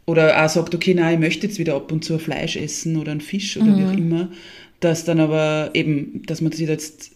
oder 0.05 0.43
auch 0.43 0.49
sagt, 0.49 0.75
okay, 0.75 0.93
nein, 0.93 1.15
ich 1.15 1.19
möchte 1.19 1.47
jetzt 1.47 1.59
wieder 1.59 1.75
ab 1.75 1.91
und 1.91 2.03
zu 2.03 2.19
Fleisch 2.19 2.55
essen 2.55 2.97
oder 2.97 3.11
einen 3.11 3.21
Fisch 3.21 3.57
oder 3.57 3.67
mhm. 3.67 3.77
wie 3.77 3.85
auch 3.85 3.93
mhm. 3.93 3.97
immer, 3.97 4.29
dass 4.79 5.05
dann 5.05 5.19
aber 5.19 5.69
eben, 5.73 6.23
dass 6.25 6.41
man 6.41 6.51
sich 6.51 6.67
jetzt 6.67 7.11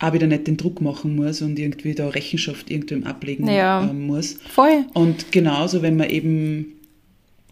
auch 0.00 0.12
wieder 0.12 0.26
nicht 0.26 0.46
den 0.46 0.56
Druck 0.56 0.80
machen 0.80 1.16
muss 1.16 1.42
und 1.42 1.58
irgendwie 1.58 1.94
da 1.94 2.08
Rechenschaft 2.08 2.70
irgendwem 2.70 3.04
ablegen 3.04 3.48
ja. 3.48 3.84
äh, 3.84 3.92
muss. 3.92 4.36
Voll. 4.48 4.84
Und 4.94 5.32
genauso, 5.32 5.82
wenn 5.82 5.96
man 5.96 6.08
eben 6.10 6.77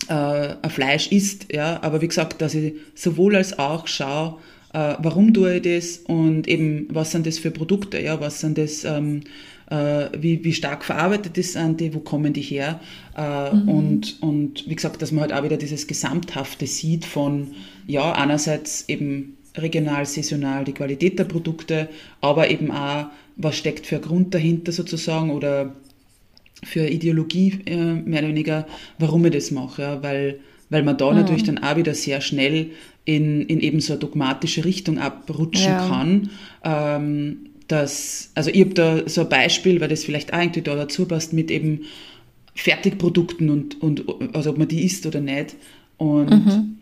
äh, 0.09 0.55
ein 0.63 0.71
Fleisch 0.71 1.09
isst, 1.09 1.53
ja, 1.53 1.83
aber 1.83 2.01
wie 2.01 2.09
gesagt, 2.09 2.41
dass 2.41 2.55
ich 2.55 2.75
sowohl 2.95 3.37
als 3.37 3.59
auch 3.59 3.87
schaue, 3.87 4.39
äh, 4.73 4.95
warum 4.99 5.33
tue 5.33 5.57
ich 5.57 5.63
das 5.63 5.99
und 6.07 6.49
eben, 6.49 6.89
was 6.91 7.11
sind 7.11 7.27
das 7.27 7.39
für 7.39 7.51
Produkte, 7.51 8.01
ja, 8.01 8.21
was 8.21 8.41
sind 8.41 8.59
das, 8.59 8.85
ähm, 8.85 9.23
äh, 9.71 10.09
wie, 10.19 10.45
wie 10.45 10.53
stark 10.53 10.85
verarbeitet 10.85 11.37
das 11.37 11.53
sind 11.53 11.81
die, 11.81 11.95
wo 11.95 12.01
kommen 12.01 12.33
die 12.33 12.43
her? 12.43 12.81
Äh, 13.17 13.55
mhm. 13.55 13.69
und, 13.69 14.23
und 14.23 14.69
wie 14.69 14.77
gesagt, 14.77 15.03
dass 15.03 15.13
man 15.13 15.23
halt 15.23 15.33
auch 15.33 15.45
wieder 15.45 15.57
dieses 15.57 15.87
Gesamthafte 15.87 16.67
sieht 16.67 17.05
von, 17.05 17.49
ja, 17.87 18.13
einerseits 18.13 18.89
eben 18.89 19.37
regional, 19.57 20.05
saisonal 20.07 20.65
die 20.65 20.75
Qualität 20.75 21.19
der 21.19 21.25
Produkte, 21.25 21.89
aber 22.21 22.51
eben 22.51 22.71
auch, 22.71 23.07
was 23.37 23.57
steckt 23.57 23.87
für 23.87 23.99
Grund 23.99 24.35
dahinter 24.35 24.73
sozusagen 24.73 25.31
oder 25.31 25.75
für 26.65 26.89
Ideologie 26.89 27.61
äh, 27.67 27.77
mehr 27.77 28.21
oder 28.21 28.29
weniger, 28.29 28.67
warum 28.99 29.25
ich 29.27 29.33
das 29.33 29.51
mache, 29.51 29.83
ja, 29.83 30.03
weil, 30.03 30.41
weil 30.71 30.83
man 30.83 30.97
da 30.97 31.11
mhm. 31.11 31.19
natürlich 31.19 31.45
dann 31.45 31.59
auch 31.59 31.77
wieder 31.77 31.95
sehr 31.95 32.21
schnell 32.21 32.71
in, 33.05 33.43
in 33.43 33.61
eben 33.61 33.81
so 33.81 33.93
eine 33.93 34.01
dogmatische 34.01 34.65
Richtung 34.65 34.99
abrutschen 34.99 35.73
ja. 35.73 35.89
kann. 35.89 36.31
Ähm, 36.65 37.39
dass, 37.69 38.31
also 38.35 38.51
ich 38.51 38.61
habe 38.61 38.75
da 38.75 39.09
so 39.09 39.23
ein 39.23 39.29
Beispiel, 39.29 39.81
weil 39.81 39.89
das 39.89 40.05
vielleicht 40.05 40.33
auch 40.33 40.41
irgendwie 40.41 40.63
da 40.63 40.77
dazu 40.77 41.05
passt, 41.05 41.33
mit 41.33 41.51
eben 41.51 41.81
Fertigprodukten 42.55 43.51
und, 43.51 43.83
und 43.83 44.05
also 44.35 44.51
ob 44.51 44.59
man 44.59 44.69
die 44.69 44.85
isst 44.85 45.05
oder 45.05 45.21
nicht. 45.21 45.57
Und 45.99 46.31
mhm 46.31 46.77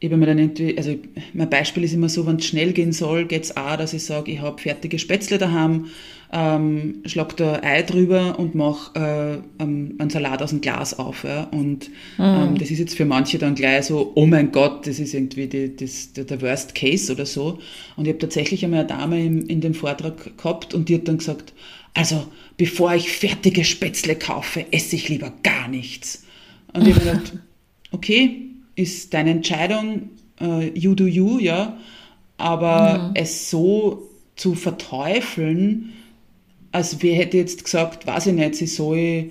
ich 0.00 0.08
habe 0.08 0.16
mir 0.16 0.26
dann 0.26 0.38
irgendwie, 0.38 0.76
also 0.78 0.94
mein 1.32 1.50
Beispiel 1.50 1.84
ist 1.84 1.92
immer 1.92 2.08
so, 2.08 2.26
wenn 2.26 2.36
es 2.36 2.46
schnell 2.46 2.72
gehen 2.72 2.92
soll, 2.92 3.24
geht 3.24 3.44
es 3.44 3.56
auch, 3.56 3.76
dass 3.76 3.92
ich 3.92 4.04
sage, 4.04 4.30
ich 4.30 4.40
habe 4.40 4.60
fertige 4.60 4.98
Spätzle 4.98 5.38
daheim, 5.38 5.86
ähm, 6.30 7.02
schlag 7.06 7.36
da 7.36 7.60
Ei 7.62 7.82
drüber 7.82 8.38
und 8.38 8.54
mache 8.54 9.42
äh, 9.58 9.62
einen 9.62 10.10
Salat 10.10 10.42
aus 10.42 10.50
dem 10.50 10.60
Glas 10.60 10.98
auf. 10.98 11.24
Ja? 11.24 11.44
Und 11.44 11.88
mhm. 12.18 12.24
ähm, 12.24 12.58
das 12.58 12.70
ist 12.70 12.78
jetzt 12.78 12.96
für 12.96 13.06
manche 13.06 13.38
dann 13.38 13.54
gleich 13.54 13.86
so, 13.86 14.12
oh 14.14 14.26
mein 14.26 14.52
Gott, 14.52 14.86
das 14.86 14.98
ist 14.98 15.14
irgendwie 15.14 15.46
die, 15.46 15.74
das, 15.74 16.12
der 16.12 16.42
Worst 16.42 16.74
Case 16.74 17.10
oder 17.12 17.24
so. 17.24 17.58
Und 17.96 18.04
ich 18.04 18.10
habe 18.10 18.18
tatsächlich 18.18 18.64
einmal 18.64 18.80
eine 18.80 18.88
Dame 18.88 19.24
in, 19.24 19.46
in 19.46 19.60
dem 19.60 19.74
Vortrag 19.74 20.36
gehabt 20.36 20.74
und 20.74 20.88
die 20.88 20.96
hat 20.96 21.08
dann 21.08 21.18
gesagt, 21.18 21.54
also 21.94 22.26
bevor 22.56 22.94
ich 22.94 23.10
fertige 23.10 23.64
Spätzle 23.64 24.14
kaufe, 24.14 24.66
esse 24.70 24.96
ich 24.96 25.08
lieber 25.08 25.32
gar 25.42 25.68
nichts. 25.68 26.24
Und 26.74 26.86
ich 26.86 26.94
habe 26.94 27.04
gedacht, 27.06 27.32
okay, 27.90 28.42
ist 28.74 29.14
deine 29.14 29.30
Entscheidung, 29.30 30.10
äh, 30.40 30.68
you 30.78 30.94
do 30.94 31.06
you, 31.06 31.38
ja. 31.38 31.78
Aber 32.36 32.98
mhm. 32.98 33.10
es 33.14 33.50
so 33.50 34.10
zu 34.36 34.54
verteufeln, 34.54 35.94
als 36.72 37.02
wer 37.02 37.16
hätte 37.16 37.36
jetzt 37.36 37.64
gesagt, 37.64 38.06
weiß 38.06 38.26
ich 38.28 38.34
nicht, 38.34 38.54
sie 38.54 38.66
soll 38.66 39.30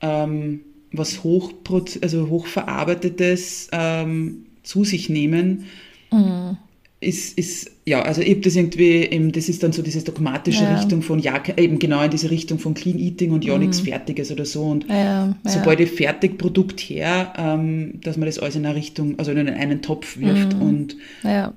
ähm, 0.00 0.60
was 0.92 1.22
hoch, 1.22 1.52
also 2.00 2.28
hochverarbeitetes 2.28 3.68
ähm, 3.72 4.46
zu 4.62 4.84
sich 4.84 5.08
nehmen, 5.08 5.66
mhm 6.10 6.56
ist, 7.00 7.38
ist, 7.38 7.70
ja, 7.84 8.02
also 8.02 8.20
ich 8.20 8.30
habe 8.30 8.40
das 8.40 8.56
irgendwie, 8.56 9.04
eben, 9.04 9.30
das 9.30 9.48
ist 9.48 9.62
dann 9.62 9.72
so 9.72 9.82
diese 9.82 10.02
dogmatische 10.02 10.64
ja. 10.64 10.76
Richtung 10.76 11.02
von, 11.02 11.20
ja, 11.20 11.40
eben 11.56 11.78
genau 11.78 12.02
in 12.02 12.10
diese 12.10 12.30
Richtung 12.30 12.58
von 12.58 12.74
Clean 12.74 12.98
Eating 12.98 13.30
und 13.30 13.44
ja, 13.44 13.54
mhm. 13.54 13.60
nichts 13.60 13.80
Fertiges 13.80 14.32
oder 14.32 14.44
so. 14.44 14.64
Und 14.64 14.88
ja, 14.88 15.36
sobald 15.44 15.78
ich 15.80 15.92
Fertigprodukt 15.92 16.80
her, 16.80 17.32
ähm, 17.36 18.00
dass 18.02 18.16
man 18.16 18.26
das 18.26 18.40
alles 18.40 18.56
in 18.56 18.66
eine 18.66 18.74
Richtung, 18.74 19.18
also 19.18 19.30
in 19.30 19.48
einen 19.48 19.80
Topf 19.80 20.18
wirft. 20.18 20.56
Mhm. 20.56 20.62
Und 20.62 20.96
ja. 21.22 21.54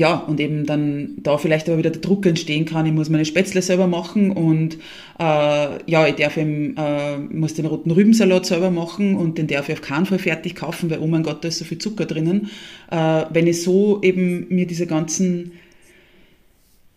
Ja, 0.00 0.14
und 0.16 0.40
eben 0.40 0.64
dann 0.64 1.16
da 1.18 1.36
vielleicht 1.36 1.68
aber 1.68 1.76
wieder 1.76 1.90
der 1.90 2.00
Druck 2.00 2.24
entstehen 2.24 2.64
kann, 2.64 2.86
ich 2.86 2.92
muss 2.92 3.10
meine 3.10 3.26
Spätzle 3.26 3.60
selber 3.60 3.86
machen 3.86 4.30
und 4.30 4.78
äh, 5.18 5.90
ja, 5.90 6.06
ich 6.06 6.14
darf 6.14 6.38
eben, 6.38 6.74
äh, 6.78 7.18
muss 7.18 7.52
den 7.52 7.66
roten 7.66 7.90
Rübensalat 7.90 8.46
selber 8.46 8.70
machen 8.70 9.14
und 9.14 9.36
den 9.36 9.46
darf 9.46 9.68
ich 9.68 9.74
auf 9.74 9.82
keinen 9.82 10.06
Fall 10.06 10.18
fertig 10.18 10.54
kaufen, 10.54 10.88
weil 10.88 11.00
oh 11.00 11.06
mein 11.06 11.22
Gott, 11.22 11.44
da 11.44 11.48
ist 11.48 11.58
so 11.58 11.66
viel 11.66 11.76
Zucker 11.76 12.06
drinnen. 12.06 12.48
Äh, 12.90 13.24
wenn 13.30 13.46
ich 13.46 13.62
so 13.62 14.00
eben 14.00 14.46
mir 14.48 14.66
diese 14.66 14.86
ganzen, 14.86 15.52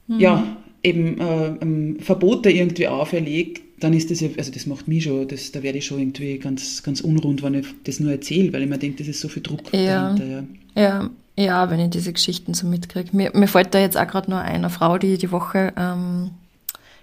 mhm. 0.08 0.20
ja, 0.20 0.58
eben 0.82 1.20
äh, 1.20 1.48
ähm, 1.62 1.98
Verbote 2.00 2.52
irgendwie 2.52 2.88
auferlege, 2.88 3.60
dann 3.82 3.92
ist 3.92 4.12
das 4.12 4.22
ja, 4.22 4.30
also 4.38 4.50
das 4.50 4.66
macht 4.66 4.88
mich 4.88 5.04
schon, 5.04 5.28
das, 5.28 5.52
da 5.52 5.62
werde 5.62 5.80
ich 5.80 5.86
schon 5.86 6.00
irgendwie 6.00 6.38
ganz, 6.38 6.84
ganz 6.84 7.02
unrund, 7.02 7.44
wenn 7.44 7.56
ich 7.56 7.68
das 7.84 8.00
nur 8.00 8.14
erzähle, 8.14 8.54
weil 8.54 8.64
ich 8.64 8.70
mir 8.70 8.78
denke, 8.78 9.00
das 9.00 9.10
ist 9.10 9.20
so 9.20 9.28
viel 9.28 9.44
Druck 9.44 9.74
ja. 9.74 10.14
dahinter. 10.14 10.46
Ja. 10.76 10.82
ja. 10.82 11.10
Ja, 11.36 11.70
wenn 11.72 11.80
ich 11.80 11.90
diese 11.90 12.14
Geschichten 12.14 12.54
so 12.54 12.68
mitkriege. 12.68 13.10
Mir, 13.16 13.32
mir 13.34 13.48
fällt 13.48 13.74
da 13.74 13.80
jetzt 13.80 13.98
auch 13.98 14.08
gerade 14.08 14.30
nur 14.30 14.40
eine 14.40 14.70
Frau, 14.70 14.98
die 14.98 15.18
die 15.18 15.32
Woche 15.32 15.74
ähm, 15.78 16.32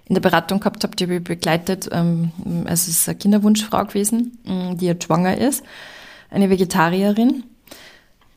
in 0.07 0.15
der 0.15 0.21
Beratung 0.21 0.61
gehabt 0.61 0.85
habe, 0.85 0.95
die 0.95 1.07
mich 1.07 1.25
begleitet. 1.25 1.89
Ähm, 1.91 2.31
es 2.67 2.87
ist 2.87 3.09
eine 3.09 3.19
Kinderwunschfrau 3.19 3.85
gewesen, 3.87 4.39
ähm, 4.47 4.79
die 4.79 4.87
jetzt 4.87 5.05
schwanger 5.05 5.37
ist, 5.37 5.65
eine 6.31 6.49
Vegetarierin. 6.49 7.45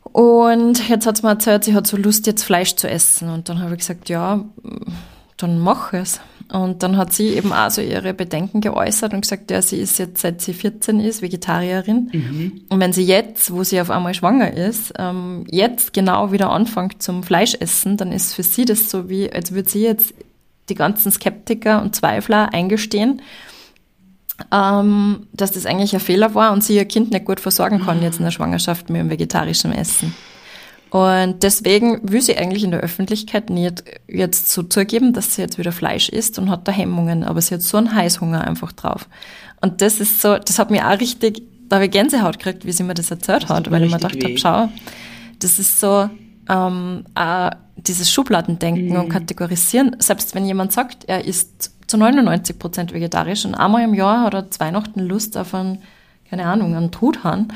Und 0.01 0.87
jetzt 0.89 1.05
hat 1.05 1.17
sie 1.17 1.23
mir 1.23 1.31
erzählt, 1.31 1.63
sie 1.63 1.75
hat 1.75 1.87
so 1.87 1.97
Lust, 1.97 2.27
jetzt 2.27 2.43
Fleisch 2.43 2.75
zu 2.75 2.89
essen. 2.89 3.29
Und 3.29 3.49
dann 3.49 3.59
habe 3.59 3.73
ich 3.73 3.79
gesagt, 3.79 4.09
ja, 4.09 4.43
dann 5.43 5.59
mach 5.59 5.93
es. 5.93 6.19
Und 6.51 6.83
dann 6.83 6.97
hat 6.97 7.13
sie 7.13 7.29
eben 7.29 7.53
auch 7.53 7.69
so 7.69 7.81
ihre 7.81 8.13
Bedenken 8.13 8.61
geäußert 8.61 9.13
und 9.13 9.21
gesagt, 9.21 9.49
ja, 9.49 9.61
sie 9.61 9.77
ist 9.77 9.97
jetzt 9.97 10.21
seit 10.21 10.41
sie 10.41 10.53
14 10.53 10.99
ist, 10.99 11.21
Vegetarierin. 11.21 12.09
Mhm. 12.11 12.61
Und 12.69 12.79
wenn 12.79 12.93
sie 12.93 13.05
jetzt, 13.05 13.51
wo 13.51 13.63
sie 13.63 13.79
auf 13.81 13.89
einmal 13.89 14.13
schwanger 14.13 14.53
ist, 14.53 14.93
ähm, 14.97 15.45
jetzt 15.49 15.93
genau 15.93 16.31
wieder 16.31 16.51
anfängt 16.51 17.01
zum 17.01 17.23
Fleischessen, 17.23 17.97
dann 17.97 18.11
ist 18.11 18.33
für 18.33 18.43
sie 18.43 18.65
das 18.65 18.89
so 18.89 19.09
wie, 19.09 19.31
als 19.31 19.53
würde 19.53 19.69
sie 19.69 19.83
jetzt 19.83 20.13
die 20.69 20.75
ganzen 20.75 21.11
Skeptiker 21.11 21.81
und 21.81 21.95
Zweifler 21.95 22.53
eingestehen, 22.53 23.21
ähm, 24.51 25.27
dass 25.33 25.51
das 25.51 25.65
eigentlich 25.65 25.93
ein 25.93 25.99
Fehler 25.99 26.35
war 26.35 26.51
und 26.53 26.63
sie 26.63 26.75
ihr 26.75 26.85
Kind 26.85 27.11
nicht 27.11 27.25
gut 27.25 27.39
versorgen 27.39 27.79
kann 27.79 28.01
jetzt 28.01 28.17
in 28.17 28.25
der 28.25 28.31
Schwangerschaft 28.31 28.89
mit 28.89 28.99
dem 28.99 29.09
vegetarischen 29.09 29.73
Essen. 29.73 30.13
Und 30.93 31.41
deswegen 31.41 31.99
will 32.03 32.21
sie 32.21 32.37
eigentlich 32.37 32.63
in 32.63 32.69
der 32.69 32.81
Öffentlichkeit 32.81 33.49
nicht 33.49 33.83
jetzt 34.07 34.51
so 34.51 34.61
zugeben, 34.61 35.11
dass 35.11 35.33
sie 35.33 35.41
jetzt 35.41 35.57
wieder 35.57 35.71
Fleisch 35.71 36.07
isst 36.07 36.37
und 36.37 36.51
hat 36.51 36.67
da 36.67 36.71
Hemmungen, 36.71 37.23
aber 37.23 37.41
sie 37.41 37.55
hat 37.55 37.63
so 37.63 37.77
einen 37.77 37.95
Heißhunger 37.95 38.45
einfach 38.45 38.71
drauf. 38.73 39.09
Und 39.59 39.81
das 39.81 39.99
ist 39.99 40.21
so, 40.21 40.37
das 40.37 40.59
hat 40.59 40.69
mir 40.69 40.87
auch 40.87 40.99
richtig, 40.99 41.41
da 41.67 41.77
habe 41.77 41.85
ich 41.85 41.91
Gänsehaut 41.91 42.37
gekriegt, 42.37 42.65
wie 42.65 42.71
sie 42.71 42.83
mir 42.83 42.93
das 42.93 43.09
erzählt 43.09 43.41
das 43.41 43.49
hat, 43.49 43.71
weil 43.71 43.81
ich 43.81 43.89
mir 43.89 43.97
gedacht 43.97 44.23
habe, 44.23 44.37
schau, 44.37 44.69
das 45.39 45.57
ist 45.57 45.79
so, 45.79 46.11
ähm, 46.47 47.05
auch 47.15 47.49
dieses 47.75 48.11
Schubladendenken 48.11 48.89
mhm. 48.89 48.99
und 48.99 49.09
Kategorisieren. 49.09 49.95
Selbst 49.97 50.35
wenn 50.35 50.45
jemand 50.45 50.73
sagt, 50.73 51.05
er 51.05 51.25
ist 51.25 51.71
zu 51.87 51.97
99 51.97 52.59
Prozent 52.59 52.93
vegetarisch 52.93 53.45
und 53.45 53.55
einmal 53.55 53.83
im 53.83 53.95
Jahr 53.95 54.25
hat 54.25 54.35
er 54.35 54.51
zu 54.51 54.59
Weihnachten 54.59 54.99
Lust 54.99 55.37
auf 55.37 55.55
einen, 55.55 55.79
keine 56.29 56.45
Ahnung, 56.45 56.75
einen 56.75 56.91
Truthahn 56.91 57.47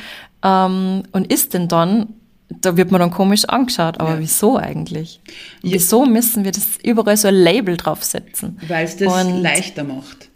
ähm, 0.41 1.03
und 1.11 1.31
isst 1.31 1.53
den 1.53 1.67
dann, 1.67 2.15
da 2.50 2.78
wird 2.78 2.91
man 2.91 3.00
dann 3.02 3.12
komisch 3.12 3.45
angeschaut. 3.45 4.00
Aber 4.00 4.16
ja. 4.16 4.20
wieso 4.20 4.58
eigentlich? 4.58 5.20
Ja. 5.64 5.74
Wieso 5.74 6.06
müssen 6.06 6.43
wir 6.43 6.52
das 6.52 6.68
überall 6.84 7.18
so 7.18 7.28
ein 7.28 7.36
Label 7.36 7.78
draufsetzen? 7.78 8.60
Weil 8.68 8.86
es 8.86 8.98
das 8.98 9.26
und 9.26 9.41
leichter 9.41 9.84
macht. 9.84 10.30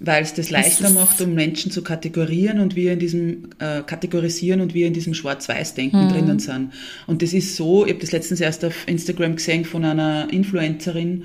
Weil 0.00 0.22
es 0.22 0.32
das 0.32 0.50
leichter 0.50 0.90
macht, 0.90 1.20
um 1.20 1.34
Menschen 1.34 1.72
zu 1.72 1.82
kategorieren 1.82 2.60
und 2.60 2.76
wir 2.76 2.92
in 2.92 3.00
diesem 3.00 3.50
äh, 3.58 3.82
Kategorisieren 3.82 4.60
und 4.60 4.72
wir 4.72 4.86
in 4.86 4.92
diesem 4.92 5.12
Schwarz-Weiß-Denken 5.12 6.04
mhm. 6.04 6.08
drinnen 6.10 6.38
sind. 6.38 6.72
Und 7.08 7.22
das 7.22 7.32
ist 7.32 7.56
so, 7.56 7.84
ich 7.84 7.92
habe 7.92 8.00
das 8.00 8.12
letztens 8.12 8.40
erst 8.40 8.64
auf 8.64 8.86
Instagram 8.86 9.34
gesehen 9.34 9.64
von 9.64 9.84
einer 9.84 10.32
Influencerin, 10.32 11.24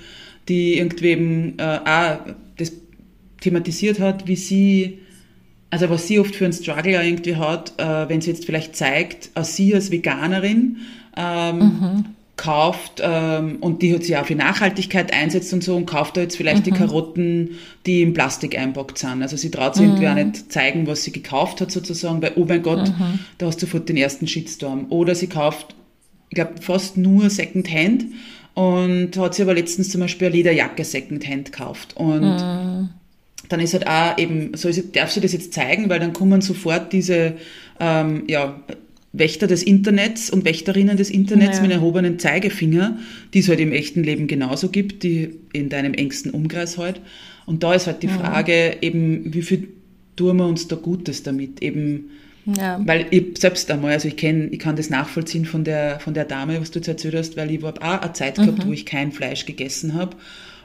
die 0.50 0.80
irgendwie 0.80 1.10
eben 1.10 1.60
äh, 1.60 1.80
auch 1.86 2.34
das 2.58 2.72
thematisiert 3.42 4.00
hat, 4.00 4.28
wie 4.28 4.36
sie 4.36 5.00
also 5.74 5.90
was 5.90 6.08
sie 6.08 6.20
oft 6.20 6.36
für 6.36 6.44
einen 6.44 6.54
Struggle 6.54 7.04
irgendwie 7.04 7.36
hat, 7.36 7.74
äh, 7.78 8.08
wenn 8.08 8.22
sie 8.22 8.30
jetzt 8.30 8.46
vielleicht 8.46 8.76
zeigt, 8.76 9.32
äh, 9.34 9.44
sie 9.44 9.74
als 9.74 9.90
Veganerin 9.90 10.78
ähm, 11.18 11.58
mhm. 11.58 12.06
kauft 12.38 13.02
ähm, 13.04 13.58
und 13.60 13.82
die 13.82 13.92
hat 13.96 14.04
sich 14.04 14.16
auch 14.16 14.28
für 14.28 14.36
Nachhaltigkeit 14.36 15.12
einsetzt 15.12 15.52
und 15.52 15.64
so 15.64 15.76
und 15.76 15.88
kauft 15.88 16.16
da 16.16 16.22
jetzt 16.22 16.38
vielleicht 16.38 16.60
mhm. 16.60 16.64
die 16.66 16.72
Karotten, 16.78 17.50
die 17.88 18.04
im 18.04 18.14
Plastik 18.14 18.56
einpackt 18.56 19.00
sind. 19.00 19.24
Also 19.24 19.36
sie 19.36 19.50
traut 19.50 19.74
sich 19.74 19.86
mhm. 19.86 19.94
irgendwie 19.94 20.08
auch 20.10 20.14
nicht 20.14 20.52
zeigen, 20.52 20.86
was 20.86 21.06
sie 21.06 21.12
gekauft 21.12 21.60
hat 21.60 21.72
sozusagen, 21.72 22.22
weil 22.22 22.34
oh 22.36 22.46
mein 22.48 22.62
Gott, 22.62 22.90
mhm. 22.90 23.18
da 23.40 23.48
hast 23.48 23.60
du 23.60 23.66
sofort 23.66 23.90
den 23.90 23.98
ersten 23.98 24.28
Shitstorm. 24.28 24.86
Oder 24.90 25.16
sie 25.16 25.28
kauft, 25.28 25.74
ich 26.30 26.36
glaube, 26.36 26.62
fast 26.62 26.98
nur 26.98 27.32
Secondhand 27.32 28.06
und 28.54 29.18
hat 29.18 29.34
sie 29.34 29.42
aber 29.42 29.56
letztens 29.56 29.90
zum 29.90 30.02
Beispiel 30.02 30.28
eine 30.28 30.36
Lederjacke 30.36 30.84
Secondhand 30.84 31.52
gekauft 31.52 31.98
und 31.98 32.22
mhm 32.22 32.90
dann 33.50 33.60
ist 33.60 33.74
halt 33.74 33.88
auch 33.88 34.18
eben, 34.18 34.56
soll 34.56 34.74
sie, 34.74 34.92
darf 34.92 35.12
sie 35.12 35.22
das 35.22 35.34
jetzt 35.34 35.54
zeigen, 35.54 35.90
weil 35.90 36.00
dann 36.00 36.14
kommen 36.14 36.42
sofort 36.42 36.94
diese 36.94 37.34
ähm, 37.80 38.24
ja, 38.28 38.62
Wächter 39.12 39.48
des 39.48 39.64
Internets 39.64 40.30
und 40.30 40.46
Wächterinnen 40.46 40.98
des 40.98 41.10
Internets 41.10 41.58
ja. 41.58 41.64
mit 41.64 41.72
erhobenen 41.72 42.20
Zeigefinger, 42.20 42.98
die 43.34 43.40
es 43.40 43.50
halt 43.50 43.60
im 43.60 43.72
echten 43.72 44.04
Leben 44.04 44.28
genauso 44.28 44.70
gibt, 44.70 45.04
die 45.04 45.40
in 45.54 45.70
deinem 45.70 45.94
engsten 45.94 46.32
Umkreis 46.32 46.78
halt. 46.78 47.02
Und 47.46 47.64
da 47.64 47.74
ist 47.74 47.88
halt 47.88 48.02
die 48.02 48.08
ja. 48.08 48.18
Frage 48.18 48.78
eben, 48.82 49.34
wie 49.34 49.42
viel 49.42 49.68
tun 50.16 50.38
wir 50.38 50.48
uns 50.48 50.68
da 50.68 50.76
Gutes 50.76 51.22
damit? 51.22 51.62
Eben, 51.62 52.10
ja. 52.46 52.82
Weil 52.86 53.06
ich 53.12 53.38
selbst 53.38 53.70
einmal, 53.70 53.92
also 53.92 54.08
ich 54.08 54.18
kenne, 54.18 54.48
ich 54.48 54.60
kann 54.60 54.76
das 54.76 54.90
nachvollziehen 54.90 55.46
von 55.46 55.64
der, 55.64 56.00
von 56.00 56.14
der 56.14 56.26
Dame, 56.26 56.60
was 56.60 56.72
du 56.72 56.80
jetzt 56.80 56.88
erzählt 56.88 57.16
hast, 57.16 57.38
weil 57.38 57.52
ich 57.52 57.62
habe 57.62 57.82
auch 57.82 58.02
eine 58.02 58.14
Zeit 58.14 58.36
gehabt, 58.36 58.66
mhm. 58.66 58.70
wo 58.70 58.74
ich 58.74 58.86
kein 58.86 59.12
Fleisch 59.12 59.46
gegessen 59.46 59.94
habe 59.94 60.16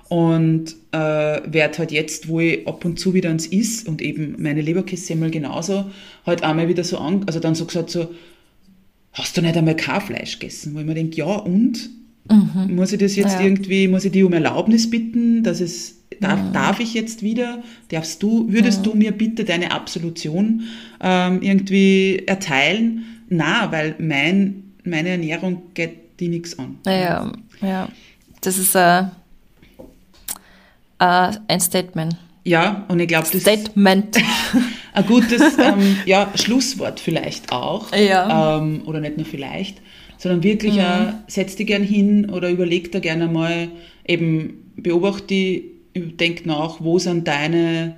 und 0.08 0.74
äh, 0.92 0.96
werde 0.96 1.78
halt 1.78 1.92
jetzt, 1.92 2.28
wo 2.28 2.40
ich 2.40 2.66
ab 2.66 2.84
und 2.84 2.98
zu 2.98 3.14
wieder 3.14 3.28
ans 3.28 3.46
Is 3.46 3.84
und 3.84 4.00
eben 4.00 4.36
meine 4.38 4.62
Leberkässemmel 4.62 5.30
genauso, 5.30 5.90
halt 6.24 6.42
einmal 6.42 6.68
wieder 6.68 6.84
so 6.84 6.98
an, 6.98 7.24
also 7.26 7.40
dann 7.40 7.54
so 7.54 7.66
gesagt 7.66 7.90
so, 7.90 8.14
hast 9.12 9.36
du 9.36 9.42
nicht 9.42 9.56
einmal 9.56 9.76
kein 9.76 10.00
Fleisch 10.00 10.38
gegessen? 10.38 10.74
Wo 10.74 10.80
ich 10.80 10.86
mir 10.86 10.94
denke, 10.94 11.16
ja 11.16 11.26
und? 11.26 11.90
Mhm. 12.30 12.74
Muss 12.74 12.92
ich 12.92 12.98
das 12.98 13.16
jetzt 13.16 13.34
ja. 13.34 13.40
irgendwie, 13.40 13.88
muss 13.88 14.04
ich 14.04 14.12
die 14.12 14.22
um 14.22 14.32
Erlaubnis 14.32 14.88
bitten, 14.88 15.42
dass 15.42 15.60
es, 15.60 15.96
darf, 16.20 16.42
mhm. 16.42 16.52
darf 16.52 16.80
ich 16.80 16.94
jetzt 16.94 17.22
wieder, 17.22 17.62
darfst 17.90 18.22
du, 18.22 18.50
würdest 18.50 18.80
mhm. 18.80 18.84
du 18.84 18.94
mir 18.96 19.12
bitte 19.12 19.44
deine 19.44 19.72
Absolution 19.72 20.62
ähm, 21.00 21.42
irgendwie 21.42 22.22
erteilen? 22.26 23.04
Na, 23.28 23.70
weil 23.72 23.94
mein, 23.98 24.72
meine 24.84 25.10
Ernährung 25.10 25.62
geht 25.74 26.20
die 26.20 26.28
nichts 26.28 26.58
an. 26.58 26.78
Ja, 26.86 27.32
ja. 27.60 27.88
Das 28.40 28.58
ist 28.58 28.74
äh, 28.74 29.04
Uh, 31.00 31.32
ein 31.46 31.60
Statement. 31.60 32.16
Ja, 32.44 32.86
und 32.88 32.98
ich 32.98 33.08
glaube, 33.08 33.28
das 33.30 33.42
Statement. 33.42 34.16
ein 34.92 35.06
gutes 35.06 35.58
ähm, 35.58 35.96
ja, 36.06 36.32
Schlusswort 36.34 36.98
vielleicht 36.98 37.52
auch. 37.52 37.92
Ja. 37.94 38.58
Ähm, 38.58 38.82
oder 38.86 39.00
nicht 39.00 39.16
nur 39.16 39.26
vielleicht, 39.26 39.80
sondern 40.16 40.42
wirklich, 40.42 40.74
mhm. 40.74 40.80
äh, 40.80 41.12
setz 41.26 41.56
dich 41.56 41.66
gern 41.66 41.82
hin 41.82 42.30
oder 42.30 42.50
überleg 42.50 42.90
da 42.90 43.00
gerne 43.00 43.28
mal, 43.28 43.68
eben 44.06 44.72
beobachte, 44.76 45.62
denk 45.94 46.46
nach, 46.46 46.80
wo 46.80 46.98
sind 46.98 47.28
deine, 47.28 47.96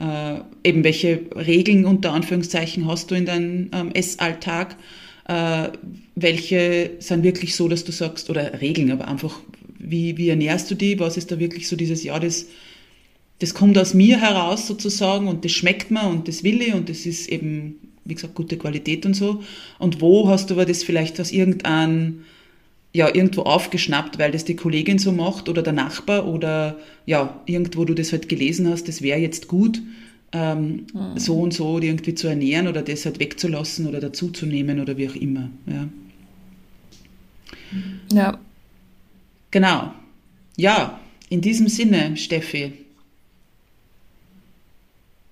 äh, 0.00 0.40
eben 0.64 0.84
welche 0.84 1.20
Regeln 1.34 1.84
unter 1.84 2.12
Anführungszeichen 2.12 2.86
hast 2.86 3.10
du 3.10 3.14
in 3.14 3.26
deinem 3.26 3.70
ähm, 3.72 3.90
Essalltag, 3.92 4.76
äh, 5.28 5.68
welche 6.14 6.92
sind 6.98 7.22
wirklich 7.22 7.54
so, 7.54 7.68
dass 7.68 7.84
du 7.84 7.92
sagst, 7.92 8.30
oder 8.30 8.60
Regeln, 8.60 8.90
aber 8.90 9.06
einfach, 9.08 9.38
wie, 9.82 10.16
wie 10.16 10.28
ernährst 10.28 10.70
du 10.70 10.74
die? 10.74 10.98
Was 10.98 11.16
ist 11.16 11.30
da 11.30 11.38
wirklich 11.38 11.68
so 11.68 11.76
dieses, 11.76 12.04
ja, 12.04 12.18
das, 12.18 12.46
das 13.40 13.54
kommt 13.54 13.76
aus 13.76 13.94
mir 13.94 14.20
heraus 14.20 14.66
sozusagen 14.66 15.26
und 15.26 15.44
das 15.44 15.52
schmeckt 15.52 15.90
mir 15.90 16.06
und 16.06 16.28
das 16.28 16.44
will 16.44 16.62
ich 16.62 16.72
und 16.72 16.88
das 16.88 17.04
ist 17.04 17.28
eben, 17.28 17.76
wie 18.04 18.14
gesagt, 18.14 18.34
gute 18.34 18.56
Qualität 18.56 19.04
und 19.04 19.14
so. 19.14 19.42
Und 19.78 20.00
wo 20.00 20.28
hast 20.28 20.50
du 20.50 20.54
aber 20.54 20.64
das 20.64 20.84
vielleicht 20.84 21.20
aus 21.20 21.32
irgendeinem, 21.32 22.24
ja, 22.92 23.12
irgendwo 23.12 23.42
aufgeschnappt, 23.42 24.18
weil 24.18 24.30
das 24.30 24.44
die 24.44 24.56
Kollegin 24.56 24.98
so 24.98 25.12
macht 25.12 25.48
oder 25.48 25.62
der 25.62 25.72
Nachbar 25.72 26.26
oder 26.28 26.78
ja, 27.04 27.40
irgendwo 27.46 27.84
du 27.84 27.94
das 27.94 28.12
halt 28.12 28.28
gelesen 28.28 28.68
hast, 28.68 28.86
das 28.86 29.02
wäre 29.02 29.18
jetzt 29.18 29.48
gut, 29.48 29.82
ähm, 30.32 30.86
mhm. 30.94 31.18
so 31.18 31.40
und 31.40 31.52
so 31.52 31.78
irgendwie 31.80 32.14
zu 32.14 32.28
ernähren 32.28 32.68
oder 32.68 32.82
das 32.82 33.04
halt 33.04 33.18
wegzulassen 33.18 33.88
oder 33.88 34.00
dazuzunehmen 34.00 34.80
oder 34.80 34.96
wie 34.96 35.08
auch 35.08 35.16
immer. 35.16 35.50
Ja. 35.66 35.88
Ja, 38.12 38.38
Genau. 39.52 39.92
Ja, 40.56 40.98
in 41.28 41.40
diesem 41.40 41.68
Sinne, 41.68 42.16
Steffi. 42.16 42.72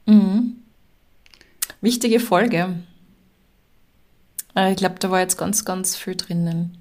Mhm. 0.06 0.56
Wichtige 1.80 2.20
Folge. 2.20 2.76
Äh, 4.54 4.70
ich 4.72 4.76
glaube, 4.76 4.96
da 5.00 5.10
war 5.10 5.20
jetzt 5.20 5.36
ganz, 5.36 5.64
ganz 5.64 5.96
viel 5.96 6.14
drinnen. 6.14 6.76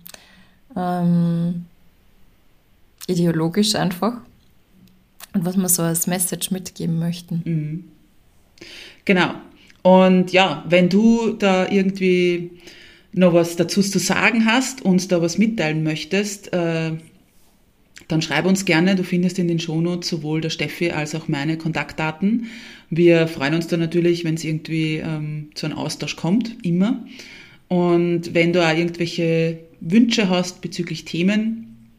Ähm, 0.76 1.66
ideologisch 3.08 3.76
einfach. 3.76 4.22
Und 5.34 5.46
was 5.46 5.56
wir 5.58 5.70
so 5.70 5.84
als 5.84 6.08
Message 6.08 6.52
mitgeben 6.52 7.00
möchten. 7.00 7.42
Mhm. 7.46 7.84
Genau. 9.06 9.34
Und 9.82 10.34
ja, 10.34 10.66
wenn 10.68 10.90
du 10.90 11.34
da 11.34 11.70
irgendwie 11.70 12.52
noch 13.14 13.34
was 13.34 13.56
dazu 13.56 13.82
zu 13.82 14.00
sagen 14.00 14.46
hast, 14.46 14.84
uns 14.84 15.08
da 15.08 15.22
was 15.22 15.38
mitteilen 15.38 15.84
möchtest, 15.84 16.52
äh, 16.52 16.98
dann 18.10 18.22
schreib 18.22 18.46
uns 18.46 18.66
gerne. 18.66 18.98
Du 18.98 19.04
findest 19.04 19.40
in 19.40 19.48
den 19.48 19.60
Shownotes 19.60 20.10
sowohl 20.10 20.42
der 20.42 20.50
Steffi 20.50 20.92
als 20.92 21.16
auch 21.16 21.30
meine 21.30 21.58
Kontaktdaten. 21.58 22.48
Wir 22.90 23.28
freuen 23.28 23.54
uns 23.54 23.68
da 23.68 23.78
natürlich, 23.78 24.26
wenn 24.26 24.34
es 24.34 24.44
irgendwie 24.44 24.96
ähm, 24.96 25.52
zu 25.54 25.68
einem 25.68 25.78
Austausch 25.78 26.18
kommt, 26.18 26.58
immer. 26.64 27.06
Und 27.68 28.34
wenn 28.34 28.52
du 28.52 28.68
auch 28.68 28.76
irgendwelche 28.76 29.60
Wünsche 29.80 30.28
hast 30.28 30.62
bezüglich 30.62 31.06
Themen 31.06 31.92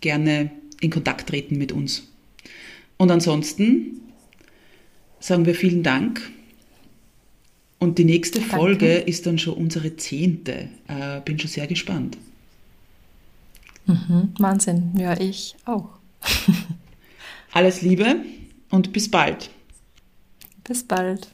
gerne 0.01 0.51
in 0.81 0.89
Kontakt 0.89 1.29
treten 1.29 1.57
mit 1.57 1.71
uns. 1.71 2.11
Und 2.97 3.11
ansonsten 3.11 4.01
sagen 5.21 5.45
wir 5.45 5.55
vielen 5.55 5.83
Dank. 5.83 6.21
Und 7.83 7.97
die 7.97 8.05
nächste 8.05 8.39
Danke. 8.39 8.55
Folge 8.55 8.93
ist 8.95 9.25
dann 9.25 9.37
schon 9.37 9.55
unsere 9.55 9.97
zehnte. 9.97 10.69
Äh, 10.87 11.19
bin 11.25 11.37
schon 11.37 11.49
sehr 11.49 11.67
gespannt. 11.67 12.17
Mhm, 13.85 14.33
Wahnsinn. 14.39 14.93
Ja, 14.97 15.19
ich 15.19 15.55
auch. 15.65 15.89
Alles 17.51 17.81
Liebe 17.81 18.15
und 18.69 18.93
bis 18.93 19.11
bald. 19.11 19.49
Bis 20.63 20.81
bald. 20.81 21.27